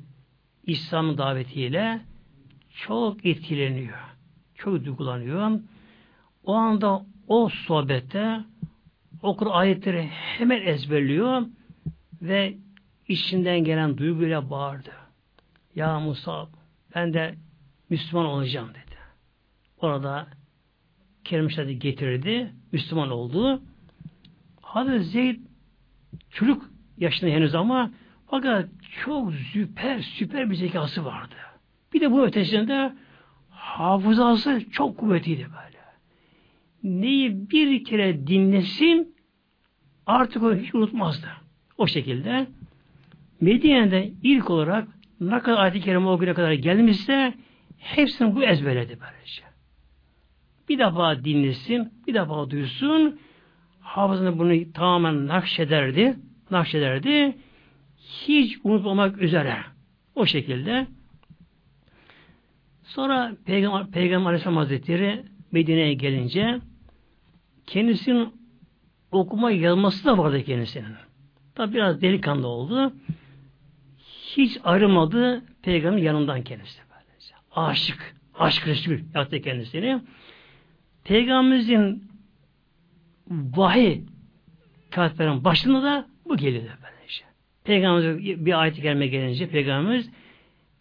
İslam 0.64 1.18
davetiyle 1.18 2.02
çok 2.72 3.26
etkileniyor. 3.26 3.98
Çok 4.56 4.86
duygulanıyor. 4.86 5.60
O 6.44 6.54
anda 6.54 7.06
o 7.28 7.50
sohbette 7.50 8.40
okur 9.22 9.48
ayetleri 9.52 10.08
hemen 10.08 10.62
ezberliyor 10.62 11.42
ve 12.22 12.58
içinden 13.08 13.64
gelen 13.64 13.98
duyguyla 13.98 14.50
bağırdı. 14.50 14.92
Ya 15.76 16.00
Musa 16.00 16.48
ben 16.96 17.14
de 17.14 17.36
Müslüman 17.90 18.26
olacağım 18.26 18.70
dedi. 18.70 18.98
Orada 19.78 20.28
kerim 21.24 21.48
getirdi. 21.80 22.52
Müslüman 22.72 23.12
oldu. 23.12 23.62
Hazreti 24.62 25.04
Zeyd 25.04 25.40
çocuk 26.30 26.70
yaşında 26.98 27.32
henüz 27.32 27.56
ama 27.56 27.92
fakat 28.28 28.70
çok 29.04 29.34
süper 29.34 30.00
süper 30.00 30.50
bir 30.50 30.56
zekası 30.56 31.06
vardı. 31.06 31.36
Bir 31.94 32.02
de 32.02 32.12
bu 32.12 32.26
ötesinde 32.26 32.94
hafızası 33.50 34.62
çok 34.72 34.98
kuvvetliydi 34.98 35.44
böyle. 35.44 35.82
Neyi 36.84 37.50
bir 37.50 37.84
kere 37.84 38.28
dinlesin 38.28 39.16
artık 40.06 40.44
onu 40.44 40.56
hiç 40.56 40.76
unutmazdı. 40.76 41.28
O 41.78 41.88
şekilde 41.88 42.48
Medine'de 43.42 44.12
ilk 44.24 44.50
olarak 44.50 44.88
ne 45.22 45.40
kadar 45.40 45.58
ayet-i 45.58 45.82
kerime 45.82 46.08
o 46.08 46.18
güne 46.18 46.34
kadar 46.34 46.52
gelmişse 46.52 47.34
hepsini 47.78 48.36
bu 48.36 48.44
ezberledi 48.44 48.98
böylece. 49.02 49.44
Bir 50.70 50.80
defa 50.80 51.24
dinlesin, 51.24 51.94
bir 52.08 52.14
defa 52.14 52.50
duysun, 52.50 53.20
hafızını 53.80 54.40
bunu 54.40 54.74
tamamen 54.74 55.28
nakşederdi, 55.28 56.16
nakşederdi, 56.52 57.38
hiç 57.98 58.58
unutmamak 58.64 59.22
üzere. 59.22 59.58
O 60.16 60.26
şekilde. 60.26 60.88
Sonra 62.84 63.36
Peygamber, 63.46 63.92
Peygamber 63.92 64.28
Aleyhisselam 64.28 64.58
Hazretleri 64.58 65.24
Medine'ye 65.52 65.94
gelince 65.94 66.60
kendisinin 67.68 68.34
okuma 69.12 69.52
yazması 69.52 70.06
da 70.06 70.18
vardı 70.18 70.44
kendisinin. 70.44 70.96
Tabi 71.56 71.74
biraz 71.74 72.02
delikanlı 72.02 72.48
oldu. 72.48 72.94
Hiç 74.38 74.58
ayrılmadı 74.64 75.44
peygamberin 75.62 76.04
yanından 76.04 76.44
kendisi. 76.44 76.82
Aşık, 77.56 78.16
aşk 78.36 78.68
Resul 78.68 78.98
yaptı 79.16 79.42
kendisini. 79.42 80.02
Peygamberimizin 81.04 82.04
vahiy 83.30 84.02
kağıtların 84.92 85.44
başında 85.44 85.84
da 85.84 86.08
bu 86.26 86.38
geliyor 86.38 86.64
böylece. 86.84 87.24
Peygamberimiz 87.64 88.46
bir 88.46 88.62
ayet 88.62 88.82
gelme 88.82 89.08
gelince 89.08 89.50
Peygamberimiz 89.50 90.10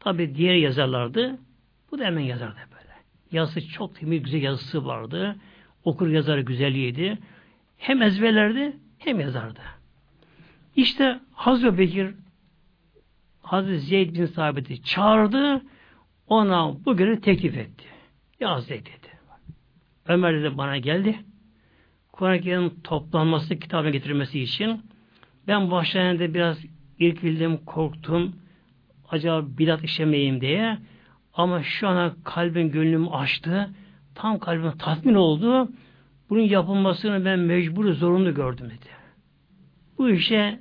tabi 0.01 0.35
diğer 0.35 0.55
yazarlardı. 0.55 1.39
Bu 1.91 1.99
da 1.99 2.05
hemen 2.05 2.23
yazardı 2.23 2.59
böyle. 2.73 2.95
Yazısı 3.33 3.69
çok 3.69 3.97
temiz, 3.97 4.23
güzel 4.23 4.43
yazısı 4.43 4.87
vardı. 4.87 5.37
Okur 5.85 6.09
yazarı 6.09 6.41
güzelliğiydi. 6.41 7.19
Hem 7.79 8.03
ezberlerdi 8.03 8.77
hem 8.99 9.21
yazardı. 9.21 9.61
İşte 10.77 11.21
Hazreti 11.33 11.79
Bekir 11.79 12.15
Hazreti 13.51 13.81
Zeyd 13.81 14.15
bin 14.15 14.27
Sabit'i 14.27 14.83
çağırdı. 14.83 15.63
Ona 16.27 16.85
bu 16.85 16.97
görevi 16.97 17.21
teklif 17.21 17.57
etti. 17.57 17.85
Ya 18.41 18.61
Zeyd 18.61 18.87
dedi. 18.87 19.11
Ömer 20.09 20.35
dedi 20.35 20.59
bana 20.59 20.79
geldi. 20.79 21.19
Kur'an-ı 22.13 22.71
toplanması, 22.85 23.59
kitabına 23.59 23.91
getirilmesi 23.91 24.41
için 24.41 24.83
ben 25.47 25.71
başlarında 25.71 26.35
biraz 26.35 26.59
irkildim, 26.99 27.57
korktum. 27.57 28.37
Acaba 29.09 29.47
bidat 29.59 29.85
işemeyeyim 29.85 30.41
diye. 30.41 30.79
Ama 31.35 31.63
şu 31.63 31.89
ana 31.89 32.15
kalbin 32.25 32.71
gönlümü 32.71 33.09
açtı. 33.09 33.71
tam 34.15 34.39
kalbime 34.39 34.77
tatmin 34.79 35.15
oldu. 35.15 35.69
Bunun 36.31 36.43
yapılmasını 36.43 37.25
ben 37.25 37.39
mecbur 37.39 37.93
zorunlu 37.93 38.35
gördüm 38.35 38.67
dedi. 38.67 38.91
Bu 39.99 40.11
işe 40.11 40.61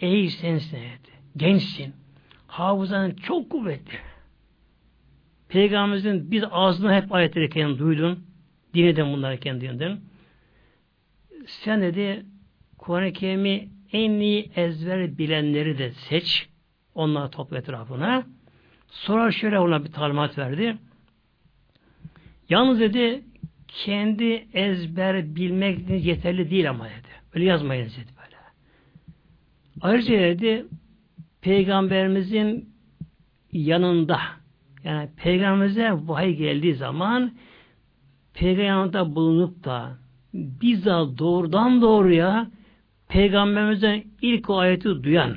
ey 0.00 0.28
sensin 0.28 0.76
dedi. 0.76 1.10
Gençsin. 1.36 2.01
Hafızan 2.52 3.10
çok 3.10 3.50
kuvvetli. 3.50 3.98
Peygamberimizin 5.48 6.30
biz 6.30 6.44
ağzına 6.50 6.96
hep 6.96 7.12
ayetleri 7.12 7.50
kendi 7.50 7.78
duydun. 7.78 8.26
Dinledin 8.74 9.12
bunları 9.12 9.40
kendinden. 9.40 10.00
Sen 11.46 11.82
dedi 11.82 12.26
Kur'an-ı 12.78 13.12
Kerim'i 13.12 13.68
en 13.92 14.10
iyi 14.10 14.50
ezber 14.56 15.18
bilenleri 15.18 15.78
de 15.78 15.90
seç. 15.92 16.48
Onları 16.94 17.30
topla 17.30 17.58
etrafına. 17.58 18.26
Sonra 18.88 19.30
şöyle 19.30 19.58
ona 19.58 19.84
bir 19.84 19.92
talimat 19.92 20.38
verdi. 20.38 20.76
Yalnız 22.48 22.80
dedi 22.80 23.22
kendi 23.68 24.46
ezber 24.54 25.36
bilmek 25.36 26.04
yeterli 26.04 26.50
değil 26.50 26.70
ama 26.70 26.84
dedi. 26.84 27.08
Öyle 27.34 27.44
yazmayın 27.44 27.84
dedi 27.84 28.10
böyle. 28.18 28.36
Ayrıca 29.80 30.18
dedi 30.18 30.66
Peygamberimizin 31.42 32.68
yanında 33.52 34.20
yani 34.84 35.08
Peygamberimize 35.16 35.90
vahiy 35.92 36.36
geldiği 36.36 36.74
zaman 36.74 37.32
Peygamber 38.34 38.64
yanında 38.64 39.14
bulunup 39.14 39.64
da 39.64 39.98
bizzat 40.34 41.18
doğrudan 41.18 41.82
doğruya 41.82 42.50
Peygamberimizden 43.08 44.04
ilk 44.22 44.50
o 44.50 44.58
ayeti 44.58 45.02
duyan 45.02 45.36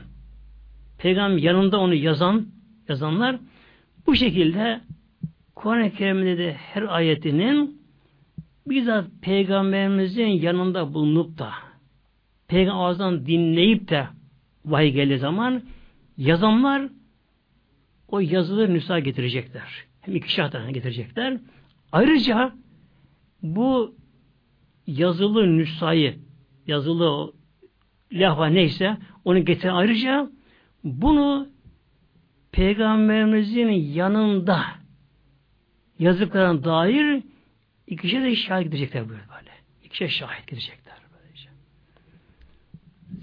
Peygamber 0.97 1.37
yanında 1.37 1.79
onu 1.79 1.93
yazan 1.93 2.45
yazanlar 2.89 3.39
bu 4.07 4.15
şekilde 4.15 4.81
Kur'an-ı 5.55 5.91
Kerim'de 5.91 6.37
de 6.37 6.53
her 6.53 6.83
ayetinin 6.83 7.81
bizzat 8.67 9.05
Peygamberimizin 9.21 10.27
yanında 10.27 10.93
bulunup 10.93 11.37
da 11.37 11.51
Peygamber 12.47 12.83
ağzından 12.83 13.25
dinleyip 13.25 13.89
de 13.89 14.07
vahiy 14.65 14.91
geldiği 14.91 15.17
zaman 15.17 15.61
yazanlar 16.17 16.89
o 18.07 18.19
yazılı 18.19 18.73
nüsa 18.73 18.99
getirecekler. 18.99 19.85
Hem 20.01 20.15
iki 20.15 20.35
tane 20.35 20.71
getirecekler. 20.71 21.37
Ayrıca 21.91 22.55
bu 23.41 23.95
yazılı 24.87 25.57
nüshayı 25.57 26.19
yazılı 26.67 27.33
lafha 28.11 28.45
neyse 28.45 28.97
onu 29.25 29.45
getiren 29.45 29.73
ayrıca 29.73 30.31
bunu 30.83 31.47
Peygamberimizin 32.51 33.69
yanında 33.69 34.65
yazdıklarına 35.99 36.63
dair 36.63 37.23
ikişer 37.87 38.23
de 38.23 38.35
şahit 38.35 38.65
gidecekler 38.65 39.09
böyle 39.09 39.21
böyle. 39.35 39.51
İkişer 39.83 40.07
şahit 40.07 40.47
gidecekler 40.47 40.95
böylece. 41.13 41.49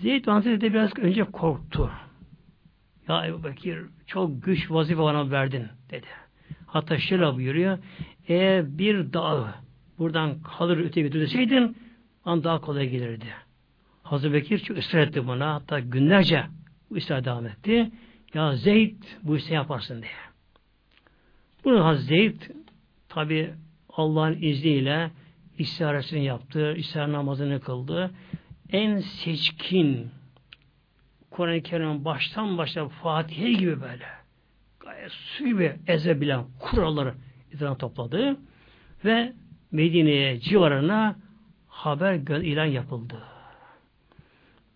Zeyd 0.02 0.26
Hazretleri 0.26 0.60
de 0.60 0.72
biraz 0.72 0.98
önce 0.98 1.24
korktu. 1.24 1.90
Ya 3.12 3.26
Ebu 3.26 3.44
Bekir 3.44 3.78
çok 4.06 4.42
güç 4.42 4.70
vazife 4.70 5.02
bana 5.02 5.30
verdin 5.30 5.66
dedi. 5.90 6.06
Hatta 6.66 6.98
şöyle 6.98 7.34
buyuruyor. 7.34 7.78
Eğer 8.28 8.78
bir 8.78 9.12
dağı 9.12 9.54
buradan 9.98 10.42
kalır 10.42 10.78
öteye 10.78 11.06
götürseydin 11.06 11.76
an 12.24 12.44
daha 12.44 12.60
kolay 12.60 12.88
gelirdi. 12.88 13.26
Hazreti 14.02 14.34
Bekir 14.34 14.58
çok 14.58 14.78
ısrar 14.78 15.00
etti 15.00 15.26
buna. 15.26 15.54
Hatta 15.54 15.80
günlerce 15.80 16.44
bu 16.90 16.96
ısrar 16.96 17.24
devam 17.24 17.46
etti. 17.46 17.90
Ya 18.34 18.56
Zeyd 18.56 19.02
bu 19.22 19.36
işi 19.36 19.54
yaparsın 19.54 20.02
diye. 20.02 20.12
Bunu 21.64 21.84
Hazreti 21.84 22.06
Zeyd 22.06 22.40
tabi 23.08 23.50
Allah'ın 23.88 24.42
izniyle 24.42 25.10
istiharesini 25.58 26.24
yaptı, 26.24 26.74
istihar 26.76 27.12
namazını 27.12 27.60
kıldı. 27.60 28.10
En 28.70 28.98
seçkin 28.98 30.10
Kur'an-ı 31.32 31.62
Kerim'in 31.62 32.04
baştan 32.04 32.58
başa 32.58 32.88
Fatiha 32.88 33.48
gibi 33.48 33.80
böyle 33.80 34.06
gayet 34.80 35.10
su 35.12 35.44
gibi 35.44 35.76
ezebilen 35.86 36.44
kuralları 36.60 37.14
ilan 37.52 37.78
topladı 37.78 38.36
ve 39.04 39.32
Medine'ye 39.70 40.40
civarına 40.40 41.16
haber 41.68 42.14
ilan 42.42 42.64
yapıldı. 42.64 43.22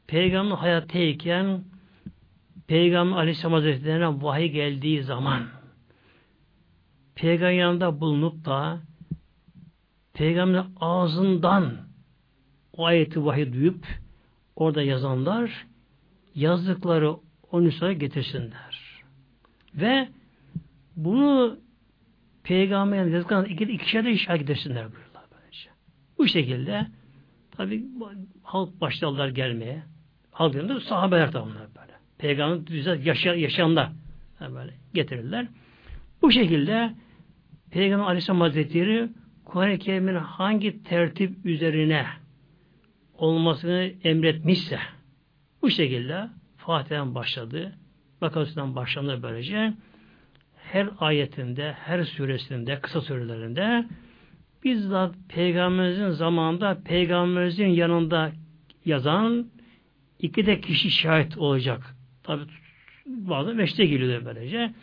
Peygamber 0.06 0.56
hayattayken 0.56 1.64
Peygamber 2.66 3.16
Aleyhisselam 3.16 3.52
Hazretleri'ne 3.52 4.22
vahiy 4.22 4.48
geldiği 4.48 5.02
zaman 5.02 5.42
Peygamber 7.14 7.52
yanında 7.52 8.00
bulunup 8.00 8.44
da 8.44 8.80
Peygamber 10.14 10.64
ağzından 10.80 11.76
o 12.72 12.84
ayeti 12.86 13.24
vahiy 13.24 13.52
duyup 13.52 13.86
orada 14.56 14.82
yazanlar 14.82 15.66
yazdıkları 16.36 17.16
o 17.52 17.64
nüshaya 17.64 17.92
getirsinler. 17.92 19.02
Ve 19.74 20.08
bunu 20.96 21.58
Peygamber'in 22.42 23.12
yazdıklarına 23.12 23.46
iki, 23.46 23.64
ikişer 23.64 24.04
de 24.04 24.10
işaret 24.10 24.40
getirsinler 24.40 24.92
buyurlar 24.92 25.24
böylece. 25.32 25.70
Bu 26.18 26.28
şekilde 26.28 26.86
tabi 27.50 27.84
halk 28.42 28.80
başladılar 28.80 29.28
gelmeye. 29.28 29.82
Halk 30.30 30.54
yanında 30.54 30.80
sahabeler 30.80 31.32
de 31.32 31.38
onlar 31.38 31.68
böyle. 31.76 31.92
Peygamber 32.18 33.04
yaşa, 33.04 33.34
yaşayanlar 33.34 33.92
böyle 34.40 34.74
getirirler. 34.94 35.46
Bu 36.22 36.32
şekilde 36.32 36.94
Peygamber 37.70 38.04
Aleyhisselam 38.04 38.40
Hazretleri 38.40 39.08
Kuran-ı 39.44 39.78
Kerim'in 39.78 40.14
hangi 40.14 40.82
tertip 40.82 41.46
üzerine 41.46 42.06
olmasını 43.14 43.92
emretmişse 44.04 44.78
bu 45.62 45.70
şekilde 45.70 46.28
Fatiha'dan 46.56 47.14
başladı. 47.14 47.72
Bakalısından 48.20 48.76
başlandı 48.76 49.22
böylece. 49.22 49.72
Her 50.56 50.88
ayetinde, 50.98 51.72
her 51.72 52.04
suresinde, 52.04 52.80
kısa 52.80 53.00
surelerinde 53.00 53.84
bizzat 54.64 55.14
Peygamberimizin 55.28 56.10
zamanında 56.10 56.82
Peygamberimizin 56.84 57.66
yanında 57.66 58.32
yazan 58.84 59.46
iki 60.18 60.46
de 60.46 60.60
kişi 60.60 60.90
şahit 60.90 61.38
olacak. 61.38 61.96
Tabi 62.22 62.42
bazen 63.06 63.58
beşte 63.58 63.86
geliyor 63.86 64.24
böylece. 64.24 64.74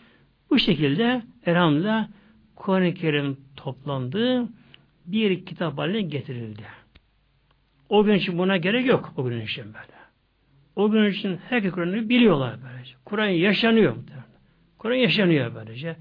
Bu 0.49 0.59
şekilde 0.59 1.21
elhamdülillah 1.45 2.07
Kur'an-ı 2.55 2.93
Kerim 2.93 3.37
toplandı. 3.55 4.47
Bir 5.05 5.45
kitap 5.45 5.77
haline 5.77 6.01
getirildi. 6.01 6.63
O 7.89 8.03
gün 8.03 8.13
için 8.13 8.37
buna 8.37 8.57
gerek 8.57 8.85
yok. 8.85 9.13
O 9.17 9.25
gün 9.25 9.41
için 9.41 9.65
böyle. 9.65 9.93
O 10.75 10.91
gün 10.91 11.03
için 11.03 11.39
herkes 11.49 11.71
Kur'an'ı 11.71 12.09
biliyorlar 12.09 12.55
böylece. 12.63 12.93
Kur'an 13.05 13.27
yaşanıyor. 13.27 13.95
Kur'an 14.77 14.95
yaşanıyor 14.95 15.55
böylece. 15.55 15.95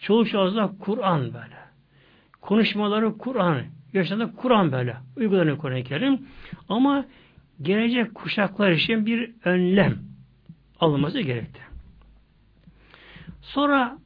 Çoğu 0.00 0.26
şahıslar 0.26 0.78
Kur'an 0.78 1.20
böyle. 1.20 1.62
Konuşmaları 2.40 3.18
Kur'an. 3.18 3.62
Yaşandı 3.92 4.32
Kur'an 4.36 4.72
böyle. 4.72 4.96
Uygulanıyor 5.16 5.58
Kur'an-ı 5.58 5.82
Kerim. 5.84 6.26
Ama 6.68 7.04
gelecek 7.62 8.14
kuşaklar 8.14 8.70
için 8.70 9.06
bir 9.06 9.30
önlem 9.44 9.98
alınması 10.80 11.20
gerekti. 11.20 11.60
Sonra 13.40 13.98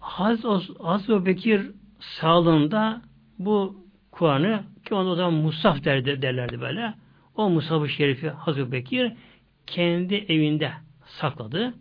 Hazreti, 0.00 1.26
Bekir 1.26 1.70
sağlığında 2.00 3.02
bu 3.38 3.86
Kur'an'ı 4.10 4.62
ki 4.84 4.94
onda 4.94 5.10
o 5.10 5.14
zaman 5.14 5.34
Musaf 5.34 5.84
derdi, 5.84 6.22
derlerdi 6.22 6.60
böyle. 6.60 6.94
O 7.36 7.50
Musaf-ı 7.50 7.88
Şerifi 7.88 8.30
Hazreti 8.30 8.72
Bekir 8.72 9.12
kendi 9.66 10.14
evinde 10.14 10.72
sakladı. 11.06 11.74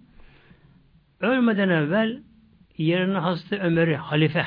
Ölmeden 1.20 1.70
evvel 1.70 2.24
yerine 2.78 3.18
Hazreti 3.18 3.60
Ömer'i 3.60 3.96
halife 3.96 4.46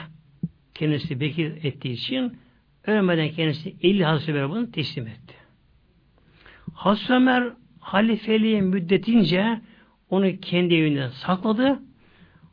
kendisi 0.74 1.20
Bekir 1.20 1.64
ettiği 1.64 1.92
için 1.92 2.38
ölmeden 2.86 3.30
kendisi 3.30 3.76
50 3.82 4.04
Hazreti 4.04 4.32
Ömer'e 4.32 4.50
bunu 4.50 4.70
teslim 4.70 5.06
etti. 5.06 5.34
Hazreti 6.74 7.12
Ömer 7.12 7.52
halifeliği 7.80 8.62
müddetince 8.62 9.60
onu 10.10 10.40
kendi 10.40 10.74
evinden 10.74 11.08
sakladı. 11.08 11.78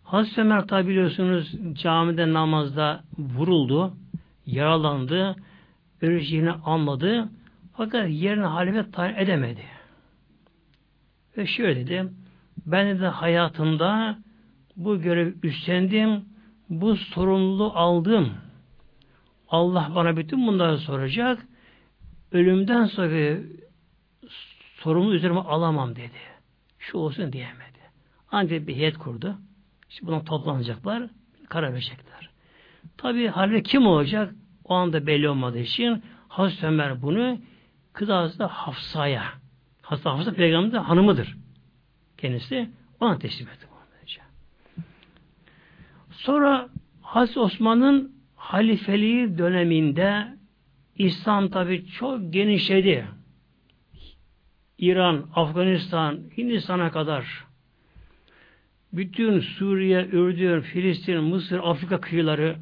Hazreti 0.04 0.42
Ömer 0.42 0.68
tabi 0.68 0.90
biliyorsunuz 0.90 1.56
camide 1.74 2.34
namazda 2.34 3.04
vuruldu, 3.18 3.94
yaralandı, 4.46 5.36
öleceğini 6.02 6.52
anladı. 6.52 7.30
Fakat 7.78 8.10
yerine 8.10 8.46
halife 8.46 8.92
tayin 8.92 9.16
edemedi. 9.16 9.62
Ve 11.38 11.46
şöyle 11.48 11.88
dedi, 11.88 12.10
ben 12.66 13.00
de 13.00 13.08
hayatımda 13.08 14.18
bu 14.76 15.02
görev 15.02 15.34
üstlendim, 15.44 16.26
bu 16.70 16.96
sorumluluğu 16.96 17.72
aldım. 17.76 18.34
Allah 19.50 19.92
bana 19.96 20.18
bütün 20.18 20.48
bunları 20.48 20.78
soracak. 20.78 21.48
Ölümden 22.32 22.86
sonra 22.86 23.38
sorumluluğu 24.76 25.16
üzerime 25.16 25.40
alamam 25.40 25.96
dedi. 25.96 26.22
Şu 26.80 26.98
olsun 26.98 27.34
diyemedi. 27.34 27.80
Ancak 28.32 28.68
bir 28.68 28.76
heyet 28.76 28.98
kurdu. 28.98 29.38
İşte 29.90 30.08
buna 30.08 30.24
toplanacaklar, 30.24 31.04
karar 31.50 31.74
verecekler. 31.74 32.30
Tabi 32.98 33.28
halde 33.28 33.64
kim 33.64 33.88
olacak? 33.88 34.34
o 34.72 34.74
anda 34.74 35.08
belli 35.08 35.30
olmadığı 35.30 35.60
için 35.60 36.04
Hazreti 36.28 36.68
Ömer 36.68 37.02
bunu 37.02 37.38
kız 37.94 38.10
Hafsa'ya 38.40 39.24
Hazreti 39.92 40.10
Hafsa 40.10 40.34
peygamberin 40.34 40.84
hanımıdır. 40.84 41.38
Kendisi 42.18 42.70
ona 43.00 43.20
teslim 43.20 43.48
etti. 43.50 43.68
Sonra 46.12 46.70
Hazreti 47.02 47.40
Osman'ın 47.40 48.16
halifeliği 48.36 49.38
döneminde 49.38 50.28
İslam 50.96 51.50
tabi 51.50 51.86
çok 51.86 52.34
genişledi. 52.34 53.08
İran, 54.78 55.26
Afganistan, 55.36 56.20
Hindistan'a 56.38 56.92
kadar 56.92 57.46
bütün 58.94 59.40
Suriye, 59.40 60.08
Ürdün, 60.12 60.62
Filistin, 60.62 61.24
Mısır, 61.24 61.60
Afrika 61.64 62.02
kıyıları, 62.02 62.56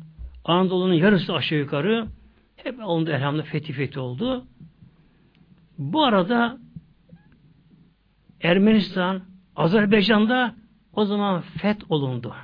Anadolu'nun 0.46 0.94
yarısı 0.94 1.34
aşağı 1.34 1.60
yukarı 1.60 2.08
hep 2.56 2.80
oldu 2.84 3.12
elhamdülillah 3.12 3.48
fethi 3.48 3.74
fethi 3.74 4.00
oldu. 4.00 4.46
Bu 5.78 6.04
arada 6.04 6.58
Ermenistan, 8.42 9.22
Azerbaycan'da 9.56 10.56
o 10.94 11.06
zaman 11.06 11.42
feth 11.42 11.92
olundu. 11.92 12.36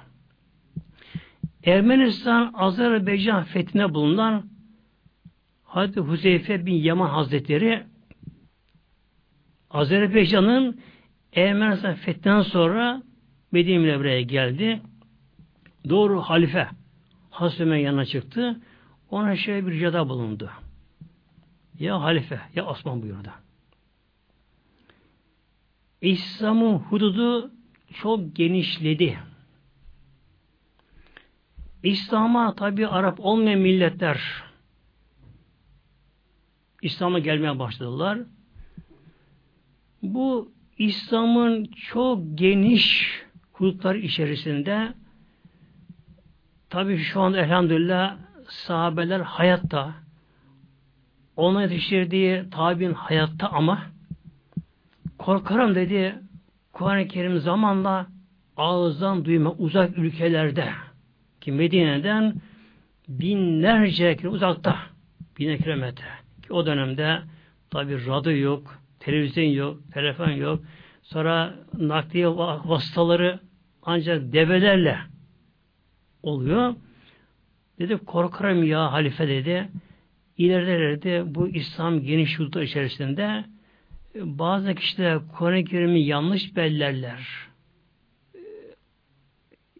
Ermenistan, 1.63 2.53
Azerbaycan 2.53 3.43
fethine 3.43 3.93
bulunan 3.93 4.49
Hazreti 5.63 5.99
Huzeyfe 5.99 6.65
bin 6.65 6.73
Yaman 6.73 7.09
Hazretleri 7.09 7.83
Azerbaycan'ın 9.69 10.79
Ermenistan 11.33 11.93
fethinden 11.93 12.41
sonra 12.41 13.03
Medine 13.51 13.77
Münevvere'ye 13.77 14.21
geldi. 14.21 14.81
Doğru 15.89 16.21
halife 16.21 16.67
Hazreti 17.29 17.81
yanına 17.81 18.05
çıktı. 18.05 18.59
Ona 19.09 19.35
şöyle 19.35 19.67
bir 19.67 19.71
ricada 19.71 20.09
bulundu. 20.09 20.49
Ya 21.79 22.01
halife 22.01 22.39
ya 22.55 22.65
Osman 22.65 23.01
buyurdu. 23.01 23.29
İslam'ın 26.01 26.77
hududu 26.77 27.51
çok 27.93 28.35
genişledi. 28.35 29.19
İslam'a 31.83 32.55
tabi 32.55 32.87
Arap 32.87 33.19
olmayan 33.19 33.59
milletler 33.59 34.43
İslam'a 36.81 37.19
gelmeye 37.19 37.59
başladılar. 37.59 38.19
Bu 40.01 40.51
İslam'ın 40.77 41.63
çok 41.63 42.37
geniş 42.37 43.11
hudutlar 43.53 43.95
içerisinde 43.95 44.93
tabi 46.69 46.97
şu 46.97 47.21
anda 47.21 47.37
elhamdülillah 47.39 48.17
sahabeler 48.49 49.19
hayatta 49.19 49.93
ona 51.35 51.61
yetiştirdiği 51.61 52.49
tabin 52.49 52.93
hayatta 52.93 53.49
ama 53.49 53.94
korkarım 55.25 55.75
dedi 55.75 56.15
Kur'an-ı 56.73 57.07
Kerim 57.07 57.39
zamanla 57.39 58.07
ağızdan 58.57 59.25
duyma 59.25 59.51
uzak 59.51 59.97
ülkelerde 59.97 60.69
ki 61.41 61.51
Medine'den 61.51 62.35
binlerce 63.07 64.17
kilometre 64.17 64.29
uzakta 64.29 64.77
bin 65.39 65.57
kilometre 65.57 66.05
ki 66.43 66.53
o 66.53 66.65
dönemde 66.65 67.19
tabi 67.69 68.07
radyo 68.07 68.37
yok, 68.37 68.79
televizyon 68.99 69.45
yok, 69.45 69.77
telefon 69.93 70.29
yok. 70.29 70.63
Sonra 71.03 71.55
nakliye 71.77 72.27
vasıtaları 72.65 73.39
ancak 73.83 74.33
develerle 74.33 74.97
oluyor. 76.23 76.75
Dedi 77.79 77.97
korkarım 77.97 78.63
ya 78.63 78.91
halife 78.91 79.27
dedi. 79.27 79.69
İleride 80.37 80.79
dedi 80.79 81.23
bu 81.35 81.47
İslam 81.47 82.01
geniş 82.01 82.39
yurtlar 82.39 82.61
içerisinde 82.61 83.45
bazı 84.15 84.75
kişiler 84.75 85.19
Kur'an-ı 85.37 85.63
Kerim'i 85.63 86.01
yanlış 86.01 86.55
bellerler. 86.55 87.27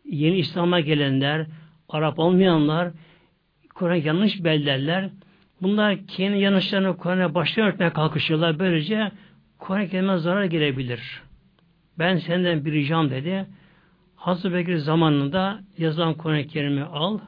Yeni 0.05 0.37
İslam'a 0.37 0.79
gelenler, 0.79 1.47
Arap 1.89 2.19
olmayanlar 2.19 2.91
Kur'an 3.75 3.95
yanlış 3.95 4.43
bellerler. 4.43 5.09
Bunlar 5.61 6.07
kendi 6.07 6.37
yanlışlarını 6.37 6.97
Kur'an'a 6.97 7.35
baştan 7.35 7.67
örtmeye 7.67 7.93
kalkışıyorlar. 7.93 8.59
Böylece 8.59 9.11
Kur'an-ı 9.59 9.89
Kerim'e 9.89 10.17
zarar 10.17 10.45
gelebilir. 10.45 11.21
Ben 11.99 12.17
senden 12.17 12.65
bir 12.65 12.71
ricam 12.71 13.09
dedi. 13.09 13.45
Hazreti 14.15 14.55
Bekir 14.55 14.77
zamanında 14.77 15.59
yazılan 15.77 16.13
Kur'an-ı 16.13 16.47
Kerim'i 16.47 16.83
al, 16.83 17.19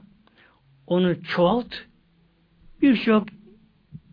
onu 0.88 1.24
çoğalt, 1.24 1.76
birçok 2.82 3.28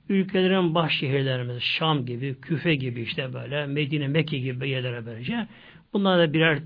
ülkelerin 0.09 0.75
baş 0.75 0.99
şehirlerimiz, 0.99 1.63
Şam 1.63 2.07
gibi, 2.07 2.41
Küfe 2.41 2.75
gibi 2.75 3.03
işte 3.03 3.35
böyle, 3.35 3.67
Medine, 3.67 4.09
Mekke 4.09 4.39
gibi 4.39 4.69
yerlere 4.69 5.07
böylece, 5.07 5.47
bunlara 5.93 6.19
da 6.19 6.33
birer 6.33 6.59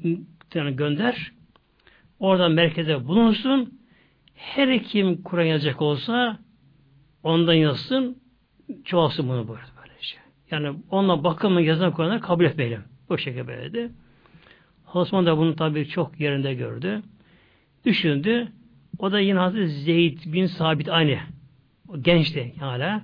tane 0.51 0.73
gönder, 0.73 1.33
orada 2.19 2.49
merkeze 2.49 3.07
bulunsun, 3.07 3.81
her 4.35 4.83
kim 4.83 5.23
Kur'an 5.23 5.45
yazacak 5.45 5.83
olsa, 5.83 6.39
ondan 7.23 7.55
yazsın, 7.55 8.19
çoğalsın 8.85 9.29
bunu 9.29 9.49
buyurdu 9.49 9.69
böylece. 9.77 10.17
Yani 10.51 10.79
onunla 10.91 11.25
bakımı 11.25 11.63
yazan 11.63 11.93
Kur'an'ı 11.93 12.21
kabul 12.21 12.45
etmeyelim. 12.45 12.85
Bu 13.09 13.19
şekilde 13.19 13.47
böyleydi. 13.47 13.91
Osman 14.95 15.27
da 15.27 15.39
bunu 15.39 15.57
tabii 15.57 15.89
çok 15.89 16.21
yerinde 16.21 16.55
gördü. 16.55 17.03
Düşündü. 17.85 18.49
O 18.99 19.13
da 19.13 19.21
yine 19.21 19.39
Hazreti 19.39 19.69
Zeyd 19.69 20.19
bin 20.27 20.47
Sabit 20.47 20.89
aynı. 20.89 21.19
O 21.89 22.03
gençti 22.03 22.55
hala. 22.61 23.03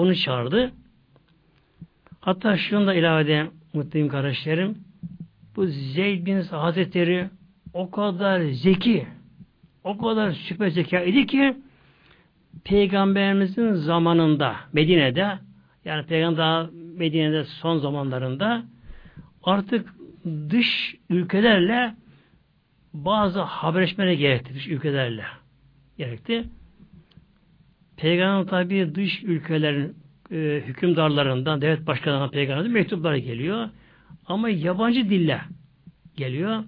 Onu 0.00 0.16
çağırdı. 0.16 0.72
Hatta 2.20 2.56
şunu 2.56 2.86
da 2.86 2.94
ilave 2.94 3.22
edeyim 3.22 3.50
mutluyum 3.74 4.08
kardeşlerim. 4.08 4.78
Bu 5.56 5.66
Zeyd 5.66 6.26
bin 6.26 6.42
Hazretleri 6.42 7.28
o 7.72 7.90
kadar 7.90 8.40
zeki, 8.40 9.06
o 9.84 9.98
kadar 9.98 10.32
süper 10.32 10.68
zeka 10.68 11.00
idi 11.00 11.26
ki 11.26 11.56
Peygamberimizin 12.64 13.72
zamanında 13.72 14.56
Medine'de 14.72 15.38
yani 15.84 16.06
Peygamber 16.06 16.66
Medine'de 16.96 17.44
son 17.44 17.78
zamanlarında 17.78 18.62
artık 19.42 19.94
dış 20.24 20.96
ülkelerle 21.10 21.94
bazı 22.92 23.40
haberleşmeleri 23.40 24.18
gerekti. 24.18 24.54
Dış 24.54 24.68
ülkelerle 24.68 25.24
gerekti. 25.98 26.44
Peygamber 28.00 28.50
tabi 28.50 28.94
dış 28.94 29.22
ülkelerin 29.22 29.96
e, 30.32 30.62
hükümdarlarından, 30.66 31.60
devlet 31.60 31.86
başkanlarından 31.86 32.30
peygamberden 32.30 32.72
mektuplar 32.72 33.14
geliyor. 33.14 33.68
Ama 34.26 34.48
yabancı 34.48 35.10
dille 35.10 35.40
geliyor. 36.16 36.64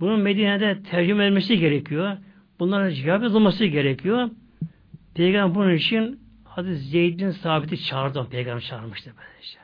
Bunun 0.00 0.20
Medine'de 0.20 0.82
tercüme 0.82 1.24
edilmesi 1.24 1.58
gerekiyor. 1.58 2.16
Bunlara 2.58 2.94
cevap 2.94 3.22
yazılması 3.22 3.64
gerekiyor. 3.64 4.30
Peygamber 5.14 5.54
bunun 5.54 5.74
için 5.74 6.20
Hazreti 6.44 6.78
Zeyd 6.78 7.20
bin 7.20 7.30
Sabit'i 7.30 7.84
çağırdı. 7.84 8.28
Peygamber 8.30 8.60
çağırmıştı 8.60 9.12
böylece. 9.18 9.58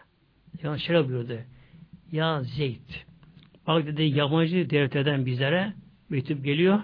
Yani 0.63 0.81
şöyle 0.81 1.09
buyurdu. 1.09 1.39
Ya 2.13 2.43
Zeyd 2.43 2.91
bak 3.67 3.87
dedi 3.87 4.03
yabancı 4.03 4.71
devletlerden 4.71 5.27
bizlere 5.27 5.73
mektup 6.11 6.45
geliyor. 6.45 6.81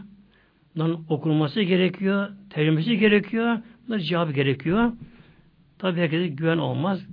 Bunların 0.76 1.04
okunması 1.08 1.62
gerekiyor, 1.62 2.28
tercümesi 2.50 2.98
gerekiyor, 2.98 3.58
bunlar 3.88 3.98
cevabı 3.98 4.32
gerekiyor. 4.32 4.92
Tabi 5.78 6.00
herkese 6.00 6.28
güven 6.28 6.58
olmaz. 6.58 7.06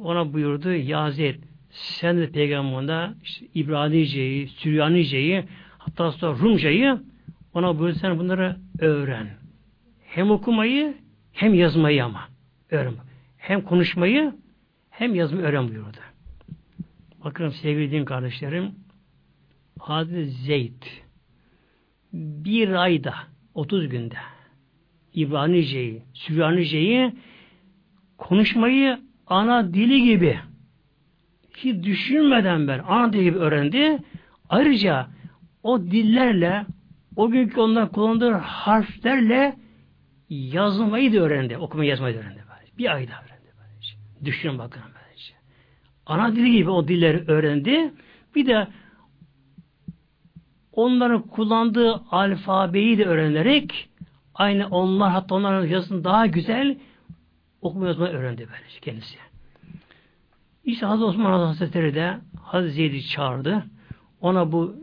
Ona 0.00 0.32
buyurdu 0.32 0.72
ya 0.72 1.10
Zeyd 1.10 1.42
sen 1.70 2.16
de 2.18 2.30
peygamberinde 2.30 3.14
işte 3.22 3.46
İbranice'yi, 3.54 4.48
Süryanice'yi 4.48 5.44
hatta 5.78 6.12
sonra 6.12 6.38
Rumca'yı 6.38 7.00
ona 7.54 7.78
buyurdu 7.78 7.98
sen 7.98 8.18
bunları 8.18 8.56
öğren. 8.78 9.28
Hem 10.04 10.30
okumayı 10.30 10.94
hem 11.32 11.54
yazmayı 11.54 12.04
ama. 12.04 12.28
Öğren. 12.70 12.94
Hem 13.36 13.62
konuşmayı 13.62 14.34
hem 14.90 15.14
yazmayı 15.14 15.46
öğren 15.46 15.68
buyurdu. 15.68 15.98
Bakın 17.24 17.48
sevgili 17.48 17.90
din 17.90 18.04
kardeşlerim 18.04 18.74
Hazreti 19.78 20.30
Zeyd 20.30 20.82
bir 22.12 22.68
ayda 22.72 23.14
30 23.54 23.88
günde 23.88 24.16
İbranice'yi, 25.16 26.02
Süryanice'yi 26.14 27.12
konuşmayı 28.18 28.98
ana 29.26 29.74
dili 29.74 30.04
gibi 30.04 30.38
hiç 31.56 31.84
düşünmeden 31.84 32.68
ben 32.68 32.78
ana 32.78 33.12
dili 33.12 33.24
gibi 33.24 33.38
öğrendi. 33.38 33.98
Ayrıca 34.48 35.06
o 35.62 35.82
dillerle 35.82 36.66
o 37.16 37.30
günkü 37.30 37.60
ondan 37.60 37.88
kullandığı 37.88 38.32
harflerle 38.32 39.56
yazmayı 40.28 41.12
da 41.12 41.18
öğrendi. 41.18 41.56
Okumayı 41.56 41.90
yazmayı 41.90 42.14
da 42.14 42.18
öğrendi. 42.20 42.40
Bir 42.78 42.94
ayda 42.94 43.12
öğrendi. 43.12 43.52
Böylece. 43.58 43.94
Düşünün 44.24 44.58
bakın 44.58 44.82
böylece. 44.82 45.32
Ana 46.06 46.36
dili 46.36 46.52
gibi 46.52 46.70
o 46.70 46.88
dilleri 46.88 47.24
öğrendi. 47.28 47.92
Bir 48.34 48.46
de 48.46 48.68
onların 50.72 51.22
kullandığı 51.22 51.94
alfabeyi 52.10 52.98
de 52.98 53.04
öğrenerek 53.04 53.88
aynı 54.38 54.68
onlar 54.68 55.10
hatta 55.10 55.34
onların 55.34 55.66
yazısını 55.66 56.04
daha 56.04 56.26
güzel 56.26 56.78
okuma 57.60 57.86
yazma 57.86 58.08
öğrendi 58.08 58.48
böylece 58.52 58.80
kendisi. 58.80 59.18
İşte 60.64 60.86
Hazreti 60.86 61.04
Osman 61.04 61.46
Hazretleri 61.46 61.94
de 61.94 62.18
Hazreti 62.42 62.74
Zeyd'i 62.74 63.08
çağırdı. 63.08 63.64
Ona 64.20 64.52
bu 64.52 64.76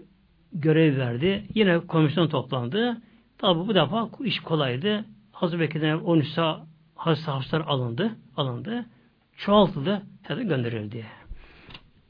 görev 0.54 0.98
verdi. 0.98 1.44
Yine 1.56 1.80
komisyon 1.80 2.28
toplandı. 2.28 3.02
Tabi 3.38 3.60
bu 3.68 3.76
defa 3.76 4.10
iş 4.24 4.40
kolaydı. 4.40 5.06
Hazreti 5.32 5.60
Bekir'den 5.60 5.98
13 5.98 6.28
Hazreti 6.96 7.32
Hafslar 7.32 7.62
alındı. 7.62 8.12
alındı. 8.38 8.86
Çoğaltıldı. 9.38 10.02
Zaten 10.28 10.48
gönderildi. 10.48 11.06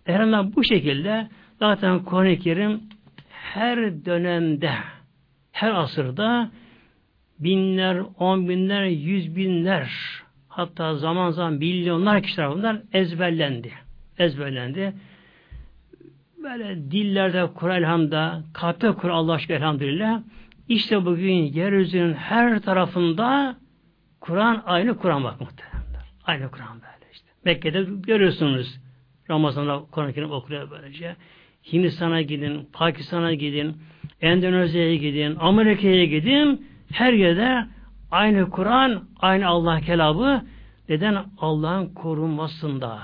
Erenler 0.05 0.55
bu 0.55 0.63
şekilde 0.63 1.29
zaten 1.59 2.03
Kuran-ı 2.03 2.37
Kerim 2.37 2.81
her 3.29 4.05
dönemde 4.05 4.71
her 5.51 5.71
asırda 5.71 6.51
binler, 7.43 8.01
on 8.19 8.49
binler, 8.49 8.85
yüz 8.85 9.35
binler 9.35 9.91
hatta 10.47 10.95
zaman 10.95 11.31
zaman 11.31 11.53
milyonlar 11.53 12.23
kişi 12.23 12.35
tarafından 12.35 12.83
ezberlendi. 12.93 13.71
Ezberlendi. 14.17 14.93
Böyle 16.43 16.91
dillerde 16.91 17.47
Kur'an 17.55 17.77
elhamda, 17.77 18.43
kalpte 18.53 18.91
Kur'an 18.91 19.15
Allah 19.15 19.33
aşkına 19.33 19.57
elhamdülillah. 19.57 20.21
İşte 20.67 21.05
bugün 21.05 21.33
yeryüzünün 21.33 22.13
her 22.13 22.59
tarafında 22.59 23.57
Kur'an 24.19 24.63
aynı 24.65 24.97
Kur'an 24.97 25.23
bak 25.23 25.41
muhteremler. 25.41 26.05
Aynı 26.25 26.51
Kur'an 26.51 26.73
böyle 26.73 27.11
işte. 27.13 27.27
Mekke'de 27.45 27.85
görüyorsunuz 28.07 28.79
Ramazan'da 29.29 29.83
Kur'an-ı 29.91 30.13
Kerim 30.13 30.31
okuyor 30.31 30.71
böylece. 30.71 31.15
Hindistan'a 31.73 32.21
gidin, 32.21 32.69
Pakistan'a 32.73 33.33
gidin, 33.33 33.77
Endonezya'ya 34.21 34.95
gidin, 34.95 35.35
Amerika'ya 35.39 36.05
gidin. 36.05 36.67
Her 36.93 37.13
yerde 37.13 37.67
aynı 38.11 38.49
Kur'an, 38.49 39.03
aynı 39.19 39.47
Allah 39.47 39.81
kelamı. 39.81 40.45
Neden? 40.89 41.25
Allah'ın 41.37 41.93
korunmasında. 41.93 42.99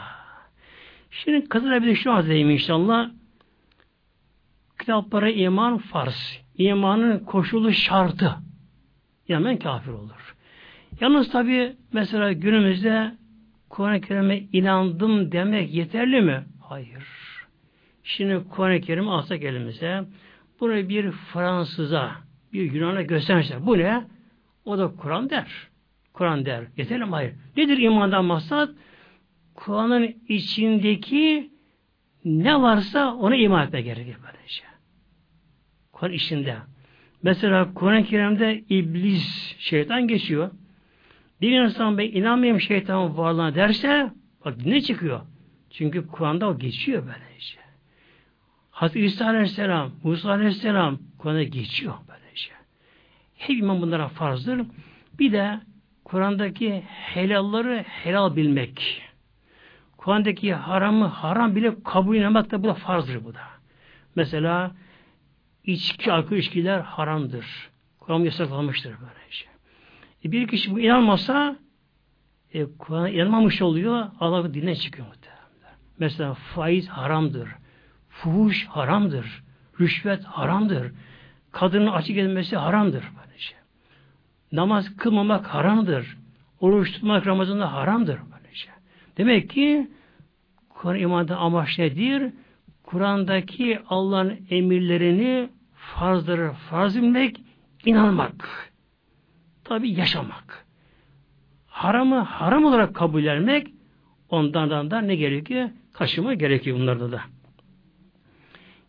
Şimdi 1.11 1.49
kızına 1.49 1.81
bir 1.81 1.87
de 1.87 1.95
şu 1.95 2.13
hazırlayayım 2.13 2.49
inşallah. 2.49 3.09
Kitaplara 4.79 5.29
iman 5.29 5.77
farz. 5.77 6.39
İmanın 6.57 7.19
koşulu 7.19 7.73
şartı. 7.73 8.35
Hemen 9.27 9.57
kafir 9.57 9.91
olur. 9.91 10.35
Yalnız 11.01 11.31
tabi 11.31 11.75
mesela 11.93 12.31
günümüzde 12.31 13.15
Kur'an-ı 13.69 14.01
Kerim'e 14.01 14.39
inandım 14.39 15.31
demek 15.31 15.73
yeterli 15.73 16.21
mi? 16.21 16.43
Hayır. 16.61 17.07
Şimdi 18.03 18.43
Kur'an-ı 18.49 18.81
Kerim 18.81 19.09
alsak 19.09 19.43
elimize 19.43 20.03
bunu 20.59 20.89
bir 20.89 21.11
Fransız'a, 21.11 22.11
bir 22.53 22.71
Yunan'a 22.71 23.01
göstermişler. 23.01 23.65
Bu 23.65 23.77
ne? 23.77 24.03
O 24.65 24.77
da 24.77 24.95
Kur'an 24.95 25.29
der. 25.29 25.67
Kur'an 26.13 26.45
der. 26.45 26.63
Yeterli 26.77 27.05
mi? 27.05 27.11
Hayır. 27.11 27.33
Nedir 27.57 27.77
imandan 27.77 28.25
maksat? 28.25 28.69
Kur'an'ın 29.55 30.15
içindeki 30.27 31.51
ne 32.25 32.61
varsa 32.61 33.15
ona 33.15 33.35
iman 33.35 33.67
etmek 33.67 33.85
gerekir 33.85 34.17
böylece. 34.23 34.63
Kur'an 35.91 36.13
içinde. 36.13 36.57
Mesela 37.23 37.73
Kur'an-ı 37.73 38.03
Kerim'de 38.03 38.63
iblis, 38.69 39.55
şeytan 39.59 40.07
geçiyor. 40.07 40.51
Bir 41.41 41.51
insan 41.51 41.97
ben 41.97 42.11
inanmayayım 42.11 42.61
şeytanın 42.61 43.17
varlığına 43.17 43.55
derse 43.55 44.11
bak 44.45 44.65
ne 44.65 44.81
çıkıyor? 44.81 45.21
Çünkü 45.69 46.07
Kur'an'da 46.07 46.47
o 46.49 46.59
geçiyor 46.59 47.03
böylece. 47.03 47.59
Hazreti 48.71 49.05
İsa 49.05 49.25
Aleyhisselam, 49.25 49.91
Musa 50.03 50.29
Aleyhisselam 50.29 50.99
Kur'an'da 51.17 51.43
geçiyor. 51.43 51.93
Hep 53.39 53.57
iman 53.57 53.81
bunlara 53.81 54.07
farzdır. 54.07 54.61
Bir 55.19 55.31
de 55.31 55.59
Kur'an'daki 56.03 56.83
helalları 56.87 57.85
helal 57.87 58.35
bilmek. 58.35 59.01
Kur'an'daki 59.97 60.53
haramı 60.53 61.05
haram 61.05 61.55
bile 61.55 61.83
kabul 61.83 62.15
etmek 62.15 62.51
de 62.51 62.63
bu 62.63 62.67
da 62.67 62.73
farzdır 62.73 63.25
bu 63.25 63.33
da. 63.33 63.41
Mesela 64.15 64.71
içki, 65.63 66.11
alkol 66.11 66.35
içkiler 66.35 66.79
haramdır. 66.79 67.69
Kur'an 67.99 68.19
yasaklamıştır 68.19 68.95
böylece. 69.01 69.45
E 70.25 70.31
bir 70.31 70.47
kişi 70.47 70.71
bu 70.71 70.79
inanmasa 70.79 71.55
e, 72.53 72.65
Kur'an'a 72.65 73.09
inanmamış 73.09 73.61
oluyor. 73.61 74.07
Allah'ın 74.19 74.53
diline 74.53 74.75
çıkıyor 74.75 75.07
muhtemelen. 75.07 75.77
Mesela 75.99 76.33
faiz 76.33 76.87
haramdır. 76.87 77.49
Fuhuş 78.09 78.65
haramdır. 78.65 79.43
Rüşvet 79.79 80.23
haramdır. 80.23 80.91
Kadının 81.51 81.87
açık 81.87 82.17
edilmesi 82.17 82.57
haramdır. 82.57 83.03
Böylece. 83.17 83.55
Namaz 84.51 84.95
kılmamak 84.97 85.47
haramdır. 85.47 86.17
Oruç 86.59 86.91
tutmak 86.93 87.27
Ramazan'da 87.27 87.73
haramdır. 87.73 88.19
Böylece. 88.31 88.69
Demek 89.17 89.49
ki 89.49 89.89
Kur'an 90.69 90.99
imanda 90.99 91.37
amaç 91.37 91.79
nedir? 91.79 92.33
Kur'an'daki 92.83 93.79
Allah'ın 93.89 94.39
emirlerini 94.49 95.49
farzları 95.73 96.51
farz 96.51 96.95
bilmek, 96.95 97.41
inanmak. 97.85 98.71
Tabi 99.63 99.91
yaşamak. 99.91 100.65
Haramı 101.67 102.19
haram 102.19 102.65
olarak 102.65 102.95
kabul 102.95 103.23
etmek 103.23 103.67
ondan 104.29 104.91
da 104.91 105.01
ne 105.01 105.15
gerekiyor? 105.15 105.69
Kaçınma 105.93 106.33
gerekiyor 106.33 106.79
bunlarda 106.79 107.11
da. 107.11 107.21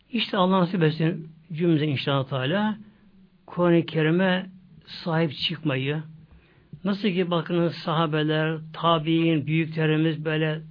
İşte 0.09 0.37
Allah 0.37 0.59
nasip 0.59 0.83
etsin 0.83 1.30
cümlemize 1.53 1.85
inşallah 1.85 2.27
Teala 2.27 2.77
Kur'an-ı 3.45 3.85
Kerim'e 3.85 4.45
sahip 4.85 5.33
çıkmayı 5.33 6.03
nasıl 6.83 7.09
ki 7.09 7.31
bakınız 7.31 7.75
sahabeler, 7.75 8.57
tabi'in, 8.73 9.47
büyüklerimiz 9.47 10.25
böyle 10.25 10.61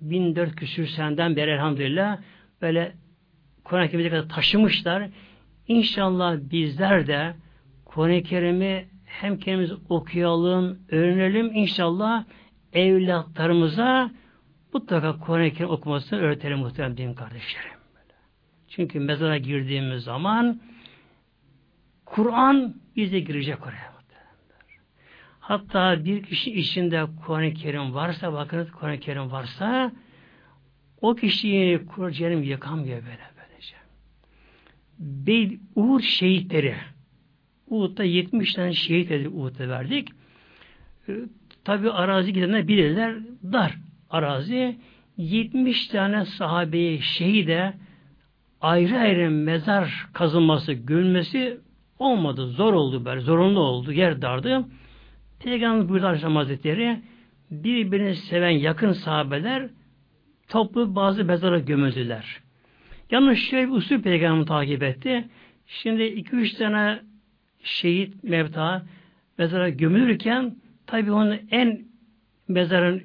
1400 0.00 0.56
küsür 0.56 0.86
seneden 0.86 1.36
beri 1.36 1.50
elhamdülillah 1.50 2.18
böyle 2.62 2.92
Kur'an-ı 3.64 3.88
Kerim'e 3.88 4.10
kadar 4.10 4.28
taşımışlar. 4.28 5.08
İnşallah 5.68 6.36
bizler 6.50 7.06
de 7.06 7.34
Kur'an-ı 7.84 8.22
Kerim'i 8.22 8.88
hem 9.04 9.38
kendimiz 9.38 9.72
okuyalım, 9.88 10.78
öğrenelim. 10.90 11.54
İnşallah 11.54 12.24
evlatlarımıza 12.72 14.10
mutlaka 14.72 15.18
Kur'an-ı 15.18 15.50
Kerim 15.50 15.70
okumasını 15.70 16.20
öğretelim 16.20 16.58
muhtemelen 16.58 16.96
din 16.96 17.14
kardeşlerim. 17.14 17.79
Çünkü 18.80 19.00
mezara 19.00 19.38
girdiğimiz 19.38 20.04
zaman 20.04 20.60
Kur'an 22.04 22.74
bize 22.96 23.20
girecek 23.20 23.66
oraya. 23.66 23.90
Hatta 25.40 26.04
bir 26.04 26.22
kişi 26.22 26.52
içinde 26.52 27.06
Kur'an-ı 27.26 27.54
Kerim 27.54 27.94
varsa, 27.94 28.32
bakınız 28.32 28.70
Kur'an-ı 28.70 29.00
Kerim 29.00 29.30
varsa 29.30 29.92
o 31.00 31.14
kişiyi 31.14 31.86
Kur'an-ı 31.86 32.12
Kerim 32.12 32.42
yıkamıyor 32.42 33.02
böyle 33.02 33.30
böylece. 33.36 33.76
Bey, 34.98 35.58
Uğur 35.74 36.00
şehitleri 36.00 36.74
Uhud'da 37.66 38.04
70 38.04 38.54
tane 38.54 38.72
şehit 38.72 39.10
edip 39.10 39.34
Uhud'da 39.34 39.68
verdik. 39.68 40.08
E, 41.08 41.12
Tabi 41.64 41.90
arazi 41.90 42.32
gidenler 42.32 42.68
bilirler 42.68 43.14
dar 43.52 43.76
arazi. 44.10 44.78
70 45.16 45.86
tane 45.86 46.24
sahabeye 46.24 47.00
şehide 47.00 47.74
ayrı 48.60 48.98
ayrı 48.98 49.30
mezar 49.30 50.06
kazılması, 50.12 50.72
gömülmesi 50.72 51.60
olmadı. 51.98 52.46
Zor 52.46 52.72
oldu 52.72 53.04
böyle. 53.04 53.20
Zorunlu 53.20 53.60
oldu. 53.60 53.92
Yer 53.92 54.22
dardı. 54.22 54.64
Peygamber 55.44 55.88
buyurdu 55.88 56.06
Aleyhisselam 56.06 56.36
Hazretleri 56.36 57.00
birbirini 57.50 58.14
seven 58.16 58.50
yakın 58.50 58.92
sahabeler 58.92 59.68
toplu 60.48 60.94
bazı 60.94 61.24
mezara 61.24 61.58
gömüldüler. 61.58 62.40
Yalnız 63.10 63.38
şöyle 63.38 63.66
bir 63.66 63.72
usul 63.72 64.02
peygamber 64.02 64.46
takip 64.46 64.82
etti. 64.82 65.28
Şimdi 65.66 66.02
iki 66.02 66.36
üç 66.36 66.52
tane 66.54 67.00
şehit 67.62 68.24
mevta 68.24 68.82
mezara 69.38 69.68
gömülürken 69.68 70.56
tabi 70.86 71.12
onun 71.12 71.38
en 71.50 71.84
mezarın 72.48 73.02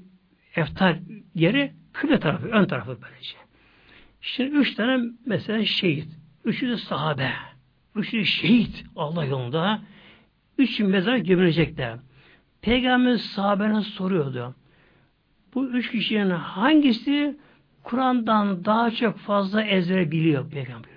eftar 0.56 1.00
yeri 1.36 1.72
kıble 1.94 2.20
tarafı, 2.20 2.48
ön 2.48 2.66
tarafı 2.66 2.98
böylece. 3.02 3.45
Şimdi 4.26 4.56
üç 4.56 4.76
tane 4.76 5.04
mesela 5.26 5.66
şehit. 5.66 6.08
Üçü 6.46 6.70
de 6.70 6.78
sahabe. 6.78 7.32
Üçü 7.96 8.18
de 8.18 8.26
şehit 8.26 8.86
Allah 8.96 9.26
yolunda. 9.26 9.82
Üç 10.58 10.80
mezar 10.80 11.18
gömülecekler. 11.18 12.00
Peygamber 12.62 13.16
sahabene 13.16 13.82
soruyordu. 13.82 14.56
Bu 15.54 15.68
üç 15.68 15.92
kişinin 15.92 16.30
hangisi 16.30 17.38
Kur'an'dan 17.84 18.66
daha 18.66 18.92
çok 18.92 19.18
fazla 19.18 19.64
ezbere 19.64 20.12
biliyor 20.12 20.50
Peygamber? 20.50 20.96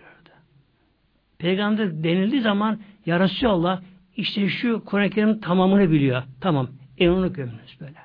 Peygamber 1.38 2.04
denildiği 2.04 2.40
zaman 2.40 2.80
Ya 3.06 3.20
Resulallah 3.20 3.82
işte 4.16 4.48
şu 4.48 4.84
Kur'an-ı 4.84 5.10
Kerim'in 5.10 5.38
tamamını 5.38 5.90
biliyor. 5.90 6.22
Tamam. 6.40 6.68
En 6.98 7.08
onu 7.08 7.32
gömünüz 7.32 7.80
böyle. 7.80 7.98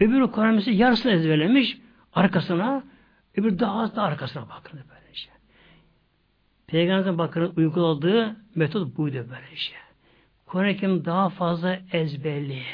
Öbürü 0.00 0.30
Kur'an-ı 0.30 0.70
yarısını 0.70 1.12
ezberlemiş 1.12 1.78
arkasına 2.12 2.82
öbürü 3.36 3.58
daha 3.58 3.80
az 3.80 3.96
da 3.96 4.02
arkasına 4.02 4.48
bakın 4.48 4.80
böylece. 4.90 5.30
Peygamber'in 6.66 7.18
bakın 7.18 7.52
uyguladığı 7.56 8.36
metot 8.54 8.96
buydu 8.96 9.26
böylece. 9.30 9.74
Kur'an-ı 10.46 11.04
daha 11.04 11.28
fazla 11.28 11.78
ezberleyin. 11.92 12.64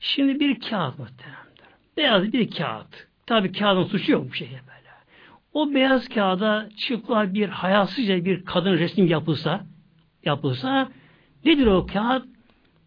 Şimdi 0.00 0.40
bir 0.40 0.60
kağıt 0.60 0.98
muhteremdir. 0.98 1.64
Beyaz 1.96 2.32
bir 2.32 2.50
kağıt. 2.50 3.08
Tabi 3.26 3.52
kağıdın 3.52 3.84
suçu 3.84 4.12
yok 4.12 4.32
bir 4.32 4.36
şey 4.36 4.48
böyle. 4.48 4.90
O 5.52 5.74
beyaz 5.74 6.08
kağıda 6.08 6.68
çıplak 6.76 7.34
bir 7.34 7.48
hayasızca 7.48 8.24
bir 8.24 8.44
kadın 8.44 8.72
resim 8.72 9.06
yapılsa 9.06 9.66
yapılsa 10.24 10.88
nedir 11.44 11.66
o 11.66 11.86
kağıt? 11.86 12.26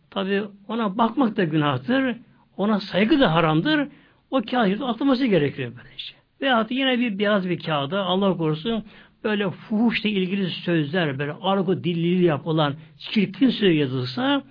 Tabi 0.09 0.43
ona 0.67 0.97
bakmak 0.97 1.37
da 1.37 1.43
günahtır. 1.43 2.15
Ona 2.57 2.79
saygı 2.79 3.19
da 3.19 3.33
haramdır. 3.33 3.87
O 4.31 4.41
kağıdı 4.51 4.85
atılması 4.85 5.25
gerekiyor 5.25 5.71
böylece. 5.83 6.22
Veyahut 6.43 6.71
yine 6.71 6.99
bir 6.99 7.19
beyaz 7.19 7.49
bir 7.49 7.59
kağıda 7.59 8.03
Allah 8.03 8.37
korusun 8.37 8.83
böyle 9.23 9.49
fuhuşla 9.49 10.09
ilgili 10.09 10.49
sözler, 10.49 11.19
böyle 11.19 11.33
argo 11.41 11.83
dillili 11.83 12.25
yapılan 12.25 12.75
çirkin 12.97 13.49
söz 13.49 13.75
yazılsa 13.75 14.43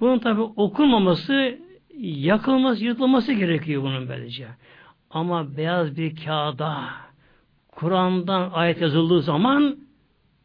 bunun 0.00 0.18
tabi 0.18 0.40
okunmaması, 0.40 1.58
yakılması, 1.98 2.84
yırtılması 2.84 3.32
gerekiyor 3.32 3.82
bunun 3.82 4.08
böylece. 4.08 4.48
Ama 5.10 5.56
beyaz 5.56 5.96
bir 5.96 6.16
kağıda 6.16 6.84
Kur'an'dan 7.68 8.50
ayet 8.52 8.80
yazıldığı 8.80 9.22
zaman 9.22 9.76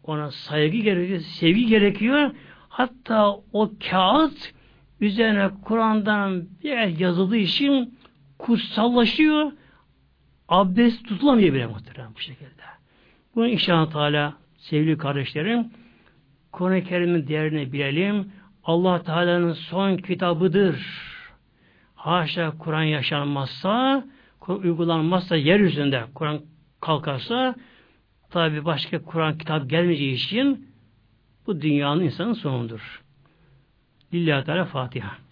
ona 0.04 0.32
saygı 0.32 0.78
gerekiyor, 0.78 1.20
sevgi 1.20 1.66
gerekiyor. 1.66 2.32
Hatta 2.70 3.36
o 3.54 3.72
kağıt 3.90 4.54
üzerine 5.02 5.50
Kur'an'dan 5.64 6.44
bir 6.64 7.00
yazıldığı 7.00 7.38
için 7.38 7.98
kutsallaşıyor. 8.40 9.52
Abdest 10.50 11.08
tutulamıyor 11.08 11.54
bile 11.54 11.66
muhtemelen 11.66 12.16
bu 12.16 12.20
şekilde. 12.20 12.62
Bunu 13.36 13.48
inşallah 13.48 13.92
Teala 13.92 14.34
sevgili 14.58 14.98
kardeşlerim 14.98 15.68
Kur'an-ı 16.52 16.84
Kerim'in 16.84 17.28
değerini 17.28 17.74
bilelim. 17.74 18.32
Allah 18.64 19.04
Teala'nın 19.04 19.54
son 19.54 19.98
kitabıdır. 19.98 20.86
Haşa 21.96 22.58
Kur'an 22.58 22.84
yaşanmazsa, 22.84 24.06
uygulanmazsa 24.48 25.36
yeryüzünde 25.36 26.04
Kur'an 26.16 26.42
kalkarsa 26.82 27.56
tabi 28.30 28.66
başka 28.66 29.04
Kur'an 29.04 29.38
kitap 29.38 29.70
gelmeyeceği 29.70 30.14
için 30.14 30.68
bu 31.48 31.62
dünyanın 31.62 32.04
insanın 32.04 32.34
sonudur. 32.34 33.02
Lillahi 34.14 34.46
Teala 34.46 34.66
Fatiha. 34.66 35.25